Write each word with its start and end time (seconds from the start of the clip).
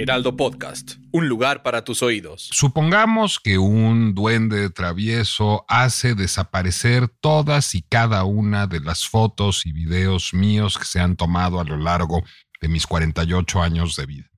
Heraldo 0.00 0.34
Podcast, 0.34 0.92
un 1.12 1.28
lugar 1.28 1.62
para 1.62 1.84
tus 1.84 2.02
oídos. 2.02 2.48
Supongamos 2.52 3.38
que 3.38 3.58
un 3.58 4.14
duende 4.14 4.70
travieso 4.70 5.66
hace 5.68 6.14
desaparecer 6.14 7.08
todas 7.20 7.74
y 7.74 7.82
cada 7.82 8.24
una 8.24 8.66
de 8.66 8.80
las 8.80 9.06
fotos 9.06 9.66
y 9.66 9.72
videos 9.72 10.32
míos 10.32 10.78
que 10.78 10.86
se 10.86 11.00
han 11.00 11.16
tomado 11.16 11.60
a 11.60 11.64
lo 11.64 11.76
largo 11.76 12.22
de 12.62 12.68
mis 12.68 12.86
48 12.86 13.62
años 13.62 13.94
de 13.94 14.06
vida. 14.06 14.30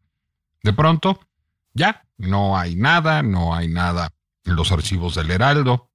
De 0.65 0.73
pronto, 0.73 1.21
ya, 1.74 2.09
no 2.16 2.59
hay 2.59 2.74
nada, 2.74 3.23
no 3.23 3.55
hay 3.55 3.69
nada 3.69 4.10
en 4.45 4.57
los 4.57 4.73
archivos 4.73 5.15
del 5.15 5.30
Heraldo, 5.30 5.93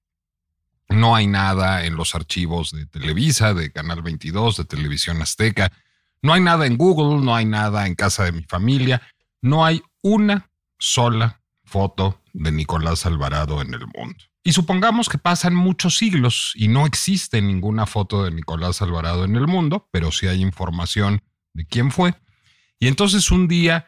no 0.87 1.13
hay 1.13 1.27
nada 1.27 1.83
en 1.83 1.97
los 1.97 2.15
archivos 2.15 2.71
de 2.71 2.85
Televisa, 2.85 3.53
de 3.53 3.73
Canal 3.73 4.01
22, 4.01 4.55
de 4.55 4.63
Televisión 4.63 5.21
Azteca, 5.21 5.73
no 6.21 6.31
hay 6.31 6.39
nada 6.39 6.65
en 6.65 6.77
Google, 6.77 7.21
no 7.21 7.35
hay 7.35 7.43
nada 7.43 7.85
en 7.85 7.95
casa 7.95 8.23
de 8.23 8.31
mi 8.31 8.43
familia, 8.43 9.01
no 9.41 9.65
hay 9.65 9.81
una 10.01 10.49
sola 10.79 11.41
foto 11.63 12.21
de 12.33 12.51
Nicolás 12.51 13.05
Alvarado 13.05 13.61
en 13.61 13.73
el 13.73 13.85
mundo. 13.87 14.17
Y 14.43 14.53
supongamos 14.53 15.09
que 15.09 15.17
pasan 15.17 15.55
muchos 15.55 15.97
siglos 15.97 16.53
y 16.55 16.69
no 16.69 16.85
existe 16.85 17.41
ninguna 17.41 17.85
foto 17.85 18.23
de 18.23 18.31
Nicolás 18.31 18.81
Alvarado 18.81 19.25
en 19.25 19.35
el 19.35 19.47
mundo, 19.47 19.89
pero 19.91 20.11
sí 20.11 20.27
hay 20.27 20.41
información 20.41 21.21
de 21.53 21.65
quién 21.65 21.91
fue. 21.91 22.15
Y 22.79 22.87
entonces 22.87 23.29
un 23.31 23.47
día 23.47 23.85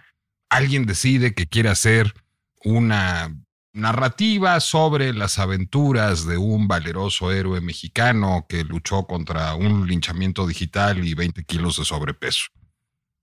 alguien 0.50 0.86
decide 0.86 1.33
que 1.33 1.47
quiere 1.47 1.69
hacer 1.69 2.13
una 2.66 3.34
narrativa 3.72 4.59
sobre 4.59 5.13
las 5.13 5.39
aventuras 5.39 6.25
de 6.25 6.38
un 6.38 6.67
valeroso 6.67 7.31
héroe 7.31 7.61
mexicano 7.61 8.45
que 8.50 8.63
luchó 8.63 9.06
contra 9.06 9.56
un 9.56 9.88
linchamiento 9.88 10.45
digital 10.45 11.08
y 11.08 11.13
20 11.13 11.44
kilos 11.45 11.78
de 11.78 11.86
sobrepeso. 11.86 12.47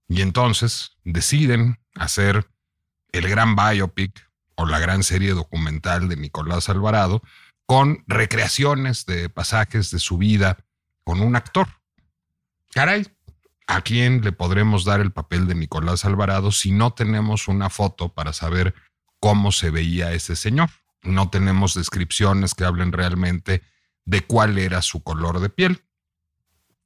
Y 0.09 0.23
entonces 0.23 0.93
deciden 1.05 1.79
hacer 1.95 2.49
el 3.13 3.29
gran 3.29 3.57
biopic 3.57 4.31
o 4.55 4.67
la 4.67 4.79
gran 4.79 5.03
serie 5.03 5.33
documental 5.33 6.09
de 6.09 6.17
Nicolás 6.17 6.69
Alvarado 6.69 7.23
con 7.67 8.05
recreaciones 8.07 9.07
de 9.07 9.29
pasajes 9.29 9.91
de 9.91 9.99
su 9.99 10.19
vida 10.19 10.59
con 11.05 11.21
un 11.21 11.37
actor. 11.37 11.69
Caray, 12.73 13.07
¿a 13.67 13.81
quién 13.81 14.23
le 14.23 14.33
podremos 14.33 14.85
dar 14.85 15.01
el 15.01 15.13
papel 15.13 15.47
de 15.47 15.55
Nicolás 15.55 16.05
Alvarado 16.05 16.53
si 16.53 16.73
no 16.73 16.93
tenemos 16.93 17.49
una 17.49 17.71
foto 17.71 18.13
para 18.13 18.33
saber 18.33 18.75
cómo 19.19 19.51
se 19.51 19.71
veía 19.71 20.13
ese 20.13 20.37
señor? 20.37 20.71
No 21.03 21.31
tenemos 21.31 21.75
descripciones 21.75 22.55
que 22.55 22.65
hablen 22.65 22.93
realmente 22.93 23.63
de 24.05 24.21
cuál 24.23 24.59
era 24.59 24.83
su 24.83 25.03
color 25.03 25.41
de 25.41 25.49
piel. 25.49 25.85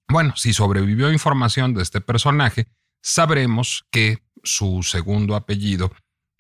Bueno, 0.09 0.35
si 0.37 0.53
sobrevivió 0.53 1.13
información 1.13 1.75
de 1.75 1.83
este 1.83 2.01
personaje, 2.01 2.67
sabremos 3.03 3.87
que 3.91 4.23
su 4.43 4.83
segundo 4.83 5.37
apellido 5.37 5.93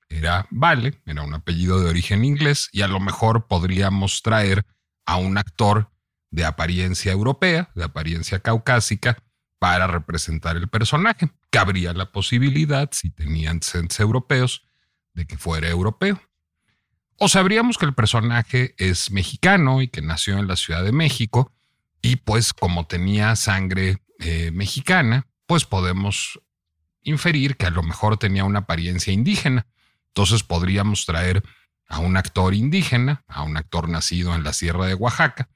era 0.08 0.46
Vale, 0.50 1.00
era 1.06 1.22
un 1.22 1.34
apellido 1.34 1.80
de 1.80 1.88
origen 1.88 2.24
inglés, 2.24 2.68
y 2.72 2.82
a 2.82 2.88
lo 2.88 3.00
mejor 3.00 3.46
podríamos 3.46 4.22
traer 4.22 4.66
a 5.06 5.16
un 5.16 5.38
actor 5.38 5.90
de 6.30 6.44
apariencia 6.44 7.12
europea, 7.12 7.70
de 7.74 7.84
apariencia 7.84 8.40
caucásica, 8.40 9.22
para 9.58 9.86
representar 9.86 10.56
el 10.56 10.68
personaje. 10.68 11.30
Cabría 11.50 11.92
la 11.92 12.10
posibilidad, 12.10 12.88
si 12.92 13.10
tenían 13.10 13.56
antecedentes 13.56 14.00
europeos, 14.00 14.62
de 15.14 15.26
que 15.26 15.36
fuera 15.36 15.68
europeo. 15.68 16.20
O 17.16 17.28
sabríamos 17.28 17.76
que 17.76 17.84
el 17.84 17.94
personaje 17.94 18.74
es 18.78 19.10
mexicano 19.10 19.82
y 19.82 19.88
que 19.88 20.00
nació 20.00 20.38
en 20.38 20.48
la 20.48 20.56
Ciudad 20.56 20.82
de 20.82 20.92
México, 20.92 21.52
y 22.02 22.16
pues 22.16 22.54
como 22.54 22.86
tenía 22.86 23.36
sangre 23.36 23.98
eh, 24.18 24.50
mexicana, 24.52 25.26
pues 25.46 25.66
podemos 25.66 26.40
inferir 27.02 27.56
que 27.56 27.66
a 27.66 27.70
lo 27.70 27.82
mejor 27.82 28.16
tenía 28.16 28.44
una 28.44 28.60
apariencia 28.60 29.12
indígena. 29.12 29.66
Entonces 30.08 30.42
podríamos 30.42 31.06
traer 31.06 31.42
a 31.88 31.98
un 31.98 32.16
actor 32.16 32.54
indígena, 32.54 33.24
a 33.26 33.42
un 33.42 33.56
actor 33.56 33.88
nacido 33.88 34.34
en 34.34 34.44
la 34.44 34.52
Sierra 34.52 34.86
de 34.86 34.94
Oaxaca, 34.94 35.48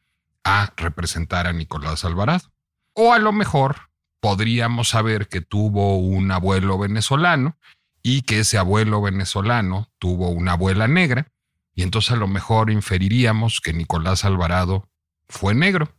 a 0.43 0.73
representar 0.77 1.47
a 1.47 1.53
Nicolás 1.53 2.05
Alvarado. 2.05 2.53
O 2.93 3.13
a 3.13 3.19
lo 3.19 3.33
mejor 3.33 3.91
podríamos 4.21 4.89
saber 4.89 5.29
que 5.29 5.41
tuvo 5.41 5.99
un 5.99 6.31
abuelo 6.31 6.79
venezolano 6.79 7.59
y 8.03 8.23
que 8.23 8.41
ese 8.41 8.59
abuelo 8.59 9.01
venezolano 9.01 9.93
tuvo 9.99 10.29
una 10.29 10.53
abuela 10.53 10.87
negra, 10.89 11.33
y 11.75 11.83
entonces 11.83 12.13
a 12.13 12.17
lo 12.17 12.29
mejor 12.29 12.71
inferiríamos 12.71 13.61
que 13.61 13.73
Nicolás 13.73 14.25
Alvarado 14.25 14.91
fue 15.29 15.55
negro, 15.55 15.95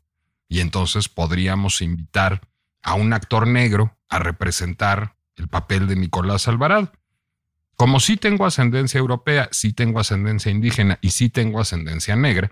y 0.48 0.60
entonces 0.60 1.10
podríamos 1.10 1.82
invitar 1.82 2.48
a 2.84 2.94
un 2.94 3.12
actor 3.14 3.48
negro 3.48 3.98
a 4.08 4.20
representar 4.20 5.15
el 5.36 5.48
papel 5.48 5.88
de 5.88 5.96
Nicolás 5.96 6.48
Alvarado. 6.48 6.92
Como 7.76 8.00
sí 8.00 8.18
tengo 8.18 8.46
ascendencia 8.46 9.00
europea, 9.00 9.50
sí 9.52 9.74
tengo 9.74 10.00
ascendencia 10.00 10.52
indígena 10.52 10.98
y 11.02 11.12
sí 11.12 11.30
tengo 11.30 11.60
ascendencia 11.60 12.16
negra, 12.16 12.52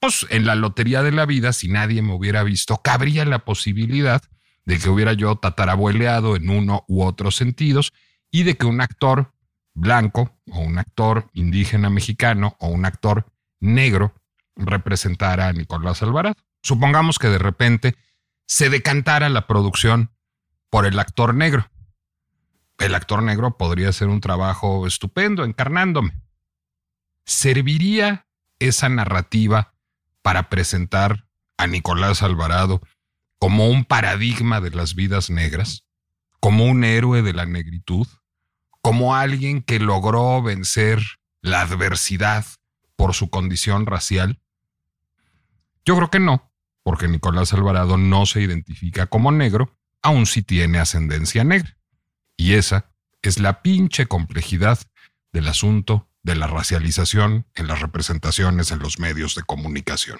pues 0.00 0.26
en 0.30 0.44
la 0.44 0.54
lotería 0.54 1.02
de 1.02 1.12
la 1.12 1.24
vida, 1.24 1.52
si 1.52 1.68
nadie 1.68 2.02
me 2.02 2.12
hubiera 2.12 2.42
visto, 2.42 2.78
cabría 2.78 3.24
la 3.24 3.44
posibilidad 3.44 4.22
de 4.64 4.78
que 4.78 4.88
hubiera 4.88 5.12
yo 5.12 5.36
tatarabueleado 5.36 6.36
en 6.36 6.50
uno 6.50 6.84
u 6.88 7.02
otro 7.04 7.30
sentidos 7.30 7.92
y 8.30 8.42
de 8.42 8.56
que 8.56 8.66
un 8.66 8.80
actor 8.80 9.32
blanco 9.74 10.36
o 10.50 10.60
un 10.60 10.78
actor 10.78 11.30
indígena 11.32 11.88
mexicano 11.88 12.56
o 12.58 12.68
un 12.68 12.84
actor 12.84 13.26
negro 13.60 14.14
representara 14.56 15.48
a 15.48 15.52
Nicolás 15.52 16.02
Alvarado. 16.02 16.34
Supongamos 16.62 17.18
que 17.18 17.28
de 17.28 17.38
repente 17.38 17.94
se 18.46 18.68
decantara 18.68 19.28
la 19.28 19.46
producción 19.46 20.10
por 20.70 20.86
el 20.86 20.98
actor 20.98 21.34
negro 21.34 21.70
el 22.78 22.94
actor 22.94 23.22
negro 23.22 23.56
podría 23.56 23.88
hacer 23.88 24.08
un 24.08 24.20
trabajo 24.20 24.86
estupendo 24.86 25.44
encarnándome. 25.44 26.12
¿Serviría 27.24 28.26
esa 28.58 28.88
narrativa 28.88 29.74
para 30.22 30.48
presentar 30.48 31.26
a 31.56 31.66
Nicolás 31.66 32.22
Alvarado 32.22 32.80
como 33.38 33.68
un 33.68 33.84
paradigma 33.84 34.60
de 34.60 34.70
las 34.70 34.94
vidas 34.94 35.30
negras, 35.30 35.84
como 36.40 36.64
un 36.66 36.84
héroe 36.84 37.22
de 37.22 37.32
la 37.32 37.46
negritud, 37.46 38.06
como 38.82 39.14
alguien 39.16 39.62
que 39.62 39.80
logró 39.80 40.42
vencer 40.42 41.00
la 41.40 41.62
adversidad 41.62 42.44
por 42.96 43.14
su 43.14 43.30
condición 43.30 43.86
racial? 43.86 44.40
Yo 45.84 45.96
creo 45.96 46.10
que 46.10 46.20
no, 46.20 46.52
porque 46.82 47.08
Nicolás 47.08 47.52
Alvarado 47.52 47.96
no 47.96 48.26
se 48.26 48.40
identifica 48.42 49.06
como 49.06 49.32
negro, 49.32 49.76
aun 50.02 50.26
si 50.26 50.42
tiene 50.42 50.78
ascendencia 50.78 51.44
negra. 51.44 51.76
Y 52.36 52.54
esa 52.54 52.92
es 53.22 53.38
la 53.38 53.62
pinche 53.62 54.06
complejidad 54.06 54.78
del 55.32 55.48
asunto 55.48 56.08
de 56.22 56.36
la 56.36 56.46
racialización 56.46 57.46
en 57.54 57.66
las 57.66 57.80
representaciones 57.80 58.70
en 58.70 58.80
los 58.80 58.98
medios 58.98 59.34
de 59.34 59.42
comunicación. 59.42 60.18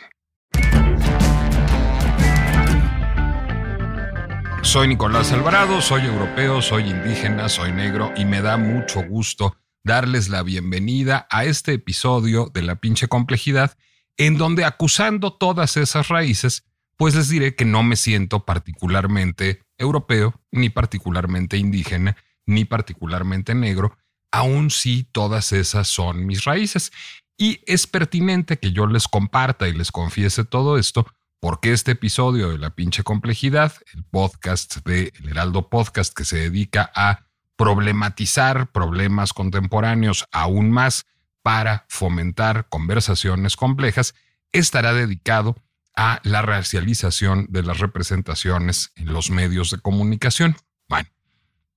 Soy 4.63 4.89
Nicolás 4.89 5.33
Alvarado, 5.33 5.81
soy 5.81 6.03
europeo, 6.03 6.61
soy 6.63 6.91
indígena, 6.91 7.49
soy 7.49 7.73
negro 7.73 8.13
y 8.17 8.25
me 8.25 8.43
da 8.43 8.57
mucho 8.57 9.03
gusto 9.03 9.57
darles 9.85 10.29
la 10.29 10.43
bienvenida 10.43 11.29
a 11.31 11.45
este 11.45 11.75
episodio 11.75 12.51
de 12.53 12.63
La 12.63 12.77
pinche 12.77 13.07
complejidad 13.07 13.77
en 14.17 14.39
donde 14.39 14.65
acusando 14.65 15.33
todas 15.33 15.77
esas 15.77 16.09
raíces, 16.09 16.65
pues 16.97 17.15
les 17.15 17.29
diré 17.29 17.55
que 17.55 17.65
no 17.65 17.83
me 17.83 17.97
siento 17.97 18.45
particularmente 18.45 19.66
europeo, 19.79 20.41
ni 20.51 20.71
particularmente 20.71 21.57
indígena, 21.57 22.17
ni 22.47 22.65
particularmente 22.65 23.55
negro, 23.55 23.97
aun 24.31 24.71
si 24.71 25.05
todas 25.05 25.53
esas 25.53 25.89
son 25.89 26.27
mis 26.27 26.45
raíces. 26.45 26.93
Y 27.39 27.61
es 27.67 27.87
pertinente 27.87 28.59
que 28.59 28.73
yo 28.73 28.87
les 28.87 29.09
comparta 29.09 29.69
y 29.69 29.73
les 29.73 29.93
confiese 29.93 30.45
todo 30.45 30.79
esto, 30.79 31.07
porque 31.41 31.73
este 31.73 31.93
episodio 31.93 32.49
de 32.49 32.59
La 32.59 32.71
pinche 32.71 33.03
complejidad, 33.03 33.73
el 33.95 34.05
podcast 34.05 34.77
de 34.87 35.13
El 35.21 35.29
Heraldo 35.29 35.69
Podcast 35.69 36.17
que 36.17 36.25
se 36.25 36.39
dedica 36.39 36.91
a 36.95 37.27
problematizar 37.57 38.71
problemas 38.73 39.33
contemporáneos 39.33 40.27
aún 40.33 40.71
más 40.71 41.07
para 41.43 41.87
fomentar 41.89 42.69
conversaciones 42.69 43.57
complejas, 43.57 44.15
estará 44.53 44.93
dedicado 44.93 45.57
a 45.97 46.21
la 46.25 46.43
racialización 46.43 47.47
de 47.49 47.63
las 47.63 47.79
representaciones 47.79 48.93
en 48.97 49.13
los 49.13 49.31
medios 49.31 49.71
de 49.71 49.79
comunicación. 49.79 50.57
Bueno, 50.89 51.09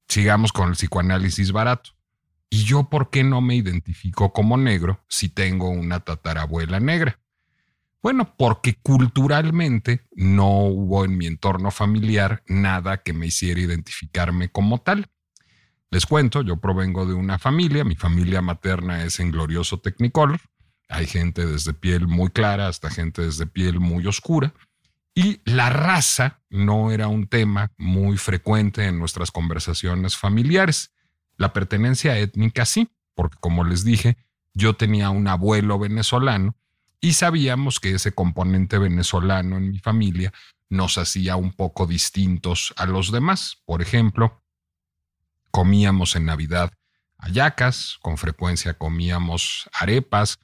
sigamos 0.07 0.51
con 0.51 0.69
el 0.69 0.75
psicoanálisis 0.75 1.51
barato. 1.51 1.91
¿Y 2.49 2.65
yo 2.65 2.89
por 2.89 3.09
qué 3.09 3.23
no 3.23 3.41
me 3.41 3.55
identifico 3.55 4.33
como 4.33 4.57
negro 4.57 5.03
si 5.07 5.29
tengo 5.29 5.69
una 5.69 6.01
tatarabuela 6.01 6.79
negra? 6.79 7.19
Bueno, 8.01 8.33
porque 8.37 8.75
culturalmente 8.75 10.07
no 10.15 10.63
hubo 10.63 11.05
en 11.05 11.17
mi 11.17 11.27
entorno 11.27 11.69
familiar 11.69 12.43
nada 12.47 12.97
que 12.97 13.13
me 13.13 13.27
hiciera 13.27 13.59
identificarme 13.59 14.49
como 14.49 14.79
tal. 14.79 15.09
Les 15.91 16.05
cuento, 16.05 16.41
yo 16.41 16.57
provengo 16.57 17.05
de 17.05 17.13
una 17.13 17.39
familia, 17.39 17.83
mi 17.83 17.95
familia 17.95 18.41
materna 18.41 19.03
es 19.03 19.19
en 19.19 19.31
glorioso 19.31 19.79
Technicolor, 19.79 20.39
hay 20.89 21.05
gente 21.07 21.45
desde 21.45 21.73
piel 21.73 22.07
muy 22.07 22.29
clara 22.29 22.67
hasta 22.67 22.89
gente 22.89 23.21
desde 23.21 23.45
piel 23.45 23.79
muy 23.79 24.05
oscura, 24.07 24.53
y 25.15 25.41
la 25.45 25.69
raza 25.69 26.41
no 26.49 26.91
era 26.91 27.07
un 27.07 27.27
tema 27.27 27.71
muy 27.77 28.17
frecuente 28.17 28.85
en 28.85 28.99
nuestras 28.99 29.31
conversaciones 29.31 30.17
familiares. 30.17 30.91
La 31.37 31.53
pertenencia 31.53 32.17
étnica 32.17 32.65
sí, 32.65 32.89
porque 33.15 33.37
como 33.39 33.63
les 33.63 33.83
dije, 33.83 34.17
yo 34.53 34.75
tenía 34.75 35.09
un 35.09 35.27
abuelo 35.27 35.77
venezolano 35.79 36.55
y 37.01 37.13
sabíamos 37.13 37.79
que 37.79 37.91
ese 37.91 38.11
componente 38.13 38.77
venezolano 38.77 39.57
en 39.57 39.71
mi 39.71 39.79
familia 39.79 40.33
nos 40.69 40.97
hacía 40.97 41.35
un 41.35 41.53
poco 41.53 41.87
distintos 41.87 42.73
a 42.77 42.85
los 42.85 43.11
demás. 43.11 43.61
Por 43.65 43.81
ejemplo, 43.81 44.41
comíamos 45.51 46.15
en 46.15 46.25
Navidad 46.25 46.71
ayacas, 47.17 47.97
con 48.01 48.17
frecuencia 48.17 48.75
comíamos 48.75 49.69
arepas, 49.73 50.39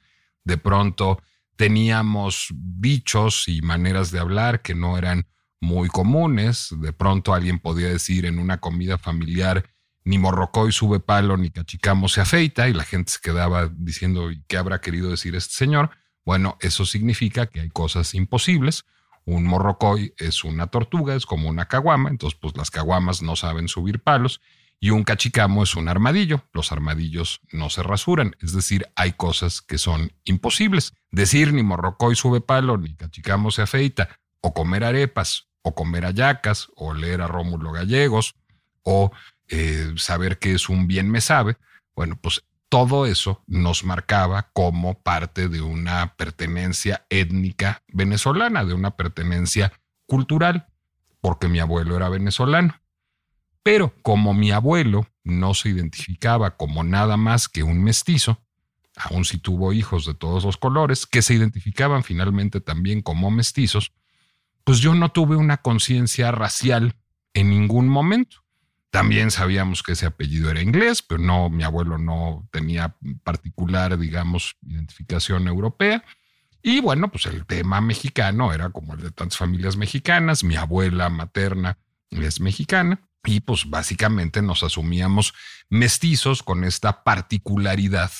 de 0.46 0.56
pronto 0.56 1.20
teníamos 1.56 2.48
dichos 2.54 3.48
y 3.48 3.62
maneras 3.62 4.10
de 4.12 4.20
hablar 4.20 4.62
que 4.62 4.74
no 4.74 4.96
eran 4.96 5.26
muy 5.60 5.88
comunes, 5.88 6.68
de 6.70 6.92
pronto 6.92 7.34
alguien 7.34 7.58
podía 7.58 7.88
decir 7.88 8.26
en 8.26 8.38
una 8.38 8.58
comida 8.58 8.96
familiar, 8.96 9.64
ni 10.04 10.18
morrocoy 10.18 10.70
sube 10.70 11.00
palo, 11.00 11.36
ni 11.36 11.50
cachicamo 11.50 12.08
se 12.08 12.20
afeita, 12.20 12.68
y 12.68 12.74
la 12.74 12.84
gente 12.84 13.12
se 13.12 13.18
quedaba 13.20 13.68
diciendo, 13.76 14.30
¿qué 14.46 14.56
habrá 14.56 14.80
querido 14.80 15.10
decir 15.10 15.34
este 15.34 15.54
señor? 15.54 15.90
Bueno, 16.24 16.56
eso 16.60 16.86
significa 16.86 17.46
que 17.46 17.60
hay 17.60 17.70
cosas 17.70 18.14
imposibles. 18.14 18.84
Un 19.24 19.44
morrocoy 19.44 20.14
es 20.18 20.44
una 20.44 20.68
tortuga, 20.68 21.16
es 21.16 21.26
como 21.26 21.48
una 21.48 21.66
caguama, 21.66 22.08
entonces 22.10 22.38
pues 22.40 22.56
las 22.56 22.70
caguamas 22.70 23.20
no 23.20 23.34
saben 23.34 23.66
subir 23.66 24.00
palos 24.00 24.40
y 24.80 24.90
un 24.90 25.04
cachicamo 25.04 25.62
es 25.62 25.74
un 25.74 25.88
armadillo. 25.88 26.44
Los 26.52 26.72
armadillos 26.72 27.40
no 27.50 27.70
se 27.70 27.82
rasuran, 27.82 28.36
es 28.40 28.52
decir, 28.52 28.86
hay 28.94 29.12
cosas 29.12 29.62
que 29.62 29.78
son 29.78 30.12
imposibles. 30.24 30.92
Decir 31.10 31.52
ni 31.52 31.62
morrocoy 31.62 32.14
sube 32.14 32.40
palo, 32.40 32.76
ni 32.76 32.94
cachicamo 32.94 33.50
se 33.50 33.62
afeita, 33.62 34.08
o 34.40 34.52
comer 34.52 34.84
arepas, 34.84 35.48
o 35.62 35.74
comer 35.74 36.04
ayacas, 36.04 36.68
o 36.76 36.94
leer 36.94 37.22
a 37.22 37.26
Rómulo 37.26 37.72
Gallegos, 37.72 38.34
o 38.82 39.10
eh, 39.48 39.92
saber 39.96 40.38
que 40.38 40.52
es 40.52 40.68
un 40.68 40.86
bien 40.86 41.10
me 41.10 41.20
sabe. 41.20 41.56
Bueno, 41.94 42.18
pues 42.20 42.44
todo 42.68 43.06
eso 43.06 43.42
nos 43.46 43.84
marcaba 43.84 44.50
como 44.52 45.00
parte 45.00 45.48
de 45.48 45.62
una 45.62 46.14
pertenencia 46.16 47.06
étnica 47.10 47.82
venezolana, 47.88 48.64
de 48.64 48.74
una 48.74 48.96
pertenencia 48.96 49.72
cultural, 50.06 50.66
porque 51.20 51.48
mi 51.48 51.60
abuelo 51.60 51.96
era 51.96 52.08
venezolano. 52.08 52.80
Pero 53.66 53.92
como 54.02 54.32
mi 54.32 54.52
abuelo 54.52 55.08
no 55.24 55.52
se 55.52 55.70
identificaba 55.70 56.56
como 56.56 56.84
nada 56.84 57.16
más 57.16 57.48
que 57.48 57.64
un 57.64 57.82
mestizo, 57.82 58.40
aun 58.94 59.24
si 59.24 59.38
tuvo 59.38 59.72
hijos 59.72 60.06
de 60.06 60.14
todos 60.14 60.44
los 60.44 60.56
colores, 60.56 61.04
que 61.04 61.20
se 61.20 61.34
identificaban 61.34 62.04
finalmente 62.04 62.60
también 62.60 63.02
como 63.02 63.28
mestizos, 63.32 63.90
pues 64.62 64.78
yo 64.78 64.94
no 64.94 65.10
tuve 65.10 65.34
una 65.34 65.56
conciencia 65.56 66.30
racial 66.30 66.94
en 67.34 67.50
ningún 67.50 67.88
momento. 67.88 68.44
También 68.90 69.32
sabíamos 69.32 69.82
que 69.82 69.94
ese 69.94 70.06
apellido 70.06 70.48
era 70.48 70.62
inglés, 70.62 71.02
pero 71.02 71.20
no, 71.20 71.50
mi 71.50 71.64
abuelo 71.64 71.98
no 71.98 72.46
tenía 72.52 72.94
particular, 73.24 73.98
digamos, 73.98 74.54
identificación 74.64 75.48
europea. 75.48 76.04
Y 76.62 76.80
bueno, 76.80 77.10
pues 77.10 77.26
el 77.26 77.44
tema 77.46 77.80
mexicano 77.80 78.52
era 78.52 78.70
como 78.70 78.94
el 78.94 79.00
de 79.00 79.10
tantas 79.10 79.38
familias 79.38 79.76
mexicanas. 79.76 80.44
Mi 80.44 80.54
abuela 80.54 81.08
materna 81.08 81.78
es 82.12 82.40
mexicana 82.40 83.00
y 83.26 83.40
pues 83.40 83.68
básicamente 83.68 84.40
nos 84.40 84.62
asumíamos 84.62 85.34
mestizos 85.68 86.42
con 86.42 86.64
esta 86.64 87.04
particularidad 87.04 88.10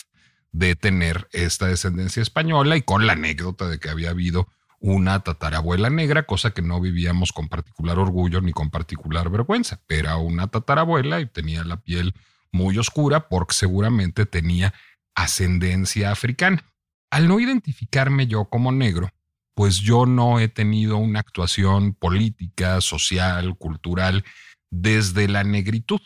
de 0.52 0.74
tener 0.74 1.28
esta 1.32 1.66
descendencia 1.66 2.22
española 2.22 2.76
y 2.76 2.82
con 2.82 3.06
la 3.06 3.12
anécdota 3.12 3.68
de 3.68 3.78
que 3.78 3.88
había 3.88 4.10
habido 4.10 4.48
una 4.78 5.20
tatarabuela 5.20 5.90
negra, 5.90 6.24
cosa 6.24 6.52
que 6.52 6.62
no 6.62 6.80
vivíamos 6.80 7.32
con 7.32 7.48
particular 7.48 7.98
orgullo 7.98 8.40
ni 8.40 8.52
con 8.52 8.70
particular 8.70 9.30
vergüenza. 9.30 9.80
Era 9.88 10.16
una 10.16 10.48
tatarabuela 10.48 11.20
y 11.20 11.26
tenía 11.26 11.64
la 11.64 11.78
piel 11.78 12.14
muy 12.52 12.78
oscura 12.78 13.28
porque 13.28 13.54
seguramente 13.54 14.26
tenía 14.26 14.74
ascendencia 15.14 16.10
africana. 16.10 16.64
Al 17.10 17.28
no 17.28 17.40
identificarme 17.40 18.26
yo 18.26 18.46
como 18.46 18.72
negro, 18.72 19.10
pues 19.54 19.78
yo 19.78 20.04
no 20.04 20.38
he 20.38 20.48
tenido 20.48 20.98
una 20.98 21.20
actuación 21.20 21.94
política, 21.94 22.80
social, 22.80 23.56
cultural 23.56 24.24
desde 24.70 25.28
la 25.28 25.44
negritud. 25.44 26.00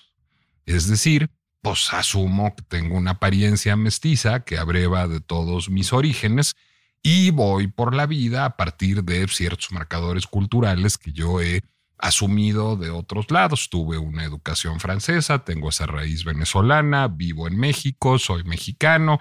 Es 0.67 0.87
decir, 0.89 1.31
pues 1.62 1.93
asumo 1.93 2.55
que 2.55 2.62
tengo 2.62 2.97
una 2.97 3.12
apariencia 3.12 3.77
mestiza 3.77 4.41
que 4.45 4.59
abreva 4.59 5.09
de 5.09 5.21
todos 5.21 5.69
mis 5.69 5.93
orígenes 5.93 6.57
y 7.03 7.31
voy 7.31 7.67
por 7.67 7.95
la 7.95 8.07
vida 8.07 8.45
a 8.45 8.57
partir 8.57 9.05
de 9.05 9.27
ciertos 9.29 9.73
marcadores 9.73 10.27
culturales 10.27 10.99
que 10.99 11.12
yo 11.12 11.41
he 11.41 11.62
asumido 11.99 12.77
de 12.77 12.91
otros 12.91 13.31
lados. 13.31 13.69
Tuve 13.71 13.99
una 13.99 14.25
educación 14.25 14.81
francesa, 14.81 15.45
tengo 15.45 15.69
esa 15.69 15.87
raíz 15.87 16.25
venezolana, 16.25 17.09
vivo 17.09 17.47
en 17.47 17.59
México, 17.59 18.19
soy 18.19 18.45
mexicano, 18.45 19.21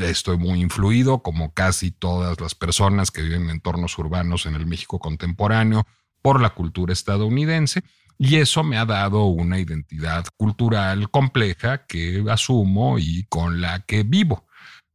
estoy 0.00 0.38
muy 0.38 0.60
influido, 0.60 1.22
como 1.22 1.52
casi 1.54 1.90
todas 1.90 2.40
las 2.40 2.54
personas 2.54 3.10
que 3.10 3.22
viven 3.22 3.44
en 3.44 3.50
entornos 3.50 3.96
urbanos 3.98 4.46
en 4.46 4.54
el 4.54 4.66
México 4.66 4.98
contemporáneo, 4.98 5.86
por 6.22 6.40
la 6.40 6.50
cultura 6.50 6.92
estadounidense. 6.92 7.82
Y 8.22 8.36
eso 8.36 8.62
me 8.62 8.76
ha 8.76 8.84
dado 8.84 9.24
una 9.24 9.58
identidad 9.58 10.26
cultural 10.36 11.10
compleja 11.10 11.86
que 11.86 12.22
asumo 12.28 12.98
y 12.98 13.24
con 13.30 13.62
la 13.62 13.80
que 13.80 14.02
vivo. 14.02 14.46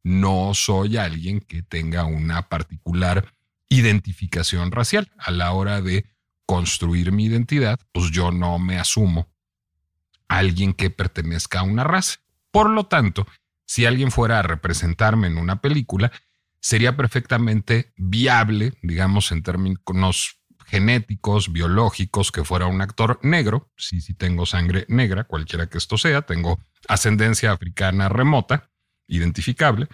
No 0.04 0.54
soy 0.54 0.96
alguien 0.96 1.40
que 1.40 1.64
tenga 1.64 2.04
una 2.04 2.48
particular 2.48 3.26
identificación 3.68 4.70
racial. 4.70 5.10
A 5.18 5.32
la 5.32 5.50
hora 5.50 5.82
de 5.82 6.06
construir 6.46 7.10
mi 7.10 7.24
identidad, 7.24 7.80
pues 7.90 8.12
yo 8.12 8.30
no 8.30 8.60
me 8.60 8.78
asumo 8.78 9.26
alguien 10.28 10.72
que 10.72 10.90
pertenezca 10.90 11.58
a 11.58 11.64
una 11.64 11.82
raza. 11.82 12.20
Por 12.52 12.70
lo 12.70 12.86
tanto, 12.86 13.26
si 13.64 13.86
alguien 13.86 14.12
fuera 14.12 14.38
a 14.38 14.42
representarme 14.42 15.26
en 15.26 15.38
una 15.38 15.60
película, 15.60 16.12
sería 16.60 16.96
perfectamente 16.96 17.92
viable, 17.96 18.74
digamos 18.82 19.32
en 19.32 19.42
términos 19.42 20.35
genéticos, 20.66 21.52
biológicos, 21.52 22.32
que 22.32 22.44
fuera 22.44 22.66
un 22.66 22.80
actor 22.80 23.18
negro, 23.22 23.70
sí, 23.76 24.00
sí 24.00 24.14
tengo 24.14 24.46
sangre 24.46 24.84
negra, 24.88 25.24
cualquiera 25.24 25.68
que 25.68 25.78
esto 25.78 25.96
sea, 25.96 26.22
tengo 26.22 26.60
ascendencia 26.88 27.52
africana 27.52 28.08
remota, 28.08 28.70
identificable, 29.06 29.88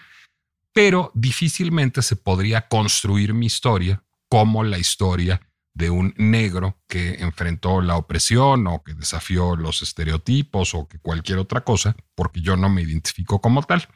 pero 0.73 1.11
difícilmente 1.14 2.02
se 2.02 2.17
podría 2.17 2.69
construir 2.69 3.35
mi 3.35 3.47
historia 3.47 4.02
como 4.29 4.64
la 4.64 4.79
historia 4.79 5.41
de 5.75 5.91
un 5.91 6.14
negro 6.17 6.79
que 6.87 7.14
enfrentó 7.14 7.81
la 7.81 7.97
opresión 7.97 8.67
o 8.67 8.83
que 8.83 8.95
desafió 8.95 9.57
los 9.57 9.83
estereotipos 9.83 10.75
o 10.75 10.87
que 10.87 10.99
cualquier 10.99 11.38
otra 11.38 11.62
cosa, 11.62 11.97
porque 12.14 12.41
yo 12.41 12.57
no 12.57 12.69
me 12.69 12.83
identifico 12.83 13.41
como 13.41 13.62
tal. 13.62 13.88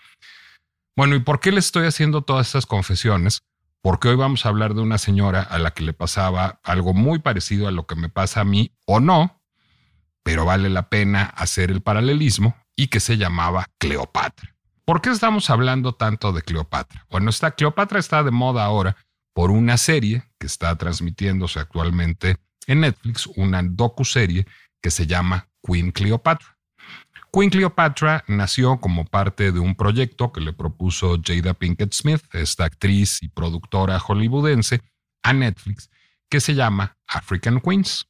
Bueno, 0.96 1.14
¿y 1.14 1.20
por 1.20 1.40
qué 1.40 1.52
le 1.52 1.60
estoy 1.60 1.86
haciendo 1.86 2.22
todas 2.22 2.46
estas 2.46 2.66
confesiones? 2.66 3.40
Porque 3.82 4.08
hoy 4.08 4.16
vamos 4.16 4.44
a 4.44 4.48
hablar 4.48 4.74
de 4.74 4.80
una 4.80 4.98
señora 4.98 5.42
a 5.42 5.58
la 5.58 5.72
que 5.72 5.84
le 5.84 5.92
pasaba 5.92 6.60
algo 6.62 6.94
muy 6.94 7.18
parecido 7.18 7.68
a 7.68 7.72
lo 7.72 7.86
que 7.86 7.96
me 7.96 8.08
pasa 8.08 8.40
a 8.40 8.44
mí 8.44 8.72
o 8.86 9.00
no, 9.00 9.42
pero 10.22 10.44
vale 10.44 10.68
la 10.68 10.88
pena 10.88 11.24
hacer 11.24 11.70
el 11.70 11.82
paralelismo 11.82 12.56
y 12.74 12.88
que 12.88 13.00
se 13.00 13.16
llamaba 13.16 13.66
Cleopatra. 13.78 14.54
¿Por 14.84 15.00
qué 15.00 15.10
estamos 15.10 15.50
hablando 15.50 15.94
tanto 15.94 16.32
de 16.32 16.42
Cleopatra? 16.42 17.06
Bueno, 17.10 17.30
esta 17.30 17.52
Cleopatra 17.52 17.98
está 17.98 18.22
de 18.22 18.30
moda 18.30 18.64
ahora 18.64 18.96
por 19.32 19.50
una 19.50 19.76
serie 19.76 20.24
que 20.38 20.46
está 20.46 20.76
transmitiéndose 20.76 21.58
actualmente 21.58 22.36
en 22.66 22.80
Netflix, 22.80 23.26
una 23.36 23.62
docu-serie 23.62 24.46
que 24.80 24.90
se 24.90 25.06
llama 25.06 25.48
Queen 25.62 25.90
Cleopatra. 25.90 26.55
Queen 27.36 27.50
Cleopatra 27.50 28.24
nació 28.28 28.80
como 28.80 29.04
parte 29.04 29.52
de 29.52 29.60
un 29.60 29.74
proyecto 29.74 30.32
que 30.32 30.40
le 30.40 30.54
propuso 30.54 31.20
Jada 31.22 31.52
Pinkett 31.52 31.92
Smith, 31.92 32.22
esta 32.32 32.64
actriz 32.64 33.22
y 33.22 33.28
productora 33.28 34.00
hollywoodense, 34.00 34.80
a 35.22 35.34
Netflix, 35.34 35.90
que 36.30 36.40
se 36.40 36.54
llama 36.54 36.96
African 37.06 37.60
Queens. 37.60 38.08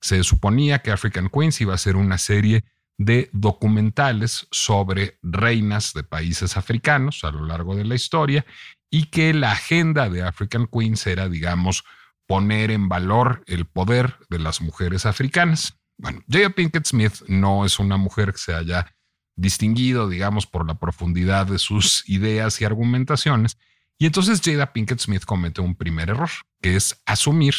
Se 0.00 0.24
suponía 0.24 0.80
que 0.80 0.90
African 0.90 1.28
Queens 1.28 1.60
iba 1.60 1.72
a 1.72 1.78
ser 1.78 1.94
una 1.94 2.18
serie 2.18 2.64
de 2.98 3.30
documentales 3.32 4.48
sobre 4.50 5.18
reinas 5.22 5.92
de 5.94 6.02
países 6.02 6.56
africanos 6.56 7.22
a 7.22 7.30
lo 7.30 7.46
largo 7.46 7.76
de 7.76 7.84
la 7.84 7.94
historia 7.94 8.44
y 8.90 9.04
que 9.04 9.34
la 9.34 9.52
agenda 9.52 10.10
de 10.10 10.24
African 10.24 10.66
Queens 10.66 11.06
era, 11.06 11.28
digamos, 11.28 11.84
poner 12.26 12.72
en 12.72 12.88
valor 12.88 13.44
el 13.46 13.66
poder 13.66 14.16
de 14.30 14.40
las 14.40 14.60
mujeres 14.60 15.06
africanas. 15.06 15.78
Bueno, 15.96 16.22
Jada 16.28 16.50
Pinkett 16.50 16.86
Smith 16.86 17.22
no 17.28 17.64
es 17.64 17.78
una 17.78 17.96
mujer 17.96 18.32
que 18.32 18.38
se 18.38 18.54
haya 18.54 18.94
distinguido, 19.36 20.08
digamos, 20.08 20.46
por 20.46 20.66
la 20.66 20.78
profundidad 20.78 21.46
de 21.46 21.58
sus 21.58 22.02
ideas 22.08 22.60
y 22.60 22.64
argumentaciones. 22.64 23.58
Y 23.98 24.06
entonces 24.06 24.40
Jada 24.44 24.72
Pinkett 24.72 25.00
Smith 25.00 25.24
comete 25.24 25.60
un 25.60 25.76
primer 25.76 26.10
error, 26.10 26.30
que 26.60 26.76
es 26.76 27.00
asumir 27.06 27.54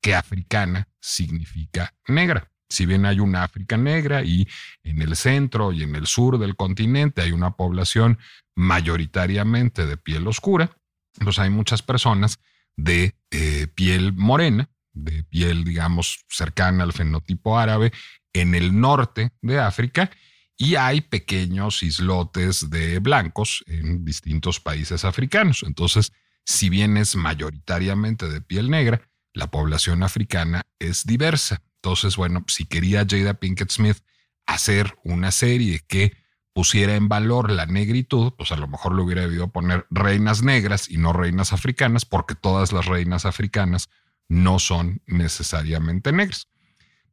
que 0.00 0.14
africana 0.14 0.88
significa 1.00 1.94
negra. 2.06 2.50
Si 2.68 2.84
bien 2.84 3.06
hay 3.06 3.18
una 3.20 3.44
África 3.44 3.76
negra 3.76 4.22
y 4.22 4.46
en 4.82 5.00
el 5.00 5.16
centro 5.16 5.72
y 5.72 5.82
en 5.82 5.94
el 5.94 6.06
sur 6.06 6.38
del 6.38 6.54
continente 6.54 7.22
hay 7.22 7.32
una 7.32 7.52
población 7.52 8.18
mayoritariamente 8.54 9.86
de 9.86 9.96
piel 9.96 10.26
oscura, 10.26 10.76
pues 11.18 11.38
hay 11.38 11.48
muchas 11.48 11.82
personas 11.82 12.40
de 12.76 13.16
eh, 13.30 13.68
piel 13.74 14.12
morena, 14.12 14.68
de 15.04 15.24
piel, 15.24 15.64
digamos, 15.64 16.24
cercana 16.28 16.84
al 16.84 16.92
fenotipo 16.92 17.58
árabe 17.58 17.92
en 18.32 18.54
el 18.54 18.78
norte 18.78 19.32
de 19.40 19.58
África 19.58 20.10
y 20.56 20.74
hay 20.74 21.00
pequeños 21.00 21.82
islotes 21.82 22.68
de 22.68 22.98
blancos 22.98 23.64
en 23.66 24.04
distintos 24.04 24.60
países 24.60 25.04
africanos. 25.04 25.62
Entonces, 25.64 26.12
si 26.44 26.68
bien 26.68 26.96
es 26.96 27.14
mayoritariamente 27.14 28.28
de 28.28 28.40
piel 28.40 28.70
negra, 28.70 29.08
la 29.32 29.50
población 29.50 30.02
africana 30.02 30.62
es 30.78 31.04
diversa. 31.04 31.62
Entonces, 31.76 32.16
bueno, 32.16 32.44
si 32.48 32.64
quería 32.64 33.06
Jada 33.08 33.34
Pinkett 33.34 33.70
Smith 33.70 33.98
hacer 34.46 34.96
una 35.04 35.30
serie 35.30 35.80
que 35.86 36.16
pusiera 36.52 36.96
en 36.96 37.08
valor 37.08 37.52
la 37.52 37.66
negritud, 37.66 38.32
pues 38.36 38.50
a 38.50 38.56
lo 38.56 38.66
mejor 38.66 38.96
le 38.96 39.02
hubiera 39.02 39.22
debido 39.22 39.52
poner 39.52 39.86
reinas 39.90 40.42
negras 40.42 40.90
y 40.90 40.96
no 40.96 41.12
reinas 41.12 41.52
africanas, 41.52 42.04
porque 42.04 42.34
todas 42.34 42.72
las 42.72 42.86
reinas 42.86 43.26
africanas 43.26 43.90
no 44.28 44.58
son 44.58 45.02
necesariamente 45.06 46.12
negras. 46.12 46.48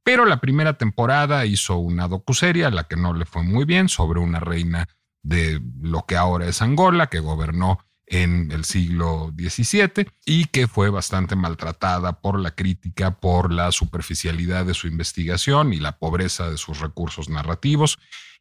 Pero 0.04 0.26
la 0.26 0.40
primera 0.40 0.78
temporada 0.78 1.46
hizo 1.46 1.78
una 1.78 2.08
docuserie 2.08 2.70
la 2.70 2.84
que 2.84 2.96
no 2.96 3.14
le 3.14 3.26
fue 3.26 3.44
muy 3.44 3.66
bien 3.66 3.90
sobre 3.90 4.20
una 4.20 4.40
reina 4.40 4.88
de 5.24 5.60
lo 5.82 6.06
que 6.06 6.16
ahora 6.16 6.48
es 6.48 6.62
Angola, 6.62 7.08
que 7.08 7.20
gobernó 7.20 7.80
en 8.08 8.52
el 8.52 8.66
siglo 8.66 9.34
XVII 9.36 10.08
y 10.26 10.46
que 10.46 10.68
fue 10.68 10.92
bastante 10.92 11.36
maltratada 11.36 12.22
por 12.22 12.40
la 12.40 12.52
crítica, 12.52 13.20
por 13.20 13.52
la 13.52 13.72
superficialidad 13.72 14.66
de 14.66 14.76
su 14.76 14.88
investigación 14.88 15.74
y 15.74 15.78
la 15.78 15.98
pobreza 15.98 16.50
de 16.50 16.58
sus 16.58 16.80
recursos 16.80 17.30
narrativos 17.30 17.98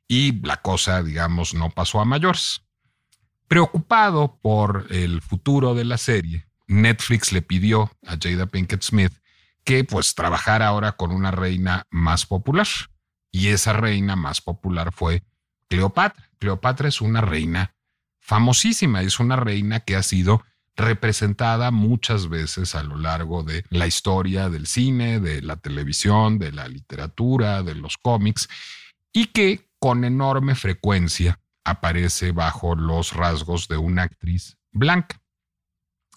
y 0.07 0.41
la 0.47 0.59
cosa, 0.61 1.03
digamos, 1.03 1.55
no 1.55 1.71
pasó 1.71 2.01
a 2.01 2.05
mayores. 2.05 2.61
Preocupado 3.49 4.39
por 4.43 4.87
el 4.91 5.23
futuro 5.23 5.75
de 5.75 5.85
la 5.85 5.97
serie, 5.97 6.47
Netflix 6.67 7.33
le 7.33 7.43
pidió 7.43 7.91
a 8.07 8.17
Jada 8.21 8.47
Pinkett 8.47 8.83
Smith 8.83 9.13
que 9.65 9.85
pues 9.85 10.15
trabajara 10.15 10.69
ahora 10.69 10.93
con 10.93 11.11
una 11.11 11.31
reina 11.31 11.87
más 11.91 12.27
popular. 12.27 12.67
Y 13.33 13.49
esa 13.49 13.73
reina 13.73 14.15
más 14.15 14.41
popular 14.41 14.93
fue 14.93 15.25
Cleopatra. 15.69 16.31
Cleopatra 16.39 16.89
es 16.89 17.01
una 17.01 17.21
reina 17.21 17.75
famosísima, 18.21 19.03
es 19.03 19.19
una 19.19 19.37
reina 19.37 19.81
que 19.81 19.97
ha 19.97 20.03
sido 20.03 20.45
representada 20.77 21.71
muchas 21.71 22.29
veces 22.29 22.75
a 22.75 22.83
lo 22.83 22.97
largo 22.97 23.43
de 23.43 23.65
la 23.71 23.87
historia 23.87 24.49
del 24.51 24.67
cine, 24.67 25.21
de 25.21 25.41
la 25.41 25.57
televisión, 25.57 26.39
de 26.39 26.53
la 26.53 26.69
literatura, 26.69 27.63
de 27.63 27.75
los 27.75 27.97
cómics, 27.97 28.49
y 29.13 29.27
que 29.27 29.69
con 29.79 30.05
enorme 30.05 30.55
frecuencia 30.55 31.41
aparece 31.65 32.33
bajo 32.33 32.75
los 32.75 33.13
rasgos 33.13 33.69
de 33.69 33.77
una 33.77 34.03
actriz 34.03 34.59
blanca. 34.73 35.21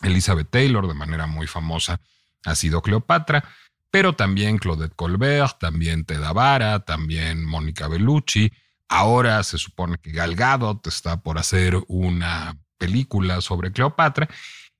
Elizabeth 0.01 0.49
Taylor, 0.49 0.87
de 0.87 0.93
manera 0.93 1.27
muy 1.27 1.47
famosa, 1.47 1.99
ha 2.45 2.55
sido 2.55 2.81
Cleopatra, 2.81 3.43
pero 3.91 4.13
también 4.13 4.57
Claudette 4.57 4.95
Colbert, 4.95 5.59
también 5.59 6.05
Teda 6.05 6.33
Vara, 6.33 6.79
también 6.81 7.43
Mónica 7.45 7.87
Bellucci. 7.87 8.51
Ahora 8.89 9.43
se 9.43 9.57
supone 9.57 9.97
que 9.97 10.11
Gal 10.11 10.35
Gadot 10.35 10.85
está 10.87 11.21
por 11.21 11.37
hacer 11.37 11.77
una 11.87 12.57
película 12.77 13.41
sobre 13.41 13.71
Cleopatra 13.71 14.29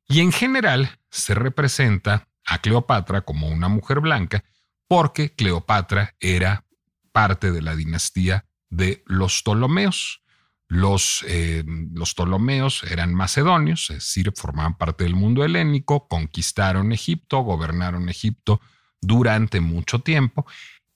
y 0.08 0.22
en 0.22 0.32
general 0.32 1.00
se 1.10 1.34
representa 1.34 2.28
a 2.46 2.60
Cleopatra 2.60 3.22
como 3.22 3.48
una 3.50 3.68
mujer 3.68 4.00
blanca 4.00 4.44
porque 4.88 5.34
Cleopatra 5.34 6.16
era 6.20 6.66
parte 7.12 7.52
de 7.52 7.62
la 7.62 7.76
dinastía 7.76 8.46
de 8.70 9.04
los 9.06 9.42
Ptolomeos. 9.42 10.22
Los, 10.70 11.24
eh, 11.28 11.64
los 11.94 12.14
Ptolomeos 12.14 12.84
eran 12.84 13.14
macedonios, 13.14 13.90
es 13.90 13.98
decir, 13.98 14.34
formaban 14.36 14.78
parte 14.78 15.06
del 15.06 15.16
mundo 15.16 15.46
helénico, 15.46 16.08
conquistaron 16.08 16.92
Egipto, 16.92 17.40
gobernaron 17.40 18.10
Egipto 18.10 18.60
durante 19.00 19.62
mucho 19.62 20.00
tiempo 20.00 20.46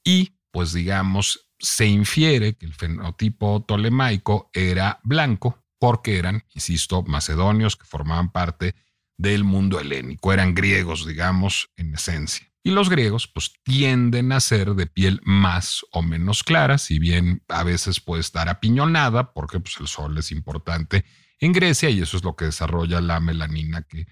y, 0.04 0.34
pues 0.51 0.74
digamos, 0.74 1.48
se 1.58 1.86
infiere 1.86 2.56
que 2.56 2.66
el 2.66 2.74
fenotipo 2.74 3.63
tolemaico 3.66 4.50
era 4.54 5.00
blanco 5.04 5.63
porque 5.80 6.18
eran, 6.18 6.44
insisto, 6.54 7.04
macedonios 7.04 7.75
que 7.75 7.86
formaban 7.86 8.32
parte 8.32 8.75
del 9.18 9.44
mundo 9.44 9.80
helénico, 9.80 10.34
eran 10.34 10.54
griegos, 10.54 11.08
digamos, 11.08 11.70
en 11.78 11.94
esencia. 11.94 12.50
Y 12.63 12.72
los 12.72 12.89
griegos 12.89 13.27
pues 13.27 13.53
tienden 13.63 14.32
a 14.32 14.39
ser 14.39 14.75
de 14.75 14.86
piel 14.86 15.20
más 15.24 15.84
o 15.91 16.03
menos 16.03 16.44
clara, 16.44 16.77
si 16.77 17.00
bien 17.00 17.44
a 17.48 17.63
veces 17.63 18.00
puede 18.00 18.22
estar 18.22 18.50
apiñonada, 18.50 19.34
porque 19.34 19.60
pues, 19.60 19.77
el 19.80 19.88
sol 19.88 20.18
es 20.18 20.32
importante 20.32 21.06
en 21.39 21.53
Grecia 21.53 21.89
y 21.89 22.01
eso 22.01 22.18
es 22.18 22.24
lo 22.24 22.36
que 22.36 22.46
desarrolla 22.46 23.01
la 23.01 23.20
melanina 23.20 23.82
que 23.82 24.06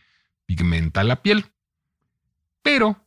pigmenta 0.46 1.04
la 1.04 1.22
piel. 1.22 1.46
Pero 2.64 3.06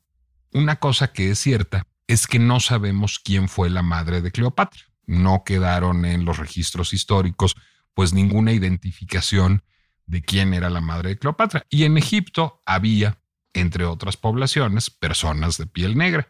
una 0.52 0.76
cosa 0.76 1.12
que 1.12 1.30
es 1.30 1.40
cierta 1.40 1.88
es 2.06 2.26
que 2.26 2.38
no 2.38 2.60
sabemos 2.60 3.18
quién 3.18 3.48
fue 3.48 3.68
la 3.68 3.82
madre 3.82 4.20
de 4.20 4.30
Cleopatra. 4.30 4.82
No 5.06 5.42
quedaron 5.44 6.04
en 6.04 6.24
los 6.24 6.38
registros 6.38 6.92
históricos 6.92 7.56
pues 7.94 8.12
ninguna 8.12 8.52
identificación 8.52 9.64
de 10.06 10.22
quién 10.22 10.54
era 10.54 10.70
la 10.70 10.80
madre 10.80 11.10
de 11.10 11.18
Cleopatra. 11.18 11.66
Y 11.68 11.84
en 11.84 11.98
Egipto 11.98 12.62
había 12.64 13.21
entre 13.54 13.84
otras 13.84 14.16
poblaciones, 14.16 14.90
personas 14.90 15.58
de 15.58 15.66
piel 15.66 15.96
negra. 15.96 16.28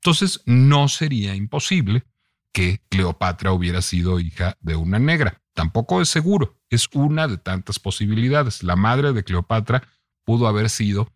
Entonces, 0.00 0.40
no 0.46 0.88
sería 0.88 1.34
imposible 1.34 2.04
que 2.52 2.82
Cleopatra 2.88 3.52
hubiera 3.52 3.82
sido 3.82 4.20
hija 4.20 4.56
de 4.60 4.76
una 4.76 4.98
negra. 4.98 5.40
Tampoco 5.54 6.00
es 6.00 6.08
seguro, 6.08 6.58
es 6.70 6.88
una 6.92 7.28
de 7.28 7.38
tantas 7.38 7.78
posibilidades. 7.78 8.62
La 8.62 8.76
madre 8.76 9.12
de 9.12 9.24
Cleopatra 9.24 9.86
pudo 10.24 10.46
haber 10.46 10.70
sido 10.70 11.12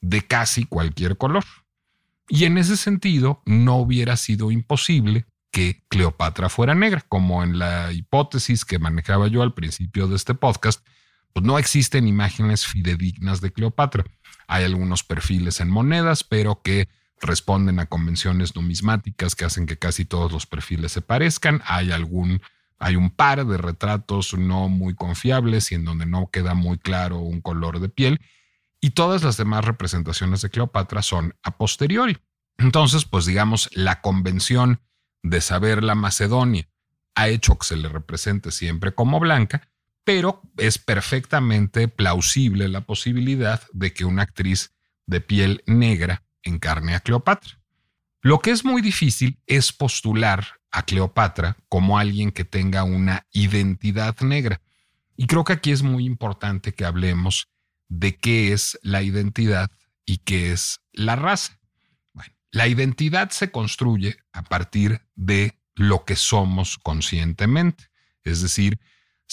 de 0.00 0.22
casi 0.22 0.64
cualquier 0.64 1.16
color. 1.16 1.44
Y 2.28 2.44
en 2.44 2.58
ese 2.58 2.76
sentido, 2.76 3.42
no 3.44 3.76
hubiera 3.76 4.16
sido 4.16 4.50
imposible 4.50 5.26
que 5.50 5.84
Cleopatra 5.88 6.48
fuera 6.48 6.74
negra, 6.74 7.04
como 7.08 7.42
en 7.42 7.58
la 7.58 7.92
hipótesis 7.92 8.64
que 8.64 8.78
manejaba 8.78 9.28
yo 9.28 9.42
al 9.42 9.54
principio 9.54 10.08
de 10.08 10.16
este 10.16 10.34
podcast, 10.34 10.84
pues 11.32 11.44
no 11.44 11.58
existen 11.58 12.08
imágenes 12.08 12.66
fidedignas 12.66 13.40
de 13.40 13.52
Cleopatra. 13.52 14.04
Hay 14.46 14.64
algunos 14.64 15.04
perfiles 15.04 15.60
en 15.60 15.70
monedas, 15.70 16.24
pero 16.24 16.62
que 16.62 16.88
responden 17.20 17.78
a 17.78 17.86
convenciones 17.86 18.56
numismáticas 18.56 19.34
que 19.34 19.44
hacen 19.44 19.66
que 19.66 19.78
casi 19.78 20.04
todos 20.04 20.32
los 20.32 20.46
perfiles 20.46 20.92
se 20.92 21.00
parezcan. 21.00 21.62
Hay 21.66 21.92
algún 21.92 22.42
hay 22.78 22.96
un 22.96 23.10
par 23.10 23.46
de 23.46 23.58
retratos 23.58 24.34
no 24.34 24.68
muy 24.68 24.96
confiables 24.96 25.70
y 25.70 25.76
en 25.76 25.84
donde 25.84 26.04
no 26.04 26.30
queda 26.32 26.54
muy 26.54 26.78
claro 26.78 27.18
un 27.18 27.40
color 27.40 27.78
de 27.78 27.88
piel 27.88 28.20
y 28.80 28.90
todas 28.90 29.22
las 29.22 29.36
demás 29.36 29.64
representaciones 29.64 30.42
de 30.42 30.50
Cleopatra 30.50 31.00
son 31.02 31.36
a 31.44 31.56
posteriori. 31.56 32.18
Entonces, 32.58 33.04
pues 33.04 33.24
digamos, 33.24 33.70
la 33.72 34.00
convención 34.00 34.80
de 35.22 35.40
saber 35.40 35.84
la 35.84 35.94
Macedonia 35.94 36.68
ha 37.14 37.28
hecho 37.28 37.56
que 37.56 37.66
se 37.66 37.76
le 37.76 37.88
represente 37.88 38.50
siempre 38.50 38.92
como 38.92 39.20
blanca, 39.20 39.68
pero 40.04 40.42
es 40.56 40.78
perfectamente 40.78 41.88
plausible 41.88 42.68
la 42.68 42.82
posibilidad 42.82 43.62
de 43.72 43.92
que 43.92 44.04
una 44.04 44.22
actriz 44.22 44.72
de 45.06 45.20
piel 45.20 45.62
negra 45.66 46.24
encarne 46.42 46.94
a 46.94 47.00
Cleopatra. 47.00 47.60
Lo 48.20 48.38
que 48.40 48.50
es 48.50 48.64
muy 48.64 48.82
difícil 48.82 49.38
es 49.46 49.72
postular 49.72 50.46
a 50.70 50.84
Cleopatra 50.84 51.56
como 51.68 51.98
alguien 51.98 52.30
que 52.30 52.44
tenga 52.44 52.84
una 52.84 53.26
identidad 53.32 54.16
negra. 54.20 54.60
Y 55.16 55.26
creo 55.26 55.44
que 55.44 55.52
aquí 55.52 55.70
es 55.70 55.82
muy 55.82 56.06
importante 56.06 56.72
que 56.72 56.84
hablemos 56.84 57.48
de 57.88 58.16
qué 58.16 58.52
es 58.52 58.78
la 58.82 59.02
identidad 59.02 59.70
y 60.06 60.18
qué 60.18 60.52
es 60.52 60.80
la 60.92 61.16
raza. 61.16 61.58
La 62.50 62.68
identidad 62.68 63.30
se 63.30 63.50
construye 63.50 64.18
a 64.32 64.42
partir 64.42 65.00
de 65.14 65.58
lo 65.74 66.04
que 66.04 66.16
somos 66.16 66.78
conscientemente, 66.78 67.84
es 68.24 68.42
decir, 68.42 68.78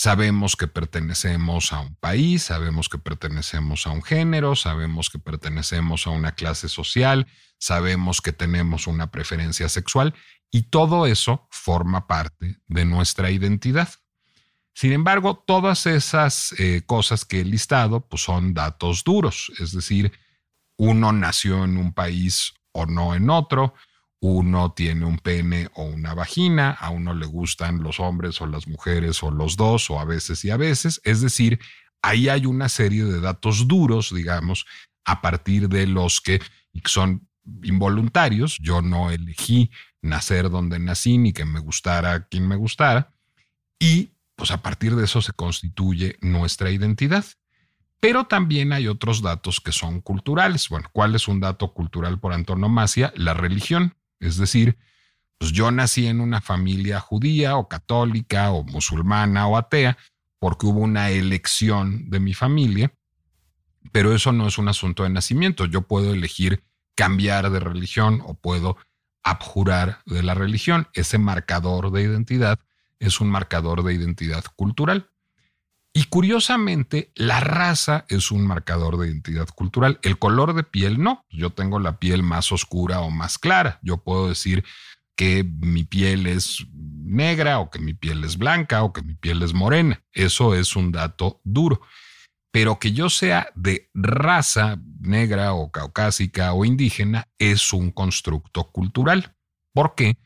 Sabemos 0.02 0.56
que 0.56 0.68
pertenecemos 0.68 1.74
a 1.74 1.82
un 1.82 1.94
país, 1.96 2.44
sabemos 2.44 2.88
que 2.88 2.98
pertenecemos 2.98 3.86
a 3.86 3.90
un 3.90 4.02
género, 4.02 4.56
sabemos 4.56 5.10
que 5.10 5.20
pertenecemos 5.20 6.08
a 6.08 6.12
una 6.12 6.32
clase 6.32 6.70
social, 6.70 7.28
sabemos 7.58 8.22
que 8.22 8.32
tenemos 8.32 8.88
una 8.88 9.12
preferencia 9.12 9.68
sexual 9.68 10.14
y 10.50 10.70
todo 10.70 11.06
eso 11.06 11.50
forma 11.52 12.08
parte 12.08 12.62
de 12.68 12.86
nuestra 12.86 13.30
identidad. 13.30 13.90
Sin 14.74 14.94
embargo, 14.94 15.44
todas 15.46 15.86
esas 15.86 16.54
eh, 16.58 16.84
cosas 16.86 17.26
que 17.26 17.42
he 17.42 17.44
listado 17.44 18.08
pues 18.08 18.22
son 18.22 18.54
datos 18.54 19.04
duros, 19.04 19.52
es 19.60 19.74
decir, 19.74 20.14
uno 20.78 21.12
nació 21.12 21.66
en 21.66 21.76
un 21.76 21.92
país 21.94 22.54
o 22.72 22.86
no 22.86 23.16
en 23.16 23.30
otro, 23.30 23.74
uno 24.22 24.74
tiene 24.74 25.06
un 25.06 25.18
pene 25.18 25.70
o 25.76 25.84
una 25.84 26.14
vagina, 26.14 26.72
a 26.72 26.90
uno 26.90 27.14
le 27.14 27.26
gustan 27.26 27.82
los 27.82 28.00
hombres 28.00 28.42
o 28.42 28.48
las 28.48 28.68
mujeres 28.68 29.24
o 29.24 29.32
los 29.32 29.56
dos 29.56 29.90
o 29.90 30.00
a 30.00 30.06
veces 30.06 30.44
y 30.44 30.50
a 30.50 30.58
veces. 30.58 31.00
Es 31.04 31.22
decir, 31.22 31.60
ahí 32.02 32.28
hay 32.28 32.46
una 32.46 32.70
serie 32.70 33.06
de 33.06 33.22
datos 33.22 33.68
duros, 33.68 34.14
digamos, 34.14 34.66
a 35.06 35.22
partir 35.22 35.70
de 35.70 35.88
los 35.88 36.20
que 36.20 36.42
son 36.86 37.28
involuntarios. 37.64 38.58
Yo 38.62 38.82
no 38.82 39.10
elegí 39.10 39.72
nacer 40.02 40.50
donde 40.50 40.80
nací 40.80 41.18
ni 41.18 41.34
que 41.34 41.46
me 41.46 41.60
gustara 41.60 42.28
quien 42.28 42.48
me 42.48 42.56
gustara. 42.56 43.14
Y 43.80 44.12
pues 44.36 44.52
a 44.52 44.62
partir 44.62 44.96
de 44.96 45.06
eso 45.06 45.22
se 45.22 45.34
constituye 45.34 46.18
nuestra 46.22 46.72
identidad. 46.72 47.26
Pero 48.02 48.26
también 48.26 48.72
hay 48.72 48.88
otros 48.88 49.22
datos 49.22 49.60
que 49.60 49.74
son 49.74 50.00
culturales. 50.02 50.70
Bueno, 50.70 50.90
¿cuál 50.94 51.16
es 51.16 51.28
un 51.28 51.40
dato 51.40 51.74
cultural 51.74 52.20
por 52.20 52.34
antonomasia? 52.34 53.14
La 53.16 53.34
religión. 53.34 53.96
Es 54.20 54.38
decir, 54.38 54.78
pues 55.38 55.52
yo 55.52 55.72
nací 55.72 56.08
en 56.08 56.20
una 56.20 56.42
familia 56.42 57.00
judía 57.00 57.56
o 57.58 57.68
católica 57.68 58.52
o 58.52 58.64
musulmana 58.64 59.48
o 59.48 59.58
atea 59.58 59.98
porque 60.40 60.68
hubo 60.68 60.80
una 60.80 61.10
elección 61.10 62.10
de 62.10 62.20
mi 62.20 62.34
familia, 62.34 62.94
pero 63.92 64.14
eso 64.14 64.32
no 64.32 64.48
es 64.48 64.58
un 64.58 64.68
asunto 64.68 65.04
de 65.04 65.10
nacimiento. 65.10 65.66
Yo 65.66 65.82
puedo 65.82 66.14
elegir 66.14 66.64
cambiar 66.96 67.50
de 67.50 67.60
religión 67.60 68.22
o 68.26 68.34
puedo 68.34 68.78
abjurar 69.24 70.02
de 70.06 70.24
la 70.24 70.34
religión. 70.34 70.88
Ese 70.94 71.18
marcador 71.18 71.92
de 71.92 72.04
identidad 72.04 72.60
es 73.00 73.22
un 73.22 73.30
marcador 73.30 73.84
de 73.84 73.94
identidad 73.94 74.44
cultural. 74.56 75.09
Y 76.00 76.06
curiosamente, 76.06 77.12
la 77.14 77.42
raza 77.42 78.06
es 78.08 78.32
un 78.32 78.48
marcador 78.48 78.98
de 78.98 79.10
identidad 79.10 79.50
cultural. 79.50 80.00
El 80.02 80.18
color 80.18 80.54
de 80.54 80.64
piel 80.64 81.04
no. 81.04 81.26
Yo 81.30 81.50
tengo 81.50 81.78
la 81.78 82.00
piel 82.00 82.24
más 82.24 82.54
oscura 82.54 83.02
o 83.02 83.12
más 83.12 83.38
clara. 83.38 83.80
Yo 83.82 83.98
puedo 83.98 84.30
decir 84.30 84.64
que 85.18 85.44
mi 85.44 85.84
piel 85.84 86.26
es 86.26 86.66
negra 86.74 87.60
o 87.60 87.70
que 87.70 87.80
mi 87.80 87.94
piel 87.94 88.24
es 88.24 88.38
blanca 88.38 88.82
o 88.84 88.94
que 88.94 89.02
mi 89.02 89.16
piel 89.16 89.44
es 89.44 89.54
morena. 89.54 90.02
Eso 90.14 90.56
es 90.56 90.78
un 90.78 90.94
dato 90.94 91.42
duro. 91.44 91.82
Pero 92.50 92.80
que 92.80 92.94
yo 92.94 93.10
sea 93.10 93.50
de 93.56 93.90
raza 93.94 94.80
negra 95.02 95.52
o 95.52 95.70
caucásica 95.70 96.54
o 96.54 96.64
indígena 96.64 97.28
es 97.40 97.74
un 97.74 97.92
constructo 97.92 98.72
cultural. 98.72 99.36
¿Por 99.74 99.96
qué? 99.96 100.18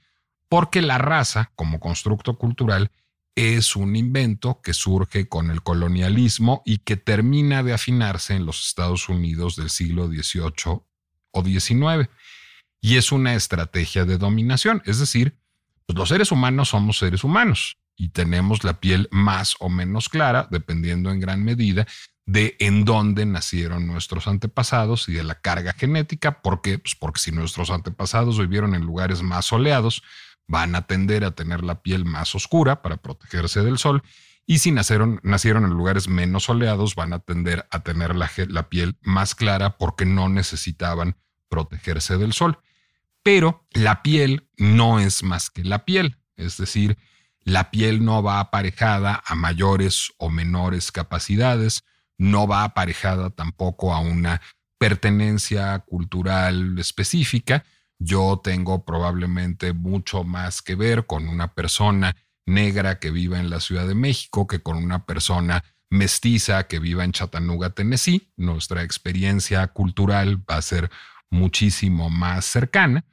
Porque 0.49 0.83
la 0.83 0.99
raza, 0.99 1.51
como 1.55 1.79
constructo 1.79 2.37
cultural, 2.37 2.91
es 3.35 3.75
un 3.75 3.95
invento 3.95 4.61
que 4.61 4.73
surge 4.73 5.27
con 5.27 5.49
el 5.49 5.63
colonialismo 5.63 6.61
y 6.65 6.79
que 6.79 6.97
termina 6.97 7.63
de 7.63 7.73
afinarse 7.73 8.35
en 8.35 8.45
los 8.45 8.67
Estados 8.67 9.09
Unidos 9.09 9.55
del 9.55 9.69
siglo 9.69 10.07
XVIII 10.07 10.81
o 11.31 11.43
XIX. 11.43 12.09
Y 12.81 12.97
es 12.97 13.11
una 13.11 13.33
estrategia 13.33 14.05
de 14.05 14.17
dominación, 14.17 14.81
es 14.85 14.99
decir, 14.99 15.37
pues, 15.85 15.97
los 15.97 16.09
seres 16.09 16.31
humanos 16.31 16.69
somos 16.69 16.97
seres 16.97 17.23
humanos 17.23 17.77
y 17.95 18.09
tenemos 18.09 18.63
la 18.63 18.79
piel 18.79 19.07
más 19.11 19.55
o 19.59 19.69
menos 19.69 20.09
clara, 20.09 20.47
dependiendo 20.51 21.11
en 21.11 21.19
gran 21.19 21.43
medida 21.43 21.87
de 22.25 22.55
en 22.59 22.85
dónde 22.85 23.25
nacieron 23.25 23.85
nuestros 23.85 24.27
antepasados 24.27 25.09
y 25.09 25.13
de 25.13 25.23
la 25.23 25.35
carga 25.41 25.73
genética. 25.73 26.41
¿Por 26.41 26.61
qué? 26.61 26.79
Pues 26.79 26.95
porque 26.95 27.19
si 27.19 27.31
nuestros 27.31 27.69
antepasados 27.69 28.39
vivieron 28.39 28.75
en 28.75 28.83
lugares 28.83 29.21
más 29.21 29.45
soleados, 29.45 30.03
van 30.47 30.75
a 30.75 30.87
tender 30.87 31.23
a 31.23 31.31
tener 31.31 31.63
la 31.63 31.81
piel 31.81 32.05
más 32.05 32.35
oscura 32.35 32.81
para 32.81 32.97
protegerse 32.97 33.61
del 33.61 33.77
sol. 33.77 34.03
Y 34.45 34.59
si 34.59 34.71
nacieron, 34.71 35.19
nacieron 35.23 35.63
en 35.63 35.71
lugares 35.71 36.07
menos 36.07 36.45
soleados, 36.45 36.95
van 36.95 37.13
a 37.13 37.19
tender 37.19 37.65
a 37.71 37.81
tener 37.81 38.15
la, 38.15 38.29
la 38.49 38.69
piel 38.69 38.97
más 39.01 39.35
clara 39.35 39.77
porque 39.77 40.05
no 40.05 40.27
necesitaban 40.27 41.15
protegerse 41.47 42.17
del 42.17 42.33
sol. 42.33 42.59
Pero 43.23 43.65
la 43.71 44.03
piel 44.03 44.49
no 44.57 44.99
es 44.99 45.23
más 45.23 45.49
que 45.49 45.63
la 45.63 45.85
piel. 45.85 46.17
Es 46.35 46.57
decir, 46.57 46.97
la 47.45 47.71
piel 47.71 48.03
no 48.03 48.21
va 48.21 48.39
aparejada 48.39 49.21
a 49.25 49.35
mayores 49.35 50.11
o 50.17 50.29
menores 50.29 50.91
capacidades, 50.91 51.83
no 52.17 52.47
va 52.47 52.63
aparejada 52.63 53.29
tampoco 53.29 53.93
a 53.93 53.99
una 53.99 54.41
pertenencia 54.77 55.79
cultural 55.79 56.77
específica, 56.79 57.63
yo 58.03 58.41
tengo 58.43 58.83
probablemente 58.83 59.73
mucho 59.73 60.23
más 60.23 60.61
que 60.61 60.75
ver 60.75 61.05
con 61.05 61.27
una 61.27 61.53
persona 61.53 62.15
negra 62.45 62.99
que 62.99 63.11
viva 63.11 63.39
en 63.39 63.49
la 63.49 63.59
Ciudad 63.59 63.87
de 63.87 63.95
México 63.95 64.47
que 64.47 64.61
con 64.61 64.77
una 64.77 65.05
persona 65.05 65.63
mestiza 65.89 66.67
que 66.67 66.79
viva 66.79 67.03
en 67.03 67.11
Chattanooga, 67.11 67.69
Tennessee. 67.69 68.29
Nuestra 68.35 68.83
experiencia 68.83 69.67
cultural 69.67 70.43
va 70.49 70.57
a 70.57 70.61
ser 70.61 70.89
muchísimo 71.29 72.09
más 72.09 72.45
cercana. 72.45 73.05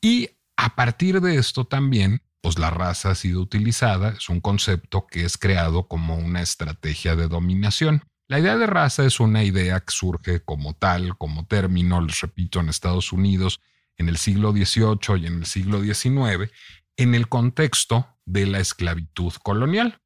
Y 0.00 0.30
a 0.56 0.74
partir 0.74 1.20
de 1.20 1.36
esto 1.36 1.64
también, 1.66 2.22
pues 2.40 2.58
la 2.58 2.70
raza 2.70 3.10
ha 3.10 3.14
sido 3.14 3.40
utilizada, 3.40 4.10
es 4.10 4.28
un 4.28 4.40
concepto 4.40 5.06
que 5.06 5.24
es 5.24 5.36
creado 5.36 5.88
como 5.88 6.16
una 6.16 6.42
estrategia 6.42 7.16
de 7.16 7.28
dominación. 7.28 8.04
La 8.28 8.38
idea 8.38 8.56
de 8.56 8.66
raza 8.66 9.04
es 9.04 9.20
una 9.20 9.42
idea 9.42 9.80
que 9.80 9.92
surge 9.92 10.40
como 10.40 10.74
tal, 10.74 11.18
como 11.18 11.44
término, 11.46 12.00
les 12.00 12.20
repito, 12.20 12.60
en 12.60 12.68
Estados 12.68 13.12
Unidos 13.12 13.60
en 13.98 14.08
el 14.08 14.16
siglo 14.16 14.52
XVIII 14.52 15.20
y 15.22 15.26
en 15.26 15.38
el 15.38 15.46
siglo 15.46 15.82
XIX 15.82 16.50
en 16.96 17.14
el 17.14 17.28
contexto 17.28 18.08
de 18.24 18.46
la 18.46 18.58
esclavitud 18.58 19.32
colonial. 19.42 20.00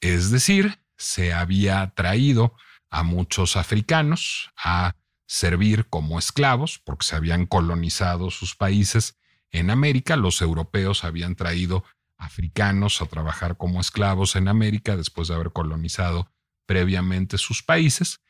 Es 0.00 0.30
decir, 0.30 0.80
se 0.96 1.32
había 1.32 1.92
traído 1.94 2.54
a 2.90 3.02
muchos 3.02 3.56
africanos 3.56 4.50
a 4.56 4.96
servir 5.26 5.86
como 5.88 6.18
esclavos 6.18 6.78
porque 6.78 7.06
se 7.06 7.16
habían 7.16 7.46
colonizado 7.46 8.30
sus 8.30 8.56
países 8.56 9.18
en 9.50 9.70
América. 9.70 10.16
Los 10.16 10.42
europeos 10.42 11.04
habían 11.04 11.36
traído 11.36 11.84
africanos 12.16 13.00
a 13.00 13.06
trabajar 13.06 13.56
como 13.56 13.80
esclavos 13.80 14.36
en 14.36 14.48
América 14.48 14.96
después 14.96 15.28
de 15.28 15.34
haber 15.34 15.52
colonizado 15.52 16.30
previamente 16.66 17.38
sus 17.38 17.62
países 17.62 18.20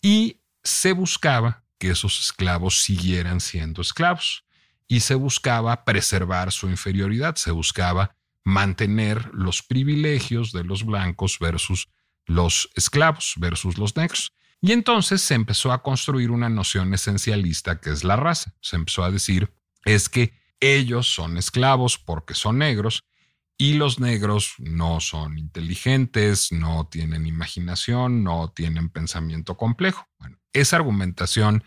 y 0.00 0.40
se 0.62 0.92
buscaba 0.92 1.64
que 1.78 1.90
esos 1.90 2.20
esclavos 2.20 2.82
siguieran 2.82 3.40
siendo 3.40 3.82
esclavos 3.82 4.44
y 4.86 5.00
se 5.00 5.14
buscaba 5.14 5.84
preservar 5.84 6.52
su 6.52 6.68
inferioridad, 6.68 7.36
se 7.36 7.50
buscaba 7.50 8.16
mantener 8.44 9.30
los 9.34 9.62
privilegios 9.62 10.52
de 10.52 10.64
los 10.64 10.84
blancos 10.84 11.38
versus 11.38 11.88
los 12.26 12.70
esclavos, 12.74 13.34
versus 13.36 13.78
los 13.78 13.96
negros. 13.96 14.32
Y 14.60 14.72
entonces 14.72 15.22
se 15.22 15.34
empezó 15.34 15.70
a 15.70 15.82
construir 15.82 16.30
una 16.30 16.48
noción 16.48 16.92
esencialista 16.92 17.80
que 17.80 17.90
es 17.90 18.04
la 18.04 18.16
raza. 18.16 18.54
Se 18.60 18.76
empezó 18.76 19.04
a 19.04 19.10
decir, 19.10 19.52
es 19.84 20.08
que 20.08 20.32
ellos 20.60 21.06
son 21.06 21.36
esclavos 21.36 21.98
porque 21.98 22.34
son 22.34 22.58
negros 22.58 23.04
y 23.56 23.74
los 23.74 24.00
negros 24.00 24.54
no 24.58 25.00
son 25.00 25.38
inteligentes, 25.38 26.52
no 26.52 26.88
tienen 26.88 27.26
imaginación, 27.26 28.24
no 28.24 28.52
tienen 28.54 28.88
pensamiento 28.88 29.56
complejo. 29.56 30.08
Bueno, 30.18 30.37
esa 30.52 30.76
argumentación 30.76 31.64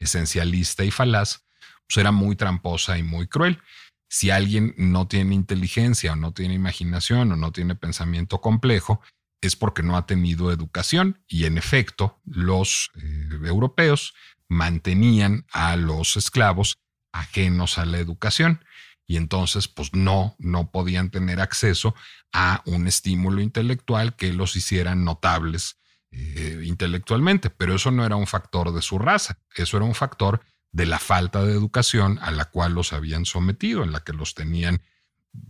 esencialista 0.00 0.84
y 0.84 0.90
falaz 0.90 1.44
pues 1.86 1.98
era 1.98 2.12
muy 2.12 2.36
tramposa 2.36 2.98
y 2.98 3.02
muy 3.02 3.26
cruel. 3.26 3.60
Si 4.08 4.30
alguien 4.30 4.74
no 4.76 5.06
tiene 5.08 5.34
inteligencia 5.34 6.12
o 6.12 6.16
no 6.16 6.32
tiene 6.32 6.54
imaginación 6.54 7.32
o 7.32 7.36
no 7.36 7.52
tiene 7.52 7.74
pensamiento 7.74 8.40
complejo, 8.40 9.00
es 9.40 9.56
porque 9.56 9.82
no 9.82 9.96
ha 9.96 10.06
tenido 10.06 10.50
educación 10.50 11.22
y 11.28 11.44
en 11.44 11.58
efecto 11.58 12.20
los 12.24 12.90
eh, 12.96 13.28
europeos 13.44 14.14
mantenían 14.48 15.46
a 15.52 15.76
los 15.76 16.16
esclavos 16.16 16.78
ajenos 17.12 17.78
a 17.78 17.84
la 17.84 17.98
educación 17.98 18.64
y 19.06 19.16
entonces 19.16 19.68
pues 19.68 19.92
no, 19.92 20.34
no 20.38 20.70
podían 20.70 21.10
tener 21.10 21.40
acceso 21.40 21.94
a 22.32 22.62
un 22.64 22.86
estímulo 22.86 23.42
intelectual 23.42 24.16
que 24.16 24.32
los 24.32 24.56
hiciera 24.56 24.94
notables 24.94 25.76
eh, 26.16 26.62
intelectualmente, 26.64 27.50
pero 27.50 27.74
eso 27.74 27.90
no 27.90 28.06
era 28.06 28.14
un 28.14 28.28
factor 28.28 28.72
de 28.72 28.82
su 28.82 28.98
raza, 29.00 29.38
eso 29.56 29.76
era 29.76 29.84
un 29.84 29.96
factor 29.96 30.42
de 30.70 30.86
la 30.86 31.00
falta 31.00 31.44
de 31.44 31.52
educación 31.52 32.20
a 32.22 32.30
la 32.30 32.44
cual 32.44 32.72
los 32.72 32.92
habían 32.92 33.24
sometido, 33.24 33.82
en 33.82 33.90
la 33.90 34.00
que 34.00 34.12
los 34.12 34.34
tenían 34.34 34.80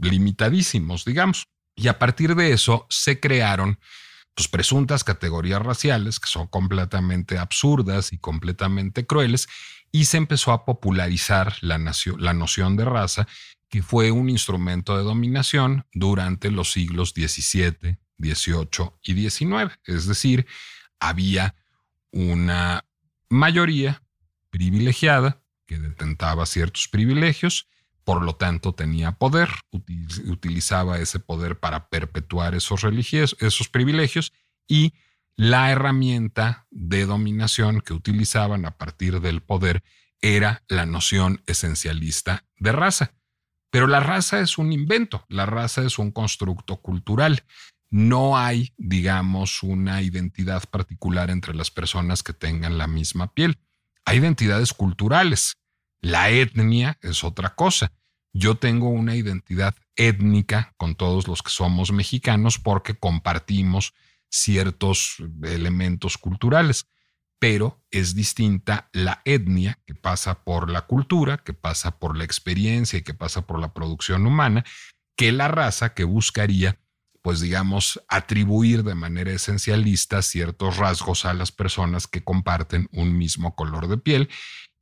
limitadísimos, 0.00 1.04
digamos. 1.04 1.48
Y 1.76 1.88
a 1.88 1.98
partir 1.98 2.34
de 2.34 2.52
eso 2.52 2.86
se 2.88 3.20
crearon 3.20 3.78
pues, 4.34 4.48
presuntas 4.48 5.04
categorías 5.04 5.60
raciales 5.60 6.18
que 6.18 6.28
son 6.28 6.46
completamente 6.46 7.36
absurdas 7.36 8.12
y 8.14 8.18
completamente 8.18 9.06
crueles, 9.06 9.48
y 9.92 10.06
se 10.06 10.16
empezó 10.16 10.52
a 10.52 10.64
popularizar 10.64 11.56
la, 11.60 11.78
la 12.18 12.32
noción 12.32 12.76
de 12.76 12.84
raza, 12.86 13.26
que 13.68 13.82
fue 13.82 14.10
un 14.10 14.30
instrumento 14.30 14.96
de 14.96 15.04
dominación 15.04 15.86
durante 15.92 16.50
los 16.50 16.72
siglos 16.72 17.12
XVII, 17.14 17.98
18 18.18 18.98
y 19.02 19.14
19. 19.14 19.72
Es 19.84 20.06
decir, 20.06 20.46
había 20.98 21.54
una 22.10 22.84
mayoría 23.28 24.02
privilegiada 24.50 25.42
que 25.66 25.78
detentaba 25.78 26.46
ciertos 26.46 26.88
privilegios, 26.88 27.68
por 28.04 28.22
lo 28.22 28.36
tanto 28.36 28.74
tenía 28.74 29.12
poder, 29.12 29.48
utilizaba 30.26 30.98
ese 30.98 31.18
poder 31.18 31.58
para 31.58 31.88
perpetuar 31.88 32.54
esos, 32.54 32.84
esos 32.84 33.68
privilegios 33.68 34.32
y 34.68 34.92
la 35.36 35.70
herramienta 35.70 36.66
de 36.70 37.06
dominación 37.06 37.80
que 37.80 37.94
utilizaban 37.94 38.66
a 38.66 38.76
partir 38.76 39.20
del 39.20 39.42
poder 39.42 39.82
era 40.20 40.62
la 40.68 40.86
noción 40.86 41.42
esencialista 41.46 42.44
de 42.56 42.72
raza. 42.72 43.14
Pero 43.70 43.88
la 43.88 44.00
raza 44.00 44.40
es 44.40 44.58
un 44.58 44.72
invento, 44.72 45.24
la 45.28 45.46
raza 45.46 45.82
es 45.82 45.98
un 45.98 46.12
constructo 46.12 46.76
cultural. 46.76 47.42
No 47.94 48.36
hay, 48.36 48.72
digamos, 48.76 49.62
una 49.62 50.02
identidad 50.02 50.68
particular 50.68 51.30
entre 51.30 51.54
las 51.54 51.70
personas 51.70 52.24
que 52.24 52.32
tengan 52.32 52.76
la 52.76 52.88
misma 52.88 53.32
piel. 53.32 53.60
Hay 54.04 54.18
identidades 54.18 54.72
culturales. 54.72 55.58
La 56.00 56.28
etnia 56.28 56.98
es 57.02 57.22
otra 57.22 57.54
cosa. 57.54 57.92
Yo 58.32 58.56
tengo 58.56 58.88
una 58.88 59.14
identidad 59.14 59.76
étnica 59.94 60.74
con 60.76 60.96
todos 60.96 61.28
los 61.28 61.40
que 61.40 61.52
somos 61.52 61.92
mexicanos 61.92 62.58
porque 62.58 62.94
compartimos 62.94 63.94
ciertos 64.28 65.18
elementos 65.44 66.18
culturales, 66.18 66.88
pero 67.38 67.80
es 67.92 68.16
distinta 68.16 68.88
la 68.92 69.22
etnia 69.24 69.78
que 69.86 69.94
pasa 69.94 70.42
por 70.42 70.68
la 70.68 70.80
cultura, 70.80 71.38
que 71.38 71.52
pasa 71.52 71.96
por 72.00 72.16
la 72.16 72.24
experiencia 72.24 72.98
y 72.98 73.02
que 73.02 73.14
pasa 73.14 73.46
por 73.46 73.60
la 73.60 73.72
producción 73.72 74.26
humana, 74.26 74.64
que 75.14 75.30
la 75.30 75.46
raza 75.46 75.94
que 75.94 76.02
buscaría, 76.02 76.80
pues 77.24 77.40
digamos, 77.40 78.04
atribuir 78.06 78.84
de 78.84 78.94
manera 78.94 79.32
esencialista 79.32 80.20
ciertos 80.20 80.76
rasgos 80.76 81.24
a 81.24 81.32
las 81.32 81.52
personas 81.52 82.06
que 82.06 82.22
comparten 82.22 82.86
un 82.92 83.16
mismo 83.16 83.56
color 83.56 83.88
de 83.88 83.96
piel 83.96 84.28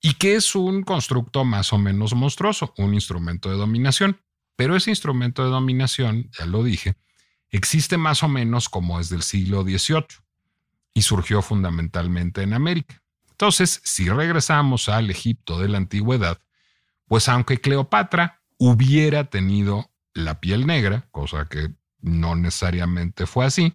y 0.01 0.15
que 0.15 0.35
es 0.35 0.57
un 0.57 0.83
constructo 0.83 1.45
más 1.45 1.73
o 1.73 1.79
menos 1.79 2.17
monstruoso, 2.17 2.75
un 2.79 2.95
instrumento 2.95 3.49
de 3.49 3.59
dominación. 3.59 4.21
Pero 4.57 4.75
ese 4.75 4.91
instrumento 4.91 5.45
de 5.45 5.51
dominación, 5.51 6.31
ya 6.37 6.45
lo 6.45 6.65
dije, 6.65 6.97
existe 7.51 7.97
más 7.97 8.25
o 8.25 8.29
menos 8.29 8.69
como 8.69 8.99
desde 8.99 9.15
el 9.15 9.23
siglo 9.23 9.63
XVIII 9.63 10.07
y 10.95 11.03
surgió 11.03 11.43
fundamentalmente 11.43 12.43
en 12.43 12.55
América. 12.55 13.05
Entonces, 13.31 13.81
si 13.85 14.09
regresamos 14.09 14.89
al 14.89 15.13
Egipto 15.13 15.61
de 15.61 15.69
la 15.69 15.79
antigüedad, 15.79 16.41
pues 17.07 17.29
aunque 17.29 17.61
Cleopatra 17.61 18.43
hubiera 18.59 19.31
tenido 19.31 19.93
la 20.13 20.41
piel 20.41 20.67
negra, 20.67 21.07
cosa 21.13 21.47
que 21.49 21.71
no 22.03 22.37
necesariamente 22.37 23.27
fue 23.27 23.47
así, 23.47 23.75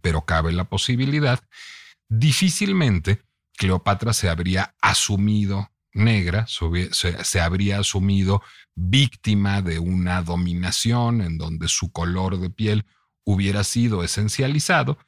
pero 0.00 0.24
cabe 0.24 0.52
la 0.52 0.64
posibilidad, 0.64 1.40
difícilmente 2.08 3.22
Cleopatra 3.56 4.12
se 4.12 4.28
habría 4.28 4.74
asumido 4.80 5.70
negra, 5.94 6.46
se, 6.46 7.40
habría 7.40 7.78
asumido 7.78 8.42
víctima 8.74 9.62
de 9.62 9.78
una 9.78 10.22
dominación 10.22 11.20
en 11.20 11.38
donde 11.38 11.68
su 11.68 11.92
color 11.92 12.38
de 12.38 12.50
piel 12.50 12.86
hubiera 13.24 13.62
sido 13.62 14.02
esencializado, 14.02 14.98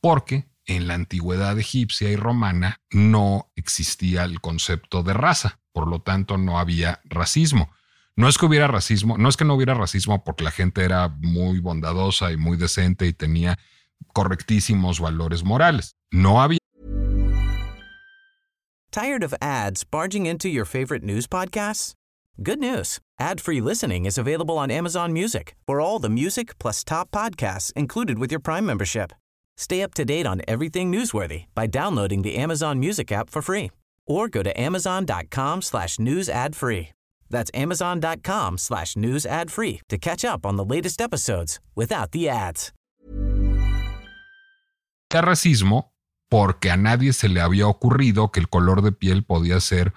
porque 0.00 0.48
en 0.66 0.88
la 0.88 0.94
antigüedad 0.94 1.58
egipcia 1.58 2.10
y 2.10 2.16
romana 2.16 2.80
no 2.90 3.50
existía 3.54 4.24
el 4.24 4.40
concepto 4.40 5.02
de 5.02 5.14
raza, 5.14 5.60
por 5.72 5.88
lo 5.88 6.02
tanto 6.02 6.38
no 6.38 6.58
había 6.58 7.00
racismo. 7.04 7.72
No 8.16 8.28
es 8.28 8.36
que 8.36 8.46
hubiera 8.46 8.66
racismo, 8.66 9.16
no 9.16 9.28
es 9.28 9.36
que 9.36 9.44
no 9.44 9.54
hubiera 9.54 9.74
racismo 9.74 10.22
porque 10.22 10.44
la 10.44 10.50
gente 10.50 10.84
era 10.84 11.08
muy 11.20 11.60
bondadosa 11.60 12.30
y 12.30 12.36
muy 12.36 12.56
decente 12.56 13.06
y 13.06 13.12
tenía 13.12 13.58
correctísimos 14.12 15.00
valores 15.00 15.44
morales. 15.44 15.96
No 16.10 16.42
había 16.42 16.58
Tired 18.90 19.24
of 19.24 19.32
ads 19.40 19.84
barging 19.84 20.26
into 20.26 20.50
your 20.50 20.66
favorite 20.66 21.02
news 21.02 21.26
podcasts? 21.26 21.94
Good 22.42 22.58
news. 22.58 22.98
Ad-free 23.18 23.62
listening 23.62 24.04
is 24.04 24.18
available 24.18 24.58
on 24.58 24.70
Amazon 24.70 25.14
Music. 25.14 25.54
For 25.66 25.80
all 25.80 25.98
the 25.98 26.10
music 26.10 26.58
plus 26.58 26.84
top 26.84 27.10
podcasts 27.10 27.72
included 27.74 28.18
with 28.18 28.30
your 28.30 28.40
Prime 28.40 28.66
membership. 28.66 29.12
Stay 29.56 29.82
up 29.82 29.94
to 29.94 30.04
date 30.04 30.26
on 30.26 30.42
everything 30.46 30.92
newsworthy 30.92 31.46
by 31.54 31.66
downloading 31.66 32.20
the 32.20 32.36
Amazon 32.36 32.78
Music 32.78 33.10
app 33.10 33.30
for 33.30 33.40
free 33.40 33.70
or 34.06 34.28
go 34.28 34.42
to 34.42 34.60
amazon.com 34.60 35.62
slash 35.62 35.98
news 35.98 36.28
ad 36.28 36.54
free. 36.54 36.90
That's 37.32 37.50
amazon.com 37.54 38.58
slash 38.58 38.94
news 38.94 39.26
ad 39.26 39.50
free 39.50 39.80
to 39.88 39.98
catch 39.98 40.24
up 40.24 40.46
on 40.46 40.56
the 40.56 40.64
latest 40.64 41.00
episodes 41.00 41.58
without 41.74 42.12
the 42.12 42.28
ads. 42.28 42.72
Racismo 45.10 45.92
porque 46.30 46.70
a 46.70 46.78
nadie 46.78 47.12
se 47.12 47.28
le 47.28 47.42
había 47.42 47.66
ocurrido 47.66 48.30
que 48.30 48.40
el 48.40 48.48
color 48.48 48.80
de 48.80 48.92
piel 48.92 49.22
podía 49.22 49.60
ser 49.60 49.92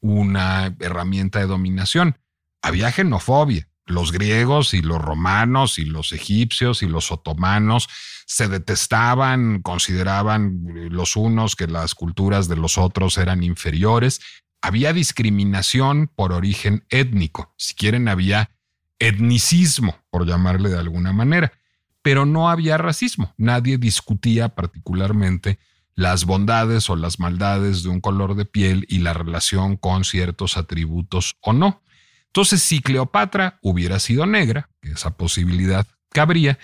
una 0.00 0.76
herramienta 0.78 1.40
de 1.40 1.46
dominación. 1.46 2.16
Había 2.62 2.92
xenofobia. 2.92 3.66
Los 3.86 4.12
griegos 4.12 4.72
y 4.72 4.82
los 4.82 5.02
romanos 5.02 5.80
y 5.80 5.84
los 5.84 6.12
egipcios 6.12 6.84
y 6.84 6.86
los 6.86 7.10
otomanos 7.10 7.88
se 8.24 8.46
detestaban, 8.46 9.62
consideraban 9.62 10.60
los 10.90 11.16
unos 11.16 11.56
que 11.56 11.66
las 11.66 11.96
culturas 11.96 12.46
de 12.46 12.54
los 12.54 12.78
otros 12.78 13.18
eran 13.18 13.42
inferiores. 13.42 14.20
Había 14.62 14.92
discriminación 14.92 16.10
por 16.14 16.32
origen 16.32 16.84
étnico. 16.90 17.54
Si 17.56 17.74
quieren, 17.74 18.08
había 18.08 18.50
etnicismo, 18.98 19.96
por 20.10 20.26
llamarle 20.26 20.68
de 20.68 20.78
alguna 20.78 21.12
manera. 21.12 21.52
Pero 22.02 22.26
no 22.26 22.50
había 22.50 22.76
racismo. 22.76 23.34
Nadie 23.36 23.78
discutía 23.78 24.50
particularmente 24.50 25.58
las 25.94 26.24
bondades 26.24 26.88
o 26.88 26.96
las 26.96 27.20
maldades 27.20 27.82
de 27.82 27.90
un 27.90 28.00
color 28.00 28.34
de 28.34 28.44
piel 28.44 28.86
y 28.88 28.98
la 28.98 29.12
relación 29.12 29.76
con 29.76 30.04
ciertos 30.04 30.56
atributos 30.56 31.36
o 31.40 31.52
no. 31.52 31.82
Entonces, 32.26 32.62
si 32.62 32.80
Cleopatra 32.80 33.58
hubiera 33.60 33.98
sido 33.98 34.24
negra, 34.24 34.70
que 34.80 34.92
esa 34.92 35.16
posibilidad 35.16 35.86
cabría, 36.10 36.58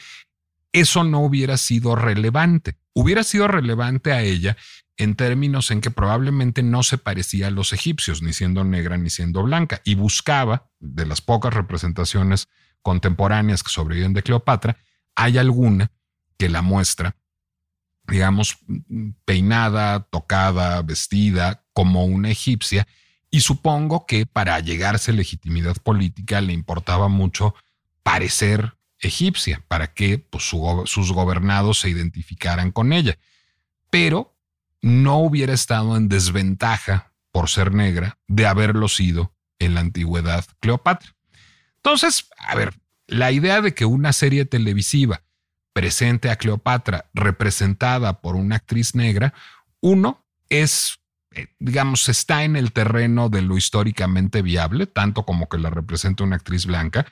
eso 0.72 1.04
no 1.04 1.20
hubiera 1.20 1.56
sido 1.56 1.96
relevante. 1.96 2.76
Hubiera 2.92 3.24
sido 3.24 3.48
relevante 3.48 4.12
a 4.12 4.22
ella 4.22 4.56
en 4.96 5.14
términos 5.14 5.70
en 5.70 5.80
que 5.80 5.90
probablemente 5.90 6.62
no 6.62 6.82
se 6.82 6.98
parecía 6.98 7.48
a 7.48 7.50
los 7.50 7.72
egipcios, 7.72 8.22
ni 8.22 8.32
siendo 8.32 8.64
negra 8.64 8.96
ni 8.96 9.10
siendo 9.10 9.42
blanca, 9.42 9.82
y 9.84 9.94
buscaba, 9.94 10.70
de 10.78 11.06
las 11.06 11.20
pocas 11.20 11.52
representaciones 11.52 12.48
contemporáneas 12.82 13.62
que 13.62 13.70
sobreviven 13.70 14.14
de 14.14 14.22
Cleopatra, 14.22 14.78
hay 15.14 15.38
alguna 15.38 15.90
que 16.38 16.48
la 16.48 16.62
muestra 16.62 17.16
digamos, 18.08 18.58
peinada, 19.24 20.00
tocada, 20.10 20.80
vestida 20.82 21.64
como 21.72 22.04
una 22.04 22.30
egipcia, 22.30 22.86
y 23.30 23.40
supongo 23.40 24.06
que 24.06 24.26
para 24.26 24.58
llegarse 24.60 25.10
a 25.10 25.14
legitimidad 25.14 25.76
política 25.76 26.40
le 26.40 26.52
importaba 26.52 27.08
mucho 27.08 27.54
parecer 28.02 28.76
egipcia, 29.00 29.62
para 29.68 29.92
que 29.92 30.18
pues, 30.18 30.44
sus 30.44 31.12
gobernados 31.12 31.80
se 31.80 31.90
identificaran 31.90 32.70
con 32.70 32.92
ella. 32.92 33.18
Pero 33.90 34.35
no 34.82 35.18
hubiera 35.18 35.52
estado 35.52 35.96
en 35.96 36.08
desventaja 36.08 37.12
por 37.32 37.48
ser 37.48 37.74
negra 37.74 38.18
de 38.28 38.46
haberlo 38.46 38.88
sido 38.88 39.34
en 39.58 39.74
la 39.74 39.80
antigüedad 39.80 40.44
Cleopatra. 40.60 41.14
Entonces, 41.76 42.28
a 42.38 42.54
ver, 42.54 42.74
la 43.06 43.32
idea 43.32 43.60
de 43.60 43.74
que 43.74 43.84
una 43.84 44.12
serie 44.12 44.44
televisiva 44.44 45.22
presente 45.72 46.30
a 46.30 46.36
Cleopatra 46.36 47.10
representada 47.12 48.20
por 48.20 48.34
una 48.34 48.56
actriz 48.56 48.94
negra, 48.94 49.34
uno 49.80 50.24
es, 50.48 51.00
eh, 51.32 51.48
digamos, 51.58 52.08
está 52.08 52.44
en 52.44 52.56
el 52.56 52.72
terreno 52.72 53.28
de 53.28 53.42
lo 53.42 53.56
históricamente 53.56 54.42
viable, 54.42 54.86
tanto 54.86 55.24
como 55.24 55.48
que 55.48 55.58
la 55.58 55.70
representa 55.70 56.24
una 56.24 56.36
actriz 56.36 56.66
blanca. 56.66 57.06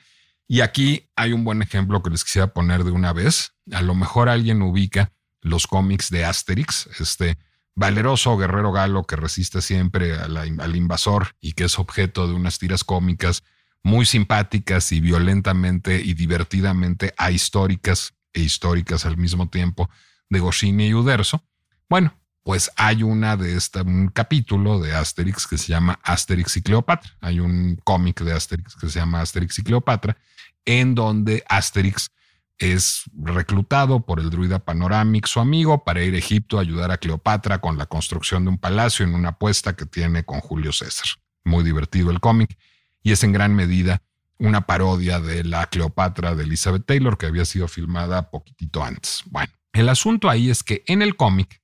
Y 0.47 0.61
aquí 0.61 1.09
hay 1.15 1.31
un 1.31 1.43
buen 1.43 1.61
ejemplo 1.61 2.01
que 2.01 2.09
les 2.09 2.23
quisiera 2.23 2.53
poner 2.53 2.83
de 2.83 2.91
una 2.91 3.13
vez. 3.13 3.53
A 3.71 3.81
lo 3.81 3.95
mejor 3.95 4.29
alguien 4.29 4.61
ubica 4.61 5.11
los 5.41 5.67
cómics 5.67 6.09
de 6.09 6.25
Asterix, 6.25 6.89
este 6.99 7.37
valeroso 7.75 8.37
guerrero 8.37 8.71
galo 8.71 9.03
que 9.03 9.15
resiste 9.15 9.61
siempre 9.61 10.17
al 10.17 10.75
invasor 10.75 11.35
y 11.41 11.53
que 11.53 11.65
es 11.65 11.77
objeto 11.77 12.27
de 12.27 12.33
unas 12.33 12.57
tiras 12.57 12.83
cómicas 12.83 13.43
muy 13.83 14.05
simpáticas 14.05 14.91
y 14.91 14.99
violentamente 14.99 16.01
y 16.01 16.15
divertidamente 16.15 17.13
ahistóricas 17.17 18.15
e 18.33 18.41
históricas 18.41 19.05
al 19.05 19.17
mismo 19.17 19.49
tiempo 19.49 19.89
de 20.29 20.39
Goscinny 20.39 20.87
y 20.87 20.93
Uderzo. 20.93 21.43
Bueno, 21.87 22.17
pues 22.41 22.71
hay 22.77 23.03
una 23.03 23.37
de 23.37 23.55
esta, 23.55 23.83
un 23.83 24.07
capítulo 24.07 24.79
de 24.79 24.95
Asterix 24.95 25.45
que 25.45 25.57
se 25.57 25.67
llama 25.67 25.99
Asterix 26.03 26.57
y 26.57 26.61
Cleopatra. 26.61 27.11
Hay 27.21 27.39
un 27.39 27.79
cómic 27.83 28.21
de 28.21 28.33
Asterix 28.33 28.75
que 28.75 28.89
se 28.89 28.99
llama 28.99 29.21
Asterix 29.21 29.59
y 29.59 29.63
Cleopatra, 29.63 30.17
en 30.65 30.95
donde 30.95 31.43
Asterix 31.47 32.09
es 32.57 33.03
reclutado 33.13 34.05
por 34.05 34.19
el 34.19 34.29
druida 34.29 34.59
Panoramic, 34.59 35.27
su 35.27 35.39
amigo, 35.39 35.83
para 35.83 36.03
ir 36.03 36.15
a 36.15 36.17
Egipto 36.17 36.57
a 36.57 36.61
ayudar 36.61 36.91
a 36.91 36.97
Cleopatra 36.97 37.59
con 37.59 37.77
la 37.77 37.85
construcción 37.85 38.45
de 38.45 38.51
un 38.51 38.57
palacio 38.57 39.05
en 39.05 39.13
una 39.13 39.29
apuesta 39.29 39.75
que 39.75 39.85
tiene 39.85 40.23
con 40.23 40.39
Julio 40.39 40.71
César. 40.71 41.07
Muy 41.43 41.63
divertido 41.63 42.11
el 42.11 42.19
cómic 42.19 42.57
y 43.03 43.11
es 43.11 43.23
en 43.23 43.33
gran 43.33 43.53
medida 43.53 44.01
una 44.37 44.61
parodia 44.61 45.19
de 45.19 45.43
la 45.43 45.67
Cleopatra 45.67 46.35
de 46.35 46.43
Elizabeth 46.43 46.85
Taylor 46.85 47.17
que 47.17 47.27
había 47.27 47.45
sido 47.45 47.67
filmada 47.67 48.29
poquitito 48.29 48.83
antes. 48.83 49.23
Bueno, 49.27 49.51
el 49.73 49.89
asunto 49.89 50.29
ahí 50.29 50.49
es 50.49 50.63
que 50.63 50.83
en 50.87 51.01
el 51.01 51.15
cómic 51.15 51.61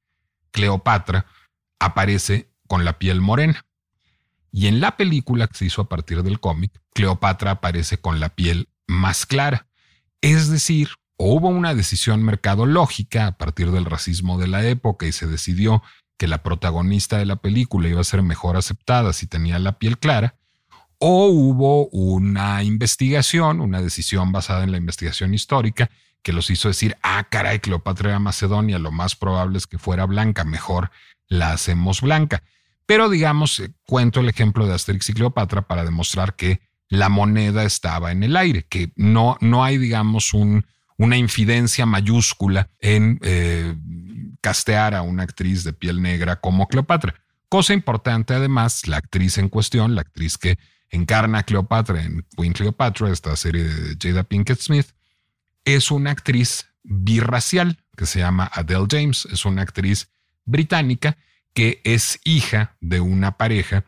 Cleopatra 0.52 1.26
aparece 1.80 2.52
con 2.68 2.86
la 2.86 3.00
piel 3.00 3.22
morena 3.22 3.66
y 4.52 4.68
en 4.68 4.82
la 4.82 4.98
película 4.98 5.48
que 5.48 5.58
se 5.58 5.66
hizo 5.66 5.82
a 5.82 5.90
partir 5.90 6.24
del 6.24 6.40
cómic 6.40 6.82
Cleopatra 6.94 7.52
aparece 7.52 7.98
con 7.98 8.20
la 8.20 8.30
piel 8.30 8.70
más 8.88 9.26
clara. 9.26 9.68
Es 10.22 10.50
decir, 10.50 10.90
hubo 11.18 11.50
una 11.50 11.74
decisión 11.74 12.24
mercadológica 12.24 13.28
a 13.28 13.38
partir 13.38 13.72
del 13.72 13.86
racismo 13.86 14.38
de 14.38 14.48
la 14.48 14.66
época 14.66 15.06
y 15.08 15.12
se 15.12 15.28
decidió 15.28 15.84
que 16.18 16.28
la 16.28 16.44
protagonista 16.44 17.18
de 17.18 17.26
la 17.26 17.38
película 17.38 17.90
iba 17.90 18.02
a 18.02 18.06
ser 18.06 18.22
mejor 18.22 18.56
aceptada 18.56 19.14
si 19.14 19.26
tenía 19.26 19.58
la 19.58 19.80
piel 19.80 19.98
clara, 19.98 20.36
o 21.00 21.30
hubo 21.30 21.88
una 21.88 22.62
investigación, 22.62 23.60
una 23.60 23.82
decisión 23.82 24.32
basada 24.32 24.64
en 24.64 24.72
la 24.72 24.78
investigación 24.78 25.34
histórica 25.34 25.90
que 26.22 26.34
los 26.34 26.52
hizo 26.52 26.68
decir, 26.68 26.96
ah, 27.02 27.28
caray, 27.30 27.60
Cleopatra 27.60 28.10
era 28.10 28.20
Macedonia, 28.20 28.78
lo 28.78 28.92
más 28.92 29.16
probable 29.16 29.58
es 29.58 29.66
que 29.66 29.80
fuera 29.80 30.06
blanca, 30.06 30.44
mejor 30.44 30.92
la 31.28 31.54
hacemos 31.54 32.02
blanca. 32.02 32.44
Pero 32.86 33.10
digamos, 33.10 33.60
eh, 33.60 33.74
cuento 33.88 34.20
el 34.20 34.30
ejemplo 34.30 34.68
de 34.68 34.76
Asterix 34.76 35.10
y 35.10 35.14
Cleopatra 35.14 35.64
para 35.64 35.84
demostrar 35.84 36.36
que 36.36 36.62
la 36.92 37.08
moneda 37.08 37.64
estaba 37.64 38.12
en 38.12 38.22
el 38.22 38.36
aire, 38.36 38.66
que 38.68 38.92
no, 38.98 39.38
no 39.40 39.64
hay, 39.64 39.78
digamos, 39.78 40.34
un, 40.34 40.66
una 40.98 41.16
infidencia 41.16 41.86
mayúscula 41.86 42.70
en 42.80 43.18
eh, 43.22 43.76
castear 44.42 44.94
a 44.94 45.02
una 45.02 45.24
actriz 45.24 45.64
de 45.64 45.72
piel 45.72 46.02
negra 46.02 46.42
como 46.42 46.68
Cleopatra. 46.68 47.16
Cosa 47.48 47.74
importante 47.74 48.34
además, 48.34 48.88
la 48.90 48.98
actriz 48.98 49.38
en 49.38 49.48
cuestión, 49.48 49.96
la 49.96 50.02
actriz 50.02 50.38
que 50.38 50.60
encarna 50.90 51.40
a 51.40 51.44
Cleopatra 51.44 52.04
en 52.04 52.26
Queen 52.36 52.52
Cleopatra, 52.52 53.10
esta 53.10 53.38
serie 53.38 53.64
de 53.64 53.96
Jada 53.98 54.24
Pinkett 54.24 54.60
Smith, 54.60 54.88
es 55.64 55.92
una 55.92 56.12
actriz 56.12 56.68
birracial 56.84 57.78
que 57.96 58.06
se 58.06 58.20
llama 58.20 58.52
Adele 58.54 58.88
James, 58.90 59.30
es 59.32 59.46
una 59.46 59.62
actriz 59.62 60.10
británica 60.44 61.16
que 61.54 61.80
es 61.86 62.20
hija 62.26 62.76
de 62.82 63.00
una 63.00 63.38
pareja, 63.38 63.86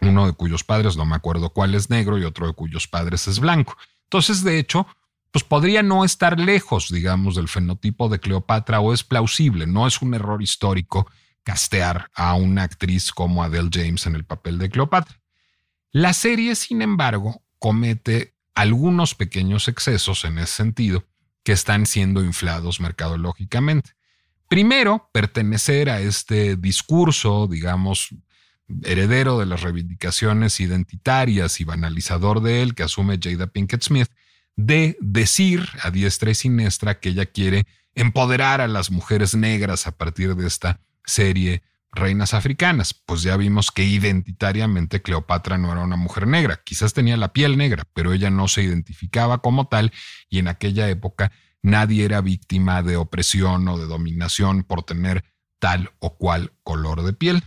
uno 0.00 0.26
de 0.26 0.32
cuyos 0.32 0.64
padres, 0.64 0.96
no 0.96 1.04
me 1.04 1.16
acuerdo 1.16 1.50
cuál 1.50 1.74
es 1.74 1.90
negro 1.90 2.18
y 2.18 2.24
otro 2.24 2.46
de 2.46 2.52
cuyos 2.52 2.86
padres 2.86 3.26
es 3.28 3.40
blanco. 3.40 3.76
Entonces, 4.04 4.44
de 4.44 4.58
hecho, 4.58 4.86
pues 5.30 5.44
podría 5.44 5.82
no 5.82 6.04
estar 6.04 6.38
lejos, 6.38 6.90
digamos, 6.90 7.34
del 7.34 7.48
fenotipo 7.48 8.08
de 8.08 8.20
Cleopatra 8.20 8.80
o 8.80 8.92
es 8.92 9.04
plausible, 9.04 9.66
no 9.66 9.86
es 9.86 10.00
un 10.00 10.14
error 10.14 10.42
histórico 10.42 11.06
castear 11.42 12.10
a 12.14 12.34
una 12.34 12.62
actriz 12.62 13.10
como 13.12 13.42
Adele 13.42 13.70
James 13.72 14.06
en 14.06 14.14
el 14.14 14.24
papel 14.24 14.58
de 14.58 14.70
Cleopatra. 14.70 15.20
La 15.90 16.12
serie, 16.12 16.54
sin 16.54 16.82
embargo, 16.82 17.42
comete 17.58 18.34
algunos 18.54 19.14
pequeños 19.14 19.68
excesos 19.68 20.24
en 20.24 20.38
ese 20.38 20.54
sentido 20.54 21.04
que 21.42 21.52
están 21.52 21.86
siendo 21.86 22.22
inflados 22.22 22.80
mercadológicamente. 22.80 23.92
Primero, 24.48 25.10
pertenecer 25.12 25.90
a 25.90 26.00
este 26.00 26.56
discurso, 26.56 27.46
digamos, 27.46 28.14
heredero 28.82 29.38
de 29.38 29.46
las 29.46 29.62
reivindicaciones 29.62 30.60
identitarias 30.60 31.60
y 31.60 31.64
banalizador 31.64 32.42
de 32.42 32.62
él 32.62 32.74
que 32.74 32.82
asume 32.82 33.18
Jada 33.22 33.46
Pinkett 33.46 33.82
Smith, 33.82 34.08
de 34.56 34.96
decir 35.00 35.68
a 35.82 35.90
diestra 35.90 36.30
y 36.30 36.34
siniestra 36.34 36.98
que 37.00 37.10
ella 37.10 37.26
quiere 37.26 37.66
empoderar 37.94 38.60
a 38.60 38.68
las 38.68 38.90
mujeres 38.90 39.34
negras 39.34 39.86
a 39.86 39.92
partir 39.96 40.34
de 40.34 40.46
esta 40.46 40.80
serie 41.04 41.62
reinas 41.92 42.34
africanas. 42.34 42.94
Pues 42.94 43.22
ya 43.22 43.36
vimos 43.36 43.70
que 43.70 43.84
identitariamente 43.84 45.02
Cleopatra 45.02 45.58
no 45.58 45.72
era 45.72 45.82
una 45.82 45.96
mujer 45.96 46.26
negra, 46.26 46.60
quizás 46.64 46.92
tenía 46.92 47.16
la 47.16 47.32
piel 47.32 47.56
negra, 47.56 47.84
pero 47.94 48.12
ella 48.12 48.30
no 48.30 48.48
se 48.48 48.62
identificaba 48.62 49.38
como 49.38 49.68
tal 49.68 49.92
y 50.28 50.38
en 50.38 50.48
aquella 50.48 50.88
época 50.88 51.32
nadie 51.62 52.04
era 52.04 52.20
víctima 52.20 52.82
de 52.82 52.96
opresión 52.96 53.66
o 53.68 53.78
de 53.78 53.86
dominación 53.86 54.62
por 54.62 54.82
tener 54.82 55.24
tal 55.58 55.90
o 55.98 56.16
cual 56.16 56.52
color 56.62 57.02
de 57.02 57.12
piel. 57.12 57.42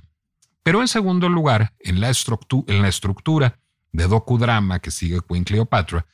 Pero 0.63 0.82
en 0.82 0.88
segundo 0.88 1.28
lugar, 1.28 1.74
en 1.80 2.02
la, 2.02 2.10
estructura 2.10 3.60
de 3.91 4.08
docudrama 4.08 4.80
que 4.80 4.91
sigue 4.91 5.21
Queen 5.28 5.43
Cleopatra, 5.43 6.06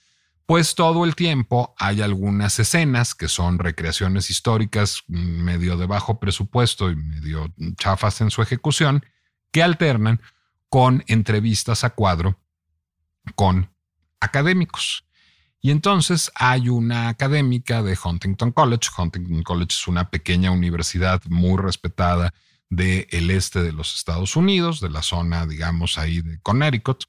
pues 0.45 0.75
todo 0.75 1.03
el 1.03 1.15
tiempo 1.15 1.75
hay 1.77 2.01
algunas 2.01 2.57
escenas 2.59 3.13
que 3.13 3.27
son 3.27 3.59
recreaciones 3.59 4.29
históricas 4.29 5.03
medio 5.07 5.75
de 5.75 5.85
bajo 5.85 6.19
presupuesto 6.19 6.89
y 6.89 6.95
medio 6.95 7.53
chafas 7.75 8.21
en 8.21 8.31
su 8.31 8.41
ejecución, 8.41 9.05
que 9.51 9.61
alternan 9.61 10.21
con 10.69 11.03
entrevistas 11.07 11.83
a 11.83 11.89
cuadro 11.89 12.39
con 13.35 13.69
académicos. 14.21 15.03
Y 15.59 15.71
entonces 15.71 16.31
hay 16.35 16.69
una 16.69 17.09
académica 17.09 17.83
de 17.83 17.97
Huntington 18.01 18.51
College. 18.51 18.89
Huntington 18.97 19.43
College 19.43 19.73
es 19.73 19.87
una 19.87 20.09
pequeña 20.09 20.51
universidad 20.51 21.21
muy 21.25 21.57
respetada 21.61 22.33
del 22.69 23.29
este 23.31 23.61
de 23.61 23.71
los 23.71 23.95
Estados 23.95 24.35
Unidos, 24.35 24.81
de 24.81 24.89
la 24.89 25.01
zona, 25.01 25.45
digamos, 25.45 25.97
ahí 25.97 26.21
de 26.21 26.39
Connecticut 26.41 27.05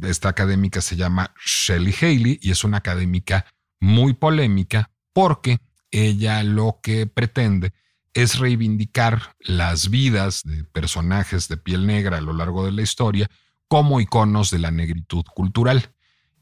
esta 0.00 0.28
académica 0.28 0.80
se 0.80 0.96
llama 0.96 1.34
Shelley 1.44 1.94
Haley 2.00 2.38
y 2.40 2.50
es 2.50 2.64
una 2.64 2.78
académica 2.78 3.46
muy 3.80 4.14
polémica 4.14 4.90
porque 5.12 5.58
ella 5.90 6.42
lo 6.42 6.80
que 6.82 7.06
pretende 7.06 7.72
es 8.14 8.38
reivindicar 8.38 9.34
las 9.40 9.90
vidas 9.90 10.42
de 10.44 10.64
personajes 10.64 11.48
de 11.48 11.56
piel 11.56 11.86
negra 11.86 12.18
a 12.18 12.20
lo 12.20 12.32
largo 12.32 12.64
de 12.64 12.72
la 12.72 12.82
historia 12.82 13.30
como 13.68 14.00
iconos 14.00 14.50
de 14.50 14.58
la 14.58 14.70
negritud 14.70 15.24
cultural. 15.34 15.94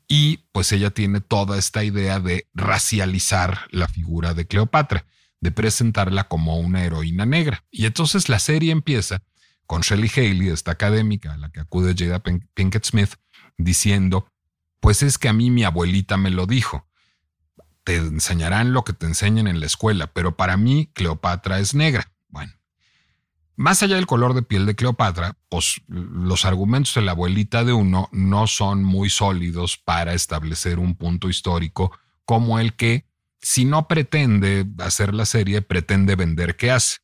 Y 0.09 0.39
pues 0.51 0.73
ella 0.73 0.91
tiene 0.91 1.21
toda 1.21 1.57
esta 1.59 1.85
idea 1.85 2.19
de 2.19 2.49
racializar 2.55 3.69
la 3.71 3.87
figura 3.87 4.35
de 4.35 4.49
Cleopatra, 4.49 5.07
de 5.41 5.51
presentarla 5.51 6.29
como 6.29 6.59
una 6.59 6.85
heroína 6.85 7.27
negra. 7.27 7.65
Y 7.71 7.87
entonces 7.87 8.29
la 8.29 8.39
serie 8.39 8.73
empieza 8.73 9.23
con 9.67 9.83
Shelley 9.83 10.11
Haley, 10.15 10.49
esta 10.49 10.73
académica 10.73 11.35
a 11.35 11.37
la 11.37 11.51
que 11.51 11.61
acude 11.61 11.95
Jada 11.97 12.21
Pinkett 12.21 12.85
Smith, 12.85 13.15
diciendo, 13.57 14.27
pues 14.81 15.03
es 15.03 15.19
que 15.19 15.29
a 15.29 15.33
mí 15.33 15.51
mi 15.51 15.65
abuelita 15.65 16.17
me 16.17 16.31
lo 16.31 16.47
dijo. 16.47 16.87
Te 17.85 17.97
enseñarán 17.97 18.73
lo 18.73 18.85
que 18.85 18.93
te 18.93 19.07
enseñan 19.07 19.47
en 19.47 19.61
la 19.61 19.67
escuela, 19.67 20.09
pero 20.09 20.37
para 20.37 20.57
mí 20.57 20.91
Cleopatra 20.93 21.61
es 21.61 21.75
negra. 21.75 22.13
Bueno, 22.29 22.53
más 23.57 23.83
allá 23.83 23.97
del 23.97 24.07
color 24.07 24.35
de 24.35 24.43
piel 24.43 24.67
de 24.67 24.75
Cleopatra, 24.75 25.37
pues 25.49 25.83
los 25.87 26.45
argumentos 26.45 26.95
de 26.95 27.03
la 27.03 27.13
abuelita 27.13 27.63
de 27.63 27.73
uno 27.73 28.09
no 28.13 28.47
son 28.47 28.83
muy 28.83 29.11
sólidos 29.11 29.77
para 29.77 30.15
establecer 30.15 30.79
un 30.79 30.95
punto 30.95 31.29
histórico 31.29 31.93
como 32.25 32.59
el 32.59 32.75
que, 32.75 33.07
si 33.41 33.65
no 33.65 33.89
pretende 33.89 34.67
hacer 34.79 35.15
la 35.15 35.27
serie, 35.27 35.63
pretende 35.63 36.17
vender 36.17 36.57
qué 36.57 36.71
hace. 36.71 36.99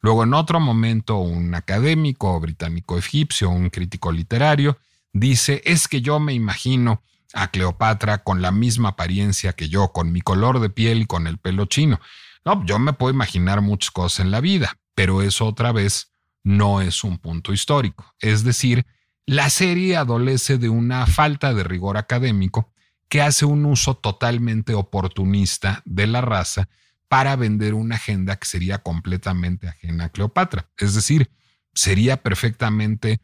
Luego, 0.00 0.24
en 0.24 0.34
otro 0.34 0.58
momento, 0.60 1.18
un 1.18 1.54
académico 1.54 2.38
británico 2.40 2.98
egipcio, 2.98 3.50
un 3.50 3.70
crítico 3.70 4.10
literario, 4.10 4.78
dice, 5.12 5.62
es 5.64 5.86
que 5.86 6.00
yo 6.00 6.18
me 6.18 6.34
imagino 6.34 7.02
a 7.34 7.50
Cleopatra 7.50 8.18
con 8.18 8.42
la 8.42 8.50
misma 8.50 8.90
apariencia 8.90 9.52
que 9.52 9.68
yo, 9.68 9.92
con 9.92 10.12
mi 10.12 10.20
color 10.20 10.60
de 10.60 10.70
piel 10.70 11.02
y 11.02 11.06
con 11.06 11.26
el 11.26 11.38
pelo 11.38 11.66
chino. 11.66 12.00
No, 12.44 12.64
yo 12.66 12.78
me 12.78 12.92
puedo 12.92 13.12
imaginar 13.12 13.60
muchas 13.60 13.90
cosas 13.90 14.20
en 14.20 14.30
la 14.30 14.40
vida, 14.40 14.76
pero 14.94 15.22
eso 15.22 15.46
otra 15.46 15.72
vez 15.72 16.10
no 16.42 16.80
es 16.80 17.04
un 17.04 17.18
punto 17.18 17.52
histórico. 17.52 18.12
Es 18.18 18.42
decir, 18.42 18.86
la 19.24 19.50
serie 19.50 19.96
adolece 19.96 20.58
de 20.58 20.68
una 20.68 21.06
falta 21.06 21.54
de 21.54 21.62
rigor 21.62 21.96
académico 21.96 22.71
que 23.12 23.20
hace 23.20 23.44
un 23.44 23.66
uso 23.66 23.94
totalmente 23.94 24.72
oportunista 24.72 25.82
de 25.84 26.06
la 26.06 26.22
raza 26.22 26.70
para 27.08 27.36
vender 27.36 27.74
una 27.74 27.96
agenda 27.96 28.36
que 28.36 28.48
sería 28.48 28.78
completamente 28.78 29.68
ajena 29.68 30.04
a 30.04 30.08
Cleopatra. 30.08 30.70
Es 30.78 30.94
decir, 30.94 31.30
sería 31.74 32.22
perfectamente 32.22 33.20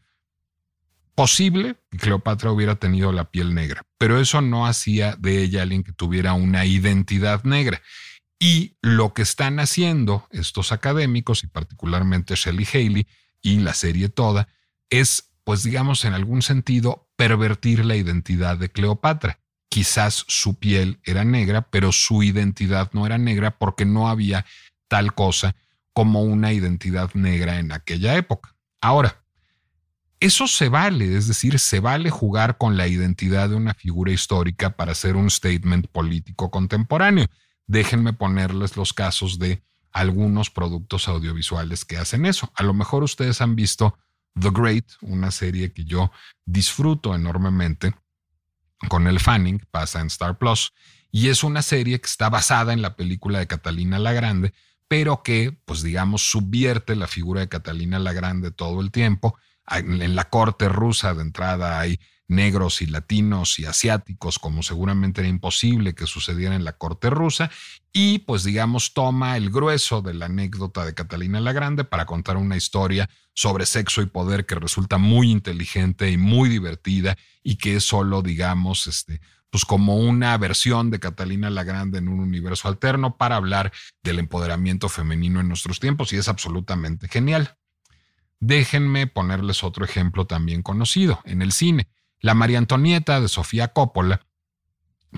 posible 1.15 1.77
que 1.91 1.97
Cleopatra 1.97 2.53
hubiera 2.53 2.75
tenido 2.75 3.13
la 3.13 3.31
piel 3.31 3.55
negra, 3.55 3.87
pero 3.97 4.21
eso 4.21 4.43
no 4.43 4.67
hacía 4.67 5.17
de 5.17 5.43
ella 5.43 5.63
alguien 5.63 5.83
que 5.85 5.95
tuviera 5.95 6.35
una 6.35 6.67
identidad 6.67 7.45
negra. 7.45 7.81
Y 8.39 8.77
lo 8.83 9.15
que 9.15 9.23
están 9.23 9.59
haciendo 9.59 10.29
estos 10.33 10.71
académicos, 10.71 11.45
y 11.45 11.47
particularmente 11.47 12.35
Shelley 12.35 12.69
Haley 12.71 13.07
y 13.41 13.61
la 13.61 13.73
serie 13.73 14.11
toda, 14.11 14.49
es, 14.91 15.31
pues 15.45 15.63
digamos, 15.63 16.05
en 16.05 16.13
algún 16.13 16.43
sentido, 16.43 17.09
pervertir 17.17 17.87
la 17.87 17.97
identidad 17.97 18.59
de 18.59 18.69
Cleopatra. 18.69 19.41
Quizás 19.79 20.25
su 20.27 20.59
piel 20.59 20.99
era 21.05 21.23
negra, 21.23 21.63
pero 21.63 21.93
su 21.93 22.25
identidad 22.25 22.91
no 22.95 23.07
era 23.07 23.17
negra 23.17 23.57
porque 23.59 23.85
no 23.85 24.09
había 24.09 24.45
tal 24.89 25.15
cosa 25.15 25.55
como 25.93 26.25
una 26.25 26.53
identidad 26.53 27.15
negra 27.15 27.61
en 27.61 27.71
aquella 27.71 28.17
época. 28.17 28.57
Ahora, 28.81 29.23
eso 30.19 30.49
se 30.49 30.69
vale, 30.69 31.17
es 31.17 31.29
decir, 31.29 31.61
se 31.61 31.79
vale 31.79 32.11
jugar 32.11 32.59
con 32.59 32.77
la 32.77 32.89
identidad 32.89 33.51
de 33.51 33.55
una 33.55 33.73
figura 33.73 34.11
histórica 34.11 34.71
para 34.71 34.91
hacer 34.91 35.15
un 35.15 35.31
statement 35.31 35.87
político 35.87 36.51
contemporáneo. 36.51 37.27
Déjenme 37.69 38.13
ponerles 38.13 38.77
los 38.77 38.93
casos 38.93 39.39
de 39.39 39.63
algunos 39.93 40.51
productos 40.51 41.07
audiovisuales 41.07 41.85
que 41.85 41.99
hacen 41.99 42.27
eso. 42.27 42.51
A 42.57 42.65
lo 42.65 42.75
mejor 42.75 43.05
ustedes 43.05 43.41
han 43.41 43.55
visto 43.55 43.97
The 44.35 44.51
Great, 44.51 44.87
una 45.03 45.31
serie 45.31 45.73
que 45.73 45.85
yo 45.85 46.11
disfruto 46.47 47.15
enormemente 47.15 47.95
con 48.89 49.07
el 49.07 49.21
Fanning, 49.21 49.67
pasa 49.71 50.01
en 50.01 50.07
Star 50.07 50.39
Plus, 50.39 50.73
y 51.11 51.29
es 51.29 51.43
una 51.43 51.63
serie 51.63 52.01
que 52.01 52.07
está 52.07 52.29
basada 52.29 52.73
en 52.73 52.83
la 52.83 52.97
película 52.97 53.39
de 53.39 53.47
Catalina 53.47 53.99
la 53.99 54.13
Grande, 54.13 54.53
pero 54.89 55.23
que, 55.23 55.59
pues 55.65 55.83
digamos, 55.83 56.31
subvierte 56.31 56.97
la 56.97 57.07
figura 57.07 57.41
de 57.41 57.49
Catalina 57.49 57.99
la 57.99 58.13
Grande 58.13 58.51
todo 58.51 58.81
el 58.81 58.91
tiempo. 58.91 59.39
En 59.71 60.17
la 60.17 60.31
corte 60.31 60.69
rusa 60.69 61.13
de 61.15 61.23
entrada 61.23 61.79
hay 61.79 62.01
negros 62.27 62.83
y 62.83 62.87
latinos 62.87 63.59
y 63.59 63.65
asiáticos, 63.65 64.39
como 64.39 64.63
seguramente 64.63 65.23
era 65.23 65.29
imposible 65.29 65.95
que 65.95 66.07
sucediera 66.07 66.55
en 66.55 66.65
la 66.65 66.75
corte 66.75 67.11
rusa, 67.11 67.51
y 68.01 68.21
pues 68.21 68.45
digamos 68.45 68.95
toma 68.95 69.37
el 69.37 69.51
grueso 69.51 70.03
de 70.03 70.15
la 70.15 70.27
anécdota 70.27 70.85
de 70.85 70.95
Catalina 70.95 71.41
la 71.41 71.53
Grande 71.53 71.83
para 71.83 72.07
contar 72.07 72.37
una 72.37 72.57
historia 72.57 73.11
sobre 73.35 73.67
sexo 73.67 74.03
y 74.03 74.07
poder 74.07 74.47
que 74.47 74.55
resulta 74.55 74.99
muy 74.99 75.33
inteligente 75.33 76.09
y 76.09 76.17
muy 76.17 76.49
divertida 76.49 77.19
y 77.43 77.57
que 77.57 77.75
es 77.75 77.83
solo 77.83 78.23
digamos 78.23 78.87
este 78.87 79.21
pues 79.51 79.65
como 79.65 79.97
una 79.97 80.39
versión 80.39 80.93
de 80.93 81.01
Catalina 81.01 81.51
la 81.51 81.65
Grande 81.65 81.99
en 81.99 82.07
un 82.07 82.21
universo 82.21 82.69
alterno 82.69 83.17
para 83.17 83.35
hablar 83.35 83.73
del 84.05 84.21
empoderamiento 84.21 84.89
femenino 84.89 85.41
en 85.41 85.49
nuestros 85.49 85.81
tiempos 85.81 86.13
y 86.13 86.19
es 86.19 86.29
absolutamente 86.29 87.09
genial. 87.09 87.57
Déjenme 88.39 89.09
ponerles 89.09 89.65
otro 89.65 89.85
ejemplo 89.85 90.25
también 90.25 90.63
conocido 90.63 91.21
en 91.25 91.43
el 91.43 91.51
cine. 91.51 91.89
La 92.21 92.35
María 92.35 92.59
Antonieta 92.59 93.21
de 93.21 93.27
Sofía 93.27 93.73
Coppola 93.73 94.28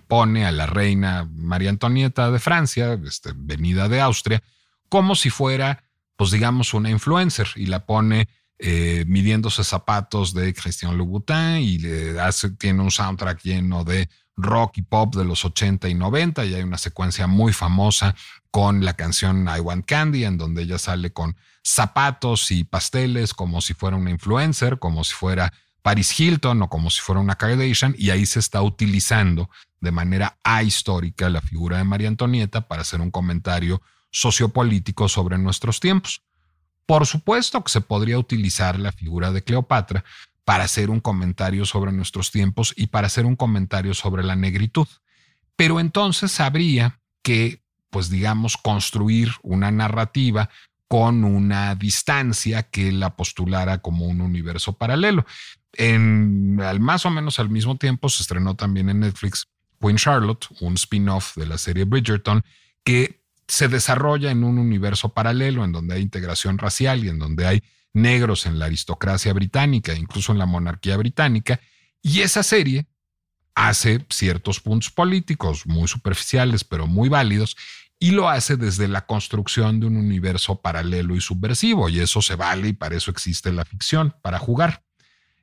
pone 0.07 0.47
a 0.47 0.53
la 0.53 0.67
reina 0.67 1.29
María 1.33 1.71
Antonieta 1.71 2.31
de 2.31 2.39
Francia, 2.39 2.99
este, 3.05 3.33
venida 3.35 3.89
de 3.89 4.01
Austria, 4.01 4.43
como 4.89 5.15
si 5.15 5.31
fuera, 5.31 5.85
pues 6.17 6.31
digamos, 6.31 6.75
una 6.75 6.91
influencer 6.91 7.49
y 7.57 7.67
la 7.67 7.87
pone 7.87 8.29
eh, 8.59 9.05
midiéndose 9.07 9.65
zapatos 9.65 10.35
de 10.35 10.53
Christian 10.53 10.99
Louboutin 10.99 11.57
y 11.63 11.79
le 11.79 12.15
tiene 12.59 12.83
un 12.83 12.91
soundtrack 12.91 13.43
lleno 13.43 13.85
de 13.85 14.09
rock 14.37 14.79
y 14.79 14.83
pop 14.83 15.15
de 15.15 15.25
los 15.25 15.45
80 15.45 15.89
y 15.89 15.95
90 15.95 16.45
y 16.45 16.55
hay 16.55 16.63
una 16.63 16.79
secuencia 16.79 17.27
muy 17.27 17.53
famosa 17.53 18.15
con 18.51 18.85
la 18.85 18.95
canción 18.95 19.49
I 19.49 19.61
Want 19.61 19.87
Candy 19.87 20.25
en 20.25 20.37
donde 20.37 20.63
ella 20.63 20.79
sale 20.79 21.13
con 21.13 21.37
zapatos 21.63 22.51
y 22.51 22.65
pasteles 22.65 23.33
como 23.33 23.61
si 23.61 23.75
fuera 23.75 23.97
una 23.97 24.11
influencer, 24.11 24.79
como 24.79 25.05
si 25.05 25.15
fuera 25.15 25.53
Paris 25.83 26.19
Hilton 26.19 26.63
o 26.63 26.69
como 26.69 26.91
si 26.91 27.01
fuera 27.01 27.21
una 27.21 27.37
Kardashian 27.37 27.95
y 27.97 28.11
ahí 28.11 28.27
se 28.27 28.41
está 28.41 28.63
utilizando 28.63 29.51
de 29.81 29.91
manera 29.91 30.39
ahistórica 30.45 31.29
la 31.31 31.41
figura 31.41 31.79
de 31.79 31.85
María 31.85 32.09
Antonieta 32.09 32.69
para 32.69 32.83
hacer 32.83 33.01
un 33.01 33.11
comentario 33.11 33.83
sociopolítico 34.11 35.09
sobre 35.09 35.39
nuestros 35.39 35.81
tiempos. 35.81 36.23
Por 36.87 37.07
supuesto 37.07 37.63
que 37.63 37.71
se 37.71 37.81
podría 37.81 38.19
utilizar 38.19 38.79
la 38.79 38.93
figura 38.93 39.31
de 39.33 39.43
Cleopatra 39.43 40.05
para 40.45 40.65
hacer 40.65 40.91
un 40.91 41.01
comentario 41.01 41.65
sobre 41.65 41.93
nuestros 41.93 42.31
tiempos 42.31 42.75
y 42.77 42.89
para 42.89 43.07
hacer 43.07 43.25
un 43.25 43.37
comentario 43.37 43.95
sobre 43.95 44.25
la 44.25 44.37
negritud. 44.37 44.89
Pero 45.57 45.79
entonces 45.79 46.41
habría 46.41 47.01
que, 47.23 47.63
pues 47.91 48.11
digamos, 48.11 48.57
construir 48.57 49.31
una 49.43 49.71
narrativa 49.71 50.51
con 50.89 51.23
una 51.23 51.77
distancia 51.77 52.65
que 52.65 52.91
la 52.91 53.15
postulara 53.15 53.79
como 53.79 54.07
un 54.07 54.21
universo 54.21 54.73
paralelo. 54.73 55.25
En, 55.73 56.61
al 56.61 56.81
más 56.81 57.07
o 57.07 57.11
menos 57.11 57.39
al 57.39 57.49
mismo 57.49 57.77
tiempo 57.77 58.09
se 58.09 58.25
estrenó 58.25 58.57
también 58.57 58.89
en 58.89 59.01
Netflix 59.01 59.47
Queen 59.81 59.97
Charlotte, 59.97 60.47
un 60.61 60.75
spin-off 60.75 61.37
de 61.37 61.47
la 61.47 61.59
serie 61.59 61.85
Bridgerton, 61.85 62.45
que 62.85 63.23
se 63.49 63.69
desarrolla 63.69 64.31
en 64.31 64.45
un 64.45 64.59
universo 64.59 65.13
paralelo 65.13 65.65
en 65.65 65.73
donde 65.73 65.95
hay 65.95 66.03
integración 66.03 66.59
racial 66.59 67.05
y 67.05 67.09
en 67.09 67.19
donde 67.19 67.47
hay 67.47 67.63
negros 67.93 68.47
en 68.47 68.59
la 68.59 68.67
aristocracia 68.67 69.33
británica, 69.33 69.95
incluso 69.95 70.33
en 70.33 70.39
la 70.39 70.47
monarquía 70.47 70.97
británica, 70.97 71.61
y 72.03 72.21
esa 72.21 72.43
serie 72.43 72.87
hace 73.55 74.07
ciertos 74.09 74.61
puntos 74.61 74.91
políticos 74.91 75.67
muy 75.67 75.89
superficiales, 75.89 76.63
pero 76.63 76.87
muy 76.87 77.09
válidos, 77.09 77.57
y 77.99 78.13
lo 78.13 78.29
hace 78.29 78.57
desde 78.57 78.89
la 78.89 79.05
construcción 79.05 79.81
de 79.81 79.87
un 79.87 79.97
universo 79.97 80.61
paralelo 80.61 81.17
y 81.17 81.21
subversivo, 81.21 81.89
y 81.89 82.01
eso 82.01 82.23
se 82.23 82.37
vale 82.37 82.69
y 82.69 82.73
para 82.73 82.97
eso 82.97 83.11
existe 83.11 83.53
la 83.53 83.65
ficción, 83.65 84.15
para 84.23 84.39
jugar. 84.39 84.85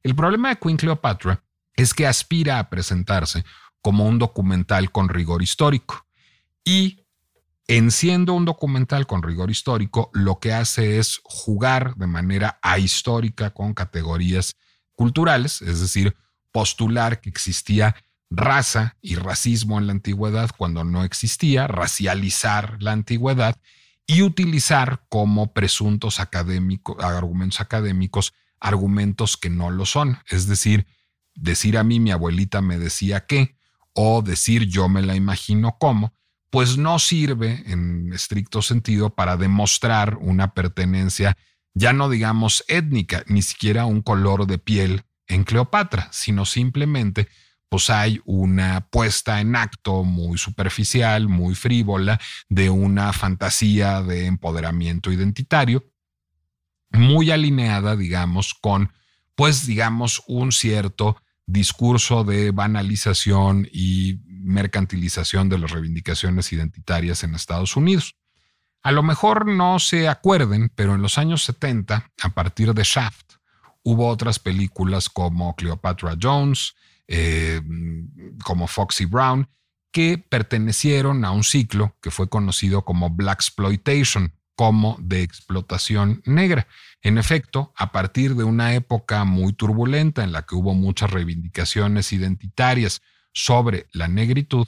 El 0.02 0.16
problema 0.16 0.50
de 0.50 0.58
Queen 0.58 0.78
Cleopatra 0.78 1.44
es 1.76 1.94
que 1.94 2.08
aspira 2.08 2.58
a 2.58 2.70
presentarse 2.70 3.44
como 3.88 4.04
un 4.04 4.20
documental 4.20 4.92
con 4.92 5.08
rigor 5.08 5.42
histórico, 5.42 6.06
y 6.66 7.06
en 7.70 7.90
siendo 7.90 8.34
un 8.34 8.44
documental 8.44 9.08
con 9.08 9.24
rigor 9.24 9.50
histórico, 9.50 10.10
lo 10.12 10.40
que 10.40 10.52
hace 10.52 11.00
es 11.00 11.22
jugar 11.24 11.96
de 11.96 12.06
manera 12.06 12.60
ahistórica 12.62 13.52
con 13.52 13.74
categorías 13.74 14.58
culturales, 14.94 15.62
es 15.62 15.80
decir, 15.80 16.18
postular 16.52 17.22
que 17.22 17.30
existía 17.30 17.96
raza 18.30 18.98
y 19.02 19.16
racismo 19.16 19.78
en 19.78 19.88
la 19.88 19.94
antigüedad 19.94 20.50
cuando 20.58 20.84
no 20.84 21.06
existía, 21.06 21.66
racializar 21.66 22.76
la 22.84 22.92
antigüedad 22.92 23.56
y 24.06 24.22
utilizar 24.22 25.06
como 25.08 25.54
presuntos 25.54 26.20
académicos, 26.20 27.02
argumentos 27.02 27.62
académicos 27.62 28.34
argumentos 28.60 29.38
que 29.38 29.50
no 29.50 29.72
lo 29.72 29.86
son. 29.86 30.18
Es 30.28 30.46
decir, 30.46 30.88
decir 31.36 31.78
a 31.78 31.86
mí 31.86 32.02
mi 32.02 32.12
abuelita 32.12 32.60
me 32.60 32.78
decía 32.78 33.26
que, 33.26 33.57
o 34.00 34.22
decir 34.22 34.68
yo 34.68 34.88
me 34.88 35.02
la 35.02 35.16
imagino 35.16 35.78
como, 35.80 36.14
pues 36.52 36.78
no 36.78 37.00
sirve 37.00 37.64
en 37.66 38.14
estricto 38.14 38.62
sentido 38.62 39.16
para 39.16 39.38
demostrar 39.38 40.18
una 40.22 40.54
pertenencia, 40.54 41.36
ya 41.74 41.94
no 41.94 42.08
digamos 42.08 42.64
étnica, 42.68 43.24
ni 43.26 43.42
siquiera 43.42 43.86
un 43.86 44.04
color 44.04 44.46
de 44.46 44.60
piel 44.60 45.02
en 45.26 45.44
Cleopatra, 45.44 46.10
sino 46.12 46.46
simplemente 46.46 47.28
pues 47.70 47.90
hay 47.90 48.22
una 48.24 48.88
puesta 48.92 49.42
en 49.42 49.56
acto 49.56 50.04
muy 50.04 50.38
superficial, 50.38 51.28
muy 51.28 51.56
frívola, 51.56 52.20
de 52.50 52.70
una 52.70 53.12
fantasía 53.14 54.04
de 54.04 54.28
empoderamiento 54.28 55.12
identitario, 55.12 55.92
muy 56.92 57.32
alineada, 57.32 57.96
digamos, 57.96 58.54
con, 58.54 58.94
pues, 59.36 59.66
digamos, 59.66 60.24
un 60.28 60.52
cierto 60.52 61.18
discurso 61.48 62.24
de 62.24 62.52
banalización 62.52 63.68
y 63.72 64.20
mercantilización 64.28 65.50
de 65.50 65.58
las 65.58 65.72
reivindicaciones 65.72 66.52
identitarias 66.54 67.24
en 67.24 67.34
Estados 67.34 67.76
Unidos. 67.76 68.16
A 68.84 68.92
lo 68.92 69.02
mejor 69.02 69.48
no 69.48 69.80
se 69.80 70.08
acuerden, 70.08 70.72
pero 70.76 70.94
en 70.96 71.02
los 71.02 71.18
años 71.18 71.44
70, 71.44 72.12
a 72.22 72.30
partir 72.30 72.74
de 72.74 72.84
Shaft, 72.84 73.34
hubo 73.84 74.08
otras 74.08 74.40
películas 74.40 75.10
como 75.10 75.56
Cleopatra 75.56 76.16
Jones, 76.22 76.76
eh, 77.08 77.62
como 78.44 78.68
Foxy 78.68 79.06
Brown, 79.06 79.50
que 79.92 80.18
pertenecieron 80.18 81.26
a 81.26 81.32
un 81.32 81.44
ciclo 81.44 81.96
que 82.02 82.12
fue 82.12 82.30
conocido 82.30 82.84
como 82.84 83.10
Black 83.10 83.40
Exploitation, 83.40 84.34
como 84.58 84.98
de 85.00 85.22
explotación 85.22 86.24
negra. 86.26 86.68
En 87.04 87.20
efecto, 87.20 87.74
a 87.78 87.92
partir 87.92 88.34
de 88.34 88.44
una 88.44 88.74
época 88.74 89.24
muy 89.24 89.54
turbulenta 89.54 90.24
en 90.24 90.32
la 90.32 90.48
que 90.48 90.56
hubo 90.56 90.74
muchas 90.74 91.12
reivindicaciones 91.12 92.12
identitarias 92.12 93.04
sobre 93.32 93.86
la 93.92 94.08
negritud, 94.08 94.68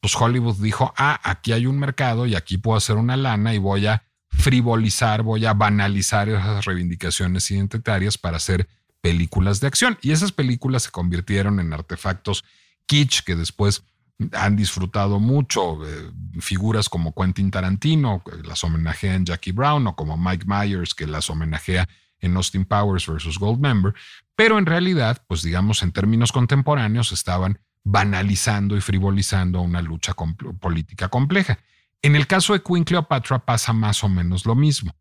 pues 0.00 0.16
Hollywood 0.16 0.56
dijo, 0.56 0.92
ah, 0.96 1.20
aquí 1.22 1.52
hay 1.52 1.66
un 1.66 1.78
mercado 1.78 2.26
y 2.26 2.34
aquí 2.34 2.58
puedo 2.58 2.76
hacer 2.76 2.96
una 2.96 3.16
lana 3.16 3.54
y 3.54 3.58
voy 3.58 3.86
a 3.86 4.02
frivolizar, 4.28 5.22
voy 5.22 5.46
a 5.46 5.54
banalizar 5.54 6.28
esas 6.28 6.64
reivindicaciones 6.64 7.48
identitarias 7.52 8.18
para 8.18 8.38
hacer 8.38 8.68
películas 9.00 9.60
de 9.60 9.68
acción. 9.68 9.98
Y 10.02 10.10
esas 10.10 10.32
películas 10.32 10.82
se 10.82 10.90
convirtieron 10.90 11.60
en 11.60 11.72
artefactos 11.72 12.44
kitsch 12.86 13.22
que 13.22 13.36
después 13.36 13.84
han 14.32 14.56
disfrutado 14.56 15.20
mucho. 15.20 15.86
Eh, 15.86 16.10
figuras 16.40 16.88
como 16.88 17.14
Quentin 17.14 17.50
Tarantino, 17.50 18.22
que 18.24 18.36
las 18.46 18.62
homenajea 18.64 19.14
en 19.14 19.24
Jackie 19.24 19.52
Brown, 19.52 19.86
o 19.86 19.96
como 19.96 20.16
Mike 20.16 20.46
Myers, 20.46 20.94
que 20.94 21.06
las 21.06 21.30
homenajea 21.30 21.88
en 22.20 22.36
Austin 22.36 22.64
Powers 22.64 23.06
versus 23.06 23.38
Goldmember. 23.38 23.94
Pero 24.34 24.58
en 24.58 24.66
realidad, 24.66 25.24
pues 25.26 25.42
digamos, 25.42 25.82
en 25.82 25.92
términos 25.92 26.32
contemporáneos, 26.32 27.12
estaban 27.12 27.60
banalizando 27.84 28.76
y 28.76 28.80
frivolizando 28.80 29.60
una 29.60 29.82
lucha 29.82 30.14
política 30.14 31.08
compleja. 31.08 31.58
En 32.02 32.16
el 32.16 32.26
caso 32.26 32.52
de 32.52 32.62
Queen 32.62 32.84
Cleopatra 32.84 33.38
pasa 33.38 33.72
más 33.72 34.04
o 34.04 34.08
menos 34.08 34.46
lo 34.46 34.54
mismo. 34.54 34.94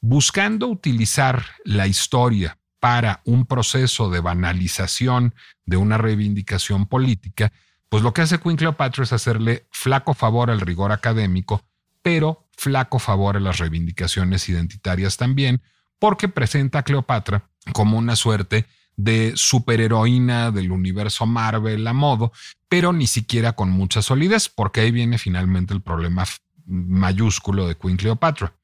Buscando 0.00 0.68
utilizar 0.68 1.44
la 1.64 1.86
historia 1.86 2.58
para 2.80 3.20
un 3.24 3.46
proceso 3.46 4.10
de 4.10 4.20
banalización 4.20 5.34
de 5.64 5.76
una 5.76 5.98
reivindicación 5.98 6.86
política, 6.86 7.52
pues 7.92 8.02
lo 8.02 8.14
que 8.14 8.22
hace 8.22 8.40
Queen 8.40 8.56
Cleopatra 8.56 9.04
es 9.04 9.12
hacerle 9.12 9.66
flaco 9.70 10.14
favor 10.14 10.50
al 10.50 10.62
rigor 10.62 10.92
académico, 10.92 11.62
pero 12.00 12.48
flaco 12.56 12.98
favor 12.98 13.36
a 13.36 13.40
las 13.40 13.58
reivindicaciones 13.58 14.48
identitarias 14.48 15.18
también, 15.18 15.60
porque 15.98 16.28
presenta 16.28 16.78
a 16.78 16.84
Cleopatra 16.84 17.50
como 17.74 17.98
una 17.98 18.16
suerte 18.16 18.64
de 18.96 19.34
superheroína 19.36 20.52
del 20.52 20.72
universo 20.72 21.26
Marvel 21.26 21.86
a 21.86 21.92
modo, 21.92 22.32
pero 22.66 22.94
ni 22.94 23.06
siquiera 23.06 23.52
con 23.52 23.68
mucha 23.68 24.00
solidez, 24.00 24.48
porque 24.48 24.80
ahí 24.80 24.90
viene 24.90 25.18
finalmente 25.18 25.74
el 25.74 25.82
problema 25.82 26.24
mayúsculo 26.64 27.68
de 27.68 27.76
Queen 27.76 27.98
Cleopatra. 27.98 28.54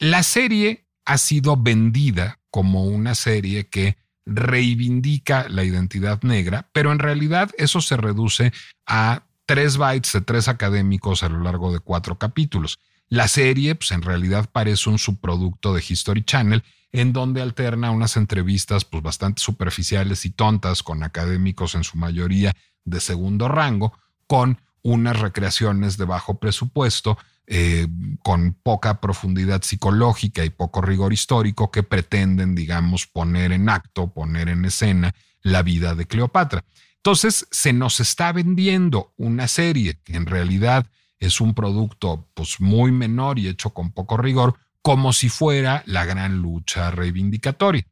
La 0.00 0.24
serie 0.24 0.88
ha 1.04 1.16
sido 1.16 1.56
vendida 1.56 2.40
como 2.50 2.86
una 2.86 3.14
serie 3.14 3.68
que 3.68 4.01
reivindica 4.26 5.48
la 5.48 5.64
identidad 5.64 6.22
negra, 6.22 6.68
pero 6.72 6.92
en 6.92 6.98
realidad 6.98 7.50
eso 7.58 7.80
se 7.80 7.96
reduce 7.96 8.52
a 8.86 9.24
tres 9.46 9.76
bytes 9.76 10.12
de 10.12 10.20
tres 10.20 10.48
académicos 10.48 11.22
a 11.22 11.28
lo 11.28 11.40
largo 11.40 11.72
de 11.72 11.80
cuatro 11.80 12.18
capítulos. 12.18 12.78
La 13.08 13.28
serie, 13.28 13.74
pues 13.74 13.90
en 13.90 14.02
realidad 14.02 14.48
parece 14.50 14.88
un 14.88 14.98
subproducto 14.98 15.74
de 15.74 15.84
History 15.86 16.24
Channel, 16.24 16.62
en 16.92 17.12
donde 17.12 17.42
alterna 17.42 17.90
unas 17.90 18.16
entrevistas 18.16 18.84
pues 18.84 19.02
bastante 19.02 19.42
superficiales 19.42 20.24
y 20.24 20.30
tontas 20.30 20.82
con 20.82 21.02
académicos 21.02 21.74
en 21.74 21.84
su 21.84 21.98
mayoría 21.98 22.54
de 22.84 23.00
segundo 23.00 23.48
rango, 23.48 23.98
con 24.26 24.58
unas 24.82 25.18
recreaciones 25.18 25.96
de 25.96 26.04
bajo 26.04 26.38
presupuesto, 26.38 27.18
eh, 27.46 27.88
con 28.22 28.54
poca 28.62 29.00
profundidad 29.00 29.62
psicológica 29.62 30.44
y 30.44 30.50
poco 30.50 30.80
rigor 30.80 31.12
histórico 31.12 31.70
que 31.70 31.82
pretenden, 31.82 32.54
digamos, 32.54 33.06
poner 33.06 33.52
en 33.52 33.68
acto, 33.68 34.12
poner 34.12 34.48
en 34.48 34.64
escena 34.64 35.14
la 35.42 35.62
vida 35.62 35.94
de 35.94 36.06
Cleopatra. 36.06 36.64
Entonces, 36.96 37.46
se 37.50 37.72
nos 37.72 37.98
está 37.98 38.32
vendiendo 38.32 39.12
una 39.16 39.48
serie 39.48 39.98
que 40.04 40.14
en 40.14 40.26
realidad 40.26 40.86
es 41.18 41.40
un 41.40 41.54
producto 41.54 42.28
pues, 42.34 42.60
muy 42.60 42.92
menor 42.92 43.38
y 43.38 43.48
hecho 43.48 43.70
con 43.70 43.90
poco 43.90 44.16
rigor, 44.16 44.56
como 44.82 45.12
si 45.12 45.28
fuera 45.28 45.82
la 45.86 46.04
gran 46.04 46.38
lucha 46.38 46.90
reivindicatoria. 46.90 47.86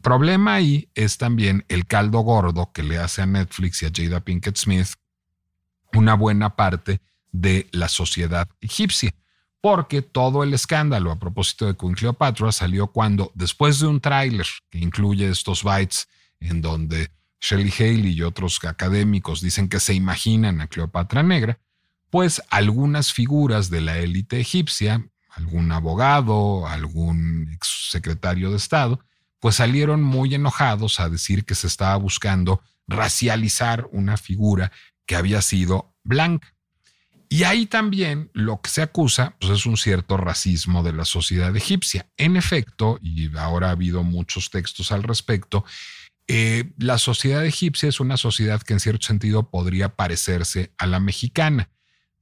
Problema 0.00 0.54
ahí 0.54 0.88
es 0.94 1.18
también 1.18 1.64
el 1.68 1.86
caldo 1.86 2.20
gordo 2.20 2.72
que 2.72 2.82
le 2.82 2.98
hace 2.98 3.22
a 3.22 3.26
Netflix 3.26 3.82
y 3.82 3.86
a 3.86 3.90
Jada 3.94 4.20
Pinkett 4.20 4.56
Smith 4.56 4.88
una 5.92 6.14
buena 6.14 6.56
parte 6.56 7.00
de 7.34 7.66
la 7.72 7.88
sociedad 7.88 8.48
egipcia, 8.60 9.12
porque 9.60 10.02
todo 10.02 10.44
el 10.44 10.54
escándalo 10.54 11.10
a 11.10 11.18
propósito 11.18 11.66
de 11.66 11.76
Queen 11.76 11.94
Cleopatra 11.94 12.52
salió 12.52 12.86
cuando, 12.86 13.32
después 13.34 13.80
de 13.80 13.88
un 13.88 14.00
tráiler 14.00 14.46
que 14.70 14.78
incluye 14.78 15.28
estos 15.28 15.64
bytes 15.64 16.06
en 16.38 16.62
donde 16.62 17.10
Shelley 17.40 17.72
Haley 17.76 18.12
y 18.12 18.22
otros 18.22 18.62
académicos 18.64 19.40
dicen 19.40 19.68
que 19.68 19.80
se 19.80 19.94
imaginan 19.94 20.60
a 20.60 20.68
Cleopatra 20.68 21.24
negra, 21.24 21.58
pues 22.08 22.40
algunas 22.50 23.12
figuras 23.12 23.68
de 23.68 23.80
la 23.80 23.98
élite 23.98 24.38
egipcia, 24.38 25.04
algún 25.30 25.72
abogado, 25.72 26.68
algún 26.68 27.50
ex 27.52 27.88
secretario 27.90 28.50
de 28.50 28.58
Estado, 28.58 29.00
pues 29.40 29.56
salieron 29.56 30.02
muy 30.02 30.36
enojados 30.36 31.00
a 31.00 31.08
decir 31.08 31.44
que 31.44 31.56
se 31.56 31.66
estaba 31.66 31.96
buscando 31.96 32.62
racializar 32.86 33.88
una 33.90 34.16
figura 34.16 34.70
que 35.04 35.16
había 35.16 35.42
sido 35.42 35.96
blanca. 36.04 36.53
Y 37.28 37.44
ahí 37.44 37.66
también 37.66 38.30
lo 38.32 38.60
que 38.60 38.70
se 38.70 38.82
acusa 38.82 39.36
pues 39.40 39.52
es 39.52 39.66
un 39.66 39.76
cierto 39.76 40.16
racismo 40.16 40.82
de 40.82 40.92
la 40.92 41.04
sociedad 41.04 41.54
egipcia. 41.56 42.08
En 42.16 42.36
efecto, 42.36 42.98
y 43.02 43.36
ahora 43.36 43.68
ha 43.68 43.72
habido 43.72 44.02
muchos 44.02 44.50
textos 44.50 44.92
al 44.92 45.02
respecto, 45.02 45.64
eh, 46.26 46.72
la 46.78 46.98
sociedad 46.98 47.44
egipcia 47.44 47.88
es 47.88 48.00
una 48.00 48.16
sociedad 48.16 48.62
que 48.62 48.72
en 48.72 48.80
cierto 48.80 49.06
sentido 49.06 49.50
podría 49.50 49.96
parecerse 49.96 50.72
a 50.78 50.86
la 50.86 51.00
mexicana. 51.00 51.70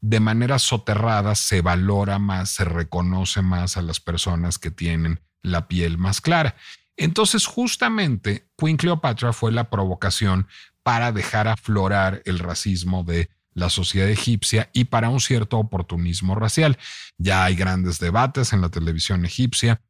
De 0.01 0.19
manera 0.19 0.59
soterrada 0.59 1.37
se 1.37 1.61
valora 1.61 2.19
más, 2.19 2.51
se 2.51 2.65
reconoce 2.65 3.43
más 3.43 3.77
a 3.77 3.83
las 3.83 4.01
personas 4.01 4.59
que 4.59 4.73
tienen 4.73 5.21
la 5.43 5.69
piel 5.69 5.99
más 5.99 6.21
clara. 6.21 6.57
Entonces, 6.97 7.47
justamente, 7.47 8.49
Queen 8.57 8.77
Cleopatra 8.77 9.33
fue 9.33 9.53
la 9.53 9.71
provocación 9.71 10.49
para 10.83 11.13
dejar 11.13 11.49
aflorar 11.49 12.23
el 12.25 12.39
racismo 12.39 13.05
de 13.05 13.31
la 13.55 13.71
sociedad 13.71 14.09
egipcia 14.09 14.71
y 14.73 14.85
para 14.85 15.09
un 15.09 15.21
cierto 15.21 15.59
oportunismo 15.59 16.35
racial. 16.35 16.79
Ya 17.19 17.45
hay 17.45 17.55
grandes 17.55 17.99
debates 17.99 18.53
en 18.53 18.61
la 18.61 18.69
televisión 18.69 19.25
egipcia 19.25 19.83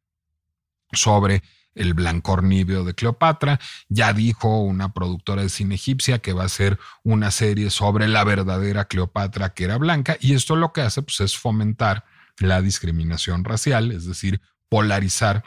sobre 0.92 1.42
el 1.74 1.94
blancor 1.94 2.42
níveo 2.42 2.84
de 2.84 2.94
Cleopatra. 2.94 3.60
Ya 3.88 4.12
dijo 4.12 4.60
una 4.60 4.92
productora 4.92 5.42
de 5.42 5.48
cine 5.48 5.76
egipcia 5.76 6.18
que 6.18 6.32
va 6.32 6.42
a 6.42 6.46
hacer 6.46 6.78
una 7.02 7.30
serie 7.30 7.70
sobre 7.70 8.08
la 8.08 8.24
verdadera 8.24 8.86
Cleopatra 8.86 9.54
que 9.54 9.64
era 9.64 9.78
blanca 9.78 10.16
y 10.20 10.34
esto 10.34 10.56
lo 10.56 10.72
que 10.72 10.82
hace 10.82 11.02
pues, 11.02 11.20
es 11.20 11.36
fomentar 11.36 12.04
la 12.38 12.60
discriminación 12.60 13.44
racial, 13.44 13.92
es 13.92 14.06
decir, 14.06 14.40
polarizar 14.68 15.44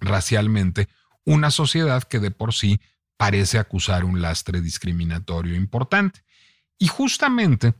racialmente 0.00 0.88
una 1.24 1.50
sociedad 1.50 2.02
que 2.02 2.18
de 2.18 2.30
por 2.30 2.54
sí 2.54 2.80
parece 3.16 3.58
acusar 3.58 4.04
un 4.04 4.20
lastre 4.20 4.60
discriminatorio 4.60 5.54
importante. 5.54 6.24
Y 6.82 6.88
justamente 6.88 7.74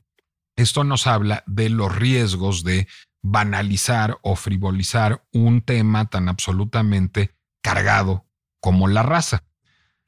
esto 0.55 0.85
nos 0.85 1.09
habla 1.09 1.43
de 1.49 1.71
los 1.71 1.93
riesgos 1.93 2.63
de 2.63 2.87
banalizar 3.21 4.21
o 4.23 4.37
frivolizar 4.37 5.27
un 5.33 5.63
tema 5.63 6.09
tan 6.09 6.29
absolutamente 6.29 7.35
cargado 7.65 8.29
como 8.61 8.87
la 8.87 9.03
raza. 9.03 9.43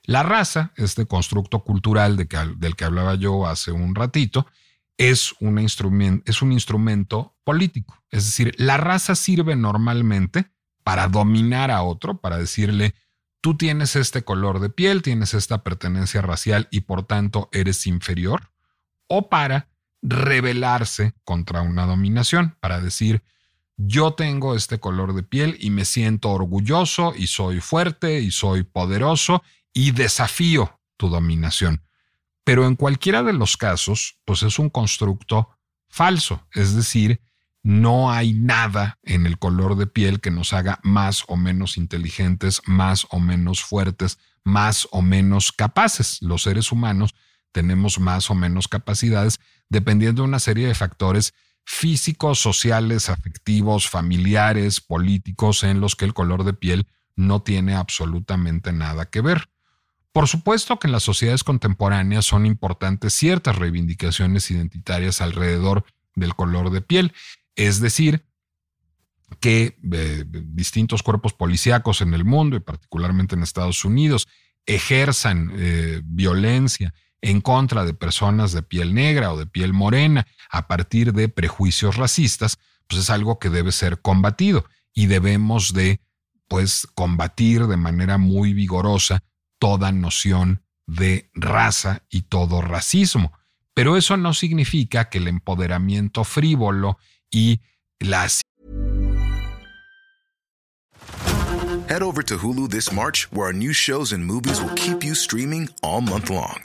La 0.05 0.23
raza, 0.23 0.73
este 0.77 1.07
constructo 1.07 1.65
cultural 1.65 2.17
del 2.17 2.77
que 2.77 2.85
hablaba 2.85 3.17
yo 3.17 3.49
hace 3.49 3.73
un 3.73 3.97
ratito, 3.97 4.47
es, 4.97 5.35
es 6.25 6.43
un 6.43 6.53
instrumento 6.53 7.37
político. 7.43 8.01
Es 8.13 8.27
decir, 8.27 8.55
la 8.59 8.77
raza 8.77 9.17
sirve 9.17 9.57
normalmente 9.57 10.53
para 10.85 11.09
dominar 11.09 11.73
a 11.73 11.83
otro, 11.83 12.21
para 12.21 12.39
decirle, 12.39 12.95
tú 13.41 13.57
tienes 13.57 13.97
este 13.97 14.23
color 14.23 14.61
de 14.61 14.71
piel, 14.71 15.03
tienes 15.03 15.35
esta 15.35 15.65
pertenencia 15.65 16.23
racial 16.23 16.69
y 16.71 16.83
por 16.83 17.03
tanto 17.03 17.49
eres 17.51 17.89
inferior, 17.89 18.54
o 19.07 19.29
para 19.29 19.69
rebelarse 20.03 21.15
contra 21.25 21.63
una 21.63 21.87
dominación, 21.87 22.57
para 22.61 22.81
decir, 22.81 23.23
yo 23.77 24.13
tengo 24.13 24.55
este 24.55 24.79
color 24.79 25.15
de 25.15 25.23
piel 25.23 25.57
y 25.61 25.71
me 25.71 25.85
siento 25.85 26.31
orgulloso 26.31 27.15
y 27.17 27.27
soy 27.27 27.61
fuerte 27.61 28.21
y 28.21 28.31
soy 28.31 28.63
poderoso 28.63 29.43
y 29.73 29.91
desafío 29.91 30.79
tu 30.97 31.09
dominación. 31.09 31.83
Pero 32.45 32.67
en 32.67 32.77
cualquiera 32.77 33.23
de 33.23 33.33
los 33.33 33.57
casos, 33.57 34.19
pues 34.25 34.43
es 34.43 34.59
un 34.59 34.69
constructo 34.69 35.49
falso, 35.89 36.47
es 36.53 36.75
decir, 36.77 37.21
no 37.63 38.13
hay 38.13 38.35
nada 38.35 38.99
en 39.03 39.25
el 39.27 39.39
color 39.39 39.77
de 39.77 39.87
piel 39.87 40.21
que 40.21 40.31
nos 40.31 40.53
haga 40.53 40.81
más 40.83 41.25
o 41.29 41.37
menos 41.37 41.79
inteligentes, 41.79 42.61
más 42.67 43.07
o 43.09 43.19
menos 43.19 43.65
fuertes, 43.65 44.19
más 44.45 44.87
o 44.91 45.01
menos 45.01 45.51
capaces. 45.51 46.21
Los 46.21 46.43
seres 46.43 46.71
humanos 46.71 47.15
tenemos 47.55 47.99
más 47.99 48.31
o 48.31 48.35
menos 48.35 48.69
capacidades 48.69 49.41
dependiendo 49.71 50.23
de 50.23 50.29
una 50.29 50.41
serie 50.41 50.67
de 50.67 50.75
factores 50.75 51.33
físicos, 51.65 52.39
sociales, 52.39 53.09
afectivos, 53.09 53.89
familiares, 53.89 54.83
políticos, 54.83 55.63
en 55.63 55.81
los 55.81 55.97
que 55.97 56.05
el 56.05 56.13
color 56.13 56.45
de 56.45 56.53
piel 56.53 56.87
no 57.17 57.41
tiene 57.41 57.75
absolutamente 57.75 58.73
nada 58.73 59.07
que 59.07 59.23
ver. 59.23 59.49
Por 60.13 60.29
supuesto 60.29 60.79
que 60.79 60.89
en 60.89 60.93
las 60.93 61.05
sociedades 61.05 61.45
contemporáneas 61.45 62.27
son 62.27 62.45
importantes 62.45 63.15
ciertas 63.15 63.57
reivindicaciones 63.57 64.51
identitarias 64.51 65.21
alrededor 65.21 65.85
del 66.15 66.35
color 66.35 66.71
de 66.71 66.83
piel 66.83 67.13
es 67.57 67.81
decir, 67.81 68.25
que 69.41 69.79
eh, 69.93 70.25
distintos 70.29 71.03
cuerpos 71.03 71.33
policíacos 71.33 72.01
en 72.01 72.15
el 72.15 72.25
mundo 72.25 72.57
y 72.57 72.61
particularmente 72.61 73.35
en 73.35 73.43
Estados 73.43 73.85
Unidos 73.85 74.29
ejerzan 74.67 75.53
eh, 75.55 76.01
violencia 76.05 76.95
en 77.25 77.41
contra 77.41 77.87
de 77.87 77.95
personas 77.95 78.53
de 78.53 78.63
piel 78.63 78.93
negra 78.93 79.33
o 79.33 79.39
de 79.39 79.47
piel 79.47 79.73
morena 79.73 80.27
a 80.51 80.69
partir 80.69 81.15
de 81.15 81.31
prejuicios 81.31 81.97
racistas, 81.97 82.59
pues 82.87 83.01
es 83.01 83.09
algo 83.09 83.39
que 83.39 83.49
debe 83.49 83.73
ser 83.73 84.03
combatido 84.03 84.67
y 84.93 85.07
debemos 85.07 85.73
de 85.73 86.01
pues 86.49 86.87
combatir 86.95 87.67
de 87.67 87.79
manera 87.79 88.19
muy 88.19 88.53
vigorosa 88.53 89.25
toda 89.59 89.91
noción 89.91 90.63
de 90.87 91.31
raza 91.33 92.03
y 92.11 92.23
todo 92.23 92.61
racismo. 92.61 93.33
Pero 93.73 93.97
eso 93.97 94.19
no 94.19 94.35
significa 94.35 95.09
que 95.09 95.17
el 95.17 95.29
empoderamiento 95.29 96.25
frívolo 96.25 96.99
y 97.31 97.63
las. 98.01 98.43
Head 101.89 102.03
over 102.03 102.23
to 102.25 102.37
Hulu 102.37 102.69
this 102.69 102.93
March, 102.93 103.27
where 103.33 103.47
our 103.47 103.55
new 103.55 103.73
shows 103.73 104.13
and 104.13 104.27
movies 104.27 104.61
will 104.61 104.75
keep 104.75 105.03
you 105.03 105.15
streaming 105.15 105.71
all 105.83 106.03
month 106.03 106.29
long. 106.29 106.65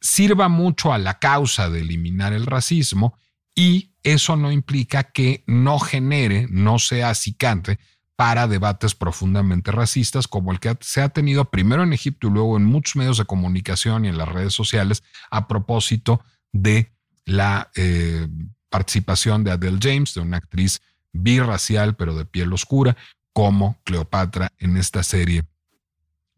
sirva 0.00 0.48
mucho 0.48 0.92
a 0.92 0.98
la 0.98 1.18
causa 1.18 1.68
de 1.70 1.80
eliminar 1.80 2.32
el 2.32 2.46
racismo 2.46 3.14
y 3.54 3.90
eso 4.02 4.36
no 4.36 4.50
implica 4.50 5.04
que 5.04 5.44
no 5.46 5.78
genere, 5.78 6.46
no 6.50 6.78
sea 6.78 7.10
acicante 7.10 7.78
para 8.16 8.46
debates 8.46 8.94
profundamente 8.94 9.72
racistas 9.72 10.28
como 10.28 10.52
el 10.52 10.60
que 10.60 10.76
se 10.80 11.00
ha 11.00 11.08
tenido 11.08 11.50
primero 11.50 11.82
en 11.82 11.92
Egipto 11.92 12.28
y 12.28 12.30
luego 12.30 12.56
en 12.56 12.64
muchos 12.64 12.96
medios 12.96 13.18
de 13.18 13.24
comunicación 13.24 14.04
y 14.04 14.08
en 14.08 14.18
las 14.18 14.28
redes 14.28 14.52
sociales 14.52 15.02
a 15.30 15.48
propósito 15.48 16.22
de 16.52 16.92
la 17.24 17.70
eh, 17.76 18.28
participación 18.68 19.42
de 19.44 19.52
Adele 19.52 19.78
James, 19.80 20.14
de 20.14 20.20
una 20.20 20.36
actriz 20.36 20.82
birracial 21.12 21.96
pero 21.96 22.14
de 22.14 22.24
piel 22.24 22.52
oscura, 22.52 22.96
como 23.32 23.78
Cleopatra 23.84 24.52
en 24.58 24.76
esta 24.76 25.02
serie 25.02 25.44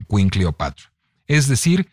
Queen 0.09 0.29
Cleopatra. 0.29 0.93
Es 1.27 1.49
decir, 1.49 1.89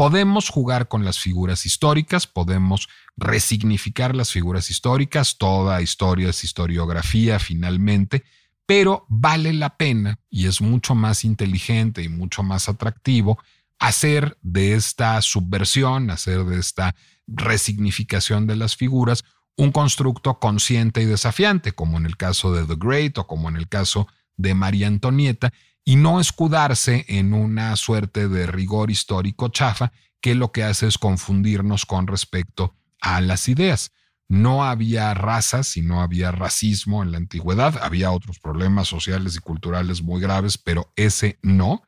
podemos 0.00 0.48
jugar 0.48 0.88
con 0.88 1.04
las 1.04 1.18
figuras 1.18 1.66
históricas, 1.66 2.26
podemos 2.26 2.88
resignificar 3.18 4.16
las 4.16 4.30
figuras 4.30 4.70
históricas, 4.70 5.36
toda 5.36 5.82
historia 5.82 6.30
es 6.30 6.42
historiografía 6.42 7.38
finalmente, 7.38 8.24
pero 8.64 9.04
vale 9.10 9.52
la 9.52 9.76
pena 9.76 10.18
y 10.30 10.46
es 10.46 10.62
mucho 10.62 10.94
más 10.94 11.22
inteligente 11.22 12.02
y 12.02 12.08
mucho 12.08 12.42
más 12.42 12.70
atractivo 12.70 13.38
hacer 13.78 14.38
de 14.40 14.72
esta 14.72 15.20
subversión, 15.20 16.08
hacer 16.08 16.46
de 16.46 16.58
esta 16.58 16.94
resignificación 17.26 18.46
de 18.46 18.56
las 18.56 18.76
figuras 18.76 19.22
un 19.58 19.70
constructo 19.70 20.38
consciente 20.38 21.02
y 21.02 21.04
desafiante, 21.04 21.72
como 21.72 21.98
en 21.98 22.06
el 22.06 22.16
caso 22.16 22.54
de 22.54 22.64
The 22.64 22.76
Great 22.78 23.18
o 23.18 23.26
como 23.26 23.50
en 23.50 23.56
el 23.56 23.68
caso 23.68 24.08
de 24.38 24.54
María 24.54 24.86
Antonieta, 24.86 25.52
y 25.84 25.96
no 25.96 26.20
escudarse 26.20 27.04
en 27.08 27.34
una 27.34 27.74
suerte 27.76 28.28
de 28.28 28.46
rigor 28.46 28.90
histórico 28.90 29.48
chafa 29.48 29.92
que 30.20 30.34
lo 30.34 30.52
que 30.52 30.64
hace 30.64 30.86
es 30.86 30.98
confundirnos 30.98 31.86
con 31.86 32.06
respecto 32.06 32.74
a 33.00 33.20
las 33.20 33.48
ideas. 33.48 33.92
No 34.28 34.64
había 34.64 35.12
razas 35.14 35.76
y 35.76 35.82
no 35.82 36.02
había 36.02 36.30
racismo 36.30 37.02
en 37.02 37.10
la 37.10 37.18
antigüedad, 37.18 37.82
había 37.82 38.12
otros 38.12 38.38
problemas 38.38 38.86
sociales 38.86 39.34
y 39.36 39.40
culturales 39.40 40.02
muy 40.02 40.20
graves, 40.20 40.56
pero 40.56 40.92
ese 40.94 41.38
no. 41.42 41.82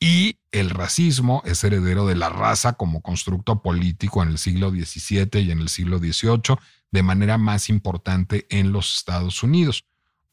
Y 0.00 0.40
el 0.50 0.70
racismo 0.70 1.42
es 1.44 1.62
heredero 1.62 2.06
de 2.06 2.16
la 2.16 2.28
raza 2.28 2.72
como 2.72 3.02
constructo 3.02 3.62
político 3.62 4.22
en 4.22 4.30
el 4.30 4.38
siglo 4.38 4.70
XVII 4.70 5.40
y 5.40 5.50
en 5.50 5.60
el 5.60 5.68
siglo 5.68 5.98
XVIII, 5.98 6.56
de 6.90 7.02
manera 7.02 7.38
más 7.38 7.68
importante 7.68 8.46
en 8.50 8.72
los 8.72 8.96
Estados 8.96 9.42
Unidos. 9.42 9.84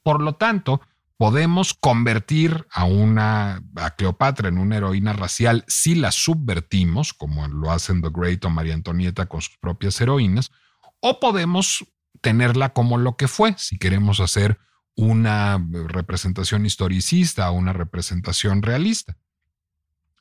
Por 0.02 0.22
lo 0.22 0.36
tanto, 0.36 0.82
podemos 1.18 1.74
convertir 1.74 2.66
a 2.72 2.86
una 2.86 3.64
a 3.76 3.92
Cleopatra 3.96 4.50
en 4.50 4.58
una 4.58 4.78
heroína 4.78 5.14
racial 5.14 5.64
si 5.68 5.96
la 5.96 6.12
subvertimos, 6.12 7.14
como 7.14 7.48
lo 7.48 7.72
hacen 7.72 8.02
The 8.02 8.10
Great 8.12 8.44
o 8.46 8.50
María 8.50 8.74
Antonieta 8.74 9.28
con 9.28 9.42
sus 9.42 9.58
propias 9.58 10.00
heroínas, 10.02 10.52
o 11.00 11.20
podemos 11.20 11.86
tenerla 12.22 12.74
como 12.74 12.98
lo 12.98 13.16
que 13.18 13.28
fue, 13.28 13.56
si 13.58 13.78
queremos 13.78 14.20
hacer 14.20 14.60
una 14.96 15.64
representación 15.88 16.66
historicista 16.66 17.50
o 17.50 17.54
una 17.54 17.74
representación 17.74 18.62
realista, 18.62 19.18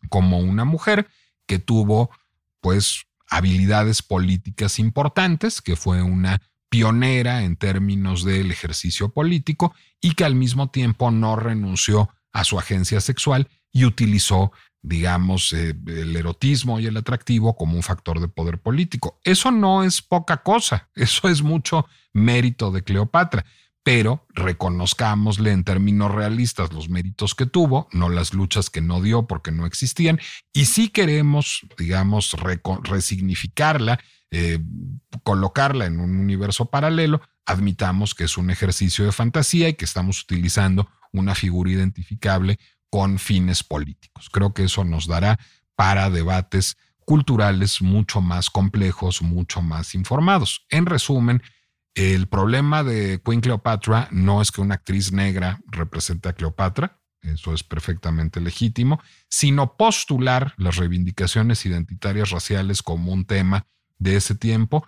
como 0.09 0.38
una 0.38 0.64
mujer 0.64 1.09
que 1.47 1.59
tuvo 1.59 2.11
pues 2.61 3.07
habilidades 3.28 4.03
políticas 4.03 4.78
importantes, 4.78 5.62
que 5.62 5.76
fue 5.76 6.03
una 6.03 6.40
pionera 6.73 7.43
en 7.43 7.57
términos 7.57 8.25
del 8.25 8.51
ejercicio 8.51 9.11
político 9.11 9.75
y 10.01 10.14
que 10.14 10.25
al 10.25 10.35
mismo 10.35 10.70
tiempo 10.70 11.11
no 11.11 11.37
renunció 11.37 12.09
a 12.33 12.45
su 12.45 12.59
agencia 12.59 13.03
sexual 13.03 13.51
y 13.70 13.85
utilizó, 13.85 14.53
digamos, 14.81 15.53
eh, 15.53 15.75
el 15.87 16.16
erotismo 16.16 16.81
y 16.81 16.87
el 16.87 16.97
atractivo 16.97 17.57
como 17.57 17.77
un 17.77 17.83
factor 17.83 18.20
de 18.20 18.29
poder 18.29 18.59
político. 18.59 19.20
Eso 19.23 19.51
no 19.51 19.85
es 19.85 20.01
poca 20.01 20.39
cosa, 20.39 20.89
eso 20.95 21.29
es 21.29 21.43
mucho 21.43 21.87
mérito 22.14 22.70
de 22.70 22.83
Cleopatra, 22.83 23.45
pero 23.83 24.26
reconozcámosle 24.30 25.51
en 25.51 25.64
términos 25.64 26.12
realistas 26.12 26.72
los 26.72 26.89
méritos 26.89 27.35
que 27.35 27.47
tuvo, 27.47 27.89
no 27.93 28.09
las 28.09 28.33
luchas 28.33 28.70
que 28.70 28.80
no 28.80 29.01
dio 29.01 29.26
porque 29.26 29.51
no 29.51 29.66
existían, 29.66 30.20
y 30.53 30.66
si 30.66 30.89
queremos, 30.89 31.66
digamos, 31.76 32.37
resignificarla 32.83 33.99
eh, 34.35 34.59
colocarla 35.24 35.85
en 35.85 36.01
un 36.01 36.16
universo 36.16 36.64
paralelo, 36.70 37.20
admitamos 37.45 38.14
que 38.14 38.24
es 38.24 38.39
un 38.39 38.49
ejercicio 38.49 39.05
de 39.05 39.12
fantasía 39.12 39.68
y 39.68 39.74
que 39.74 39.85
estamos 39.85 40.22
utilizando 40.22 40.89
una 41.12 41.35
figura 41.35 41.70
identificable 41.70 42.59
con 42.89 43.18
fines 43.18 43.62
políticos. 43.62 44.30
Creo 44.33 44.55
que 44.55 44.64
eso 44.64 44.85
nos 44.85 45.07
dará 45.07 45.39
para 45.76 46.09
debates 46.09 46.78
culturales 47.05 47.83
mucho 47.83 48.22
más 48.22 48.49
complejos, 48.49 49.20
mucho 49.20 49.61
más 49.61 49.95
informados. 49.95 50.64
En 50.70 50.87
resumen, 50.87 51.43
el 51.95 52.26
problema 52.26 52.82
de 52.82 53.20
Queen 53.24 53.40
Cleopatra 53.40 54.09
no 54.11 54.40
es 54.40 54.51
que 54.51 54.61
una 54.61 54.76
actriz 54.76 55.12
negra 55.12 55.61
represente 55.66 56.28
a 56.28 56.32
Cleopatra, 56.32 57.01
eso 57.22 57.55
es 57.55 57.62
perfectamente 57.62 58.40
legítimo, 58.40 59.01
sino 59.28 59.76
postular 59.76 60.55
las 60.57 60.76
reivindicaciones 60.76 61.64
identitarias 61.66 62.30
raciales 62.30 62.82
como 62.82 63.12
un 63.12 63.24
tema 63.24 63.66
de 63.99 64.16
ese 64.16 64.34
tiempo, 64.34 64.86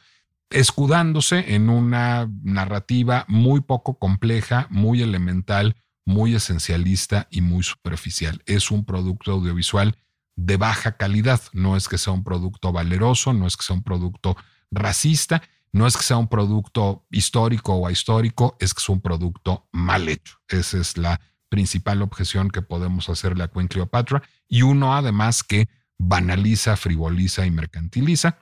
escudándose 0.51 1.55
en 1.55 1.71
una 1.71 2.29
narrativa 2.43 3.25
muy 3.29 3.61
poco 3.61 3.99
compleja, 3.99 4.67
muy 4.71 5.03
elemental, 5.03 5.77
muy 6.05 6.35
esencialista 6.35 7.29
y 7.31 7.41
muy 7.41 7.63
superficial. 7.63 8.43
Es 8.47 8.71
un 8.71 8.85
producto 8.85 9.33
audiovisual 9.33 9.97
de 10.37 10.57
baja 10.57 10.97
calidad, 10.97 11.41
no 11.53 11.77
es 11.77 11.89
que 11.89 11.99
sea 11.99 12.13
un 12.13 12.25
producto 12.25 12.73
valeroso, 12.73 13.33
no 13.33 13.47
es 13.47 13.57
que 13.57 13.65
sea 13.65 13.77
un 13.77 13.85
producto 13.85 14.37
racista, 14.71 15.43
no 15.75 15.89
es 15.89 15.97
que 15.97 16.05
sea 16.05 16.19
un 16.19 16.29
producto 16.29 17.05
histórico 17.11 17.75
o 17.75 17.89
ahistórico, 17.89 18.57
es 18.61 18.73
que 18.73 18.79
es 18.79 18.89
un 18.89 19.01
producto 19.01 19.67
mal 19.73 20.09
hecho. 20.09 20.37
Esa 20.47 20.79
es 20.79 20.97
la 20.97 21.21
principal 21.49 22.01
objeción 22.01 22.49
que 22.49 22.63
podemos 22.63 23.09
hacerle 23.09 23.43
a 23.43 23.49
Queen 23.49 23.67
Cleopatra 23.67 24.23
y 24.49 24.63
uno 24.63 24.95
además 24.95 25.43
que 25.43 25.69
banaliza, 25.99 26.77
frivoliza 26.77 27.45
y 27.45 27.51
mercantiliza 27.51 28.39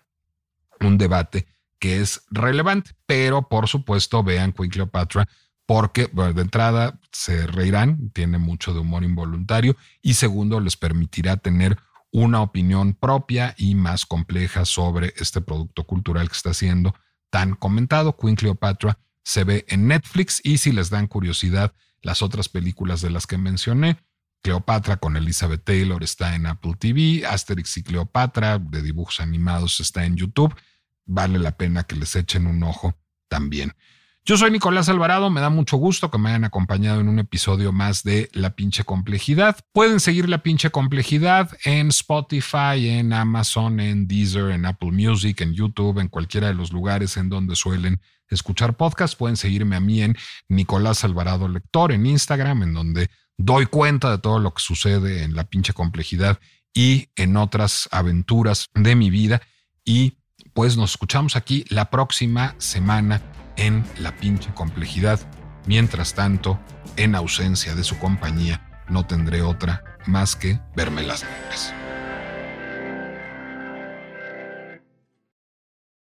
un 0.81 0.99
debate 0.99 1.47
que 1.79 2.03
es 2.03 2.23
relevante, 2.31 2.91
pero 3.07 3.49
por 3.49 3.67
supuesto 3.67 4.23
vean 4.23 4.53
Queen 4.53 4.71
Cleopatra 4.71 5.27
porque 5.65 6.11
de 6.13 6.43
entrada 6.43 7.01
se 7.13 7.47
reirán, 7.47 8.11
tiene 8.11 8.37
mucho 8.37 8.75
de 8.75 8.81
humor 8.81 9.05
involuntario 9.05 9.75
y 10.03 10.15
segundo 10.15 10.61
les 10.61 10.77
permitirá 10.77 11.39
tener 11.39 11.79
una 12.11 12.43
opinión 12.43 12.93
propia 12.93 13.55
y 13.57 13.75
más 13.75 14.05
compleja 14.05 14.67
sobre 14.67 15.15
este 15.17 15.41
producto 15.41 15.85
cultural 15.85 16.29
que 16.29 16.37
está 16.37 16.53
siendo 16.53 16.95
tan 17.33 17.55
comentado. 17.57 18.17
Queen 18.17 18.37
Cleopatra 18.37 18.99
se 19.25 19.45
ve 19.45 19.65
en 19.69 19.89
Netflix 19.89 20.41
y 20.45 20.59
si 20.59 20.71
les 20.71 20.91
dan 20.91 21.09
curiosidad 21.09 21.73
las 22.03 22.23
otras 22.23 22.49
películas 22.49 23.01
de 23.01 23.11
las 23.11 23.27
que 23.27 23.39
mencioné, 23.39 23.97
Cleopatra 24.43 24.99
con 24.99 25.17
Elizabeth 25.17 25.65
Taylor 25.65 26.03
está 26.03 26.35
en 26.35 26.47
Apple 26.47 26.75
TV, 26.79 27.25
Asterix 27.27 27.77
y 27.79 27.83
Cleopatra 27.83 28.59
de 28.59 28.83
dibujos 28.83 29.21
animados 29.21 29.81
está 29.81 30.05
en 30.05 30.17
YouTube 30.17 30.55
vale 31.05 31.39
la 31.39 31.57
pena 31.57 31.85
que 31.85 31.97
les 31.97 32.17
echen 32.17 32.47
un 32.47 32.63
ojo 32.63 32.95
también. 33.29 33.75
Yo 34.25 34.37
soy 34.37 34.53
Nicolás 34.53 34.89
Alvarado, 34.89 35.31
me 35.31 35.41
da 35.41 35.51
mucho 35.51 35.77
gusto 35.77 36.09
que 36.09 36.17
me 36.17 36.29
hayan 36.29 36.45
acompañado 36.45 37.01
en 37.01 37.09
un 37.09 37.19
episodio 37.19 37.73
más 37.73 38.05
de 38.05 38.31
La 38.33 38.55
pinche 38.55 38.85
complejidad. 38.85 39.57
Pueden 39.73 39.99
seguir 39.99 40.29
La 40.29 40.45
pinche 40.45 40.71
complejidad 40.71 41.51
en 41.65 41.89
Spotify, 41.89 42.89
en 42.89 43.13
Amazon, 43.13 43.81
en 43.81 44.07
Deezer, 44.07 44.53
en 44.53 44.65
Apple 44.65 44.93
Music, 44.93 45.41
en 45.41 45.55
YouTube, 45.55 45.99
en 45.99 46.07
cualquiera 46.07 46.47
de 46.47 46.55
los 46.55 46.71
lugares 46.71 47.17
en 47.17 47.31
donde 47.31 47.57
suelen 47.57 48.01
escuchar 48.29 48.77
podcasts. 48.77 49.17
Pueden 49.17 49.37
seguirme 49.37 49.75
a 49.75 49.81
mí 49.81 50.03
en 50.03 50.17
Nicolás 50.49 51.03
Alvarado 51.03 51.49
Lector 51.49 51.91
en 51.91 52.07
Instagram, 52.07 52.63
en 52.63 52.75
donde 52.75 53.11
doy 53.37 53.67
cuenta 53.67 54.09
de 54.13 54.19
todo 54.19 54.39
lo 54.39 54.55
que 54.55 54.63
sucede 54.63 55.25
en 55.25 55.35
La 55.35 55.49
pinche 55.49 55.73
complejidad 55.73 56.39
y 56.73 57.09
en 57.17 57.37
otras 57.37 57.89
aventuras 57.91 58.69
de 58.73 58.95
mi 58.95 59.11
vida. 59.11 59.43
Y 59.85 60.19
pues 60.55 60.77
nos 60.77 60.93
escuchamos 60.93 61.37
aquí 61.37 61.65
la 61.69 61.91
próxima 61.91 62.55
semana 62.59 63.21
en 63.57 63.85
La 63.99 64.17
pinche 64.17 64.53
complejidad. 64.55 65.21
Mientras 65.67 66.15
tanto, 66.15 66.59
en 66.97 67.15
ausencia 67.15 67.75
de 67.75 67.85
su 67.85 67.99
compañía, 67.99 68.85
no 68.89 69.07
tendré 69.07 69.43
otra 69.43 69.85
más 70.07 70.37
que 70.37 70.61
verme 70.75 71.03
las 71.03 71.25
negras. 71.25 71.75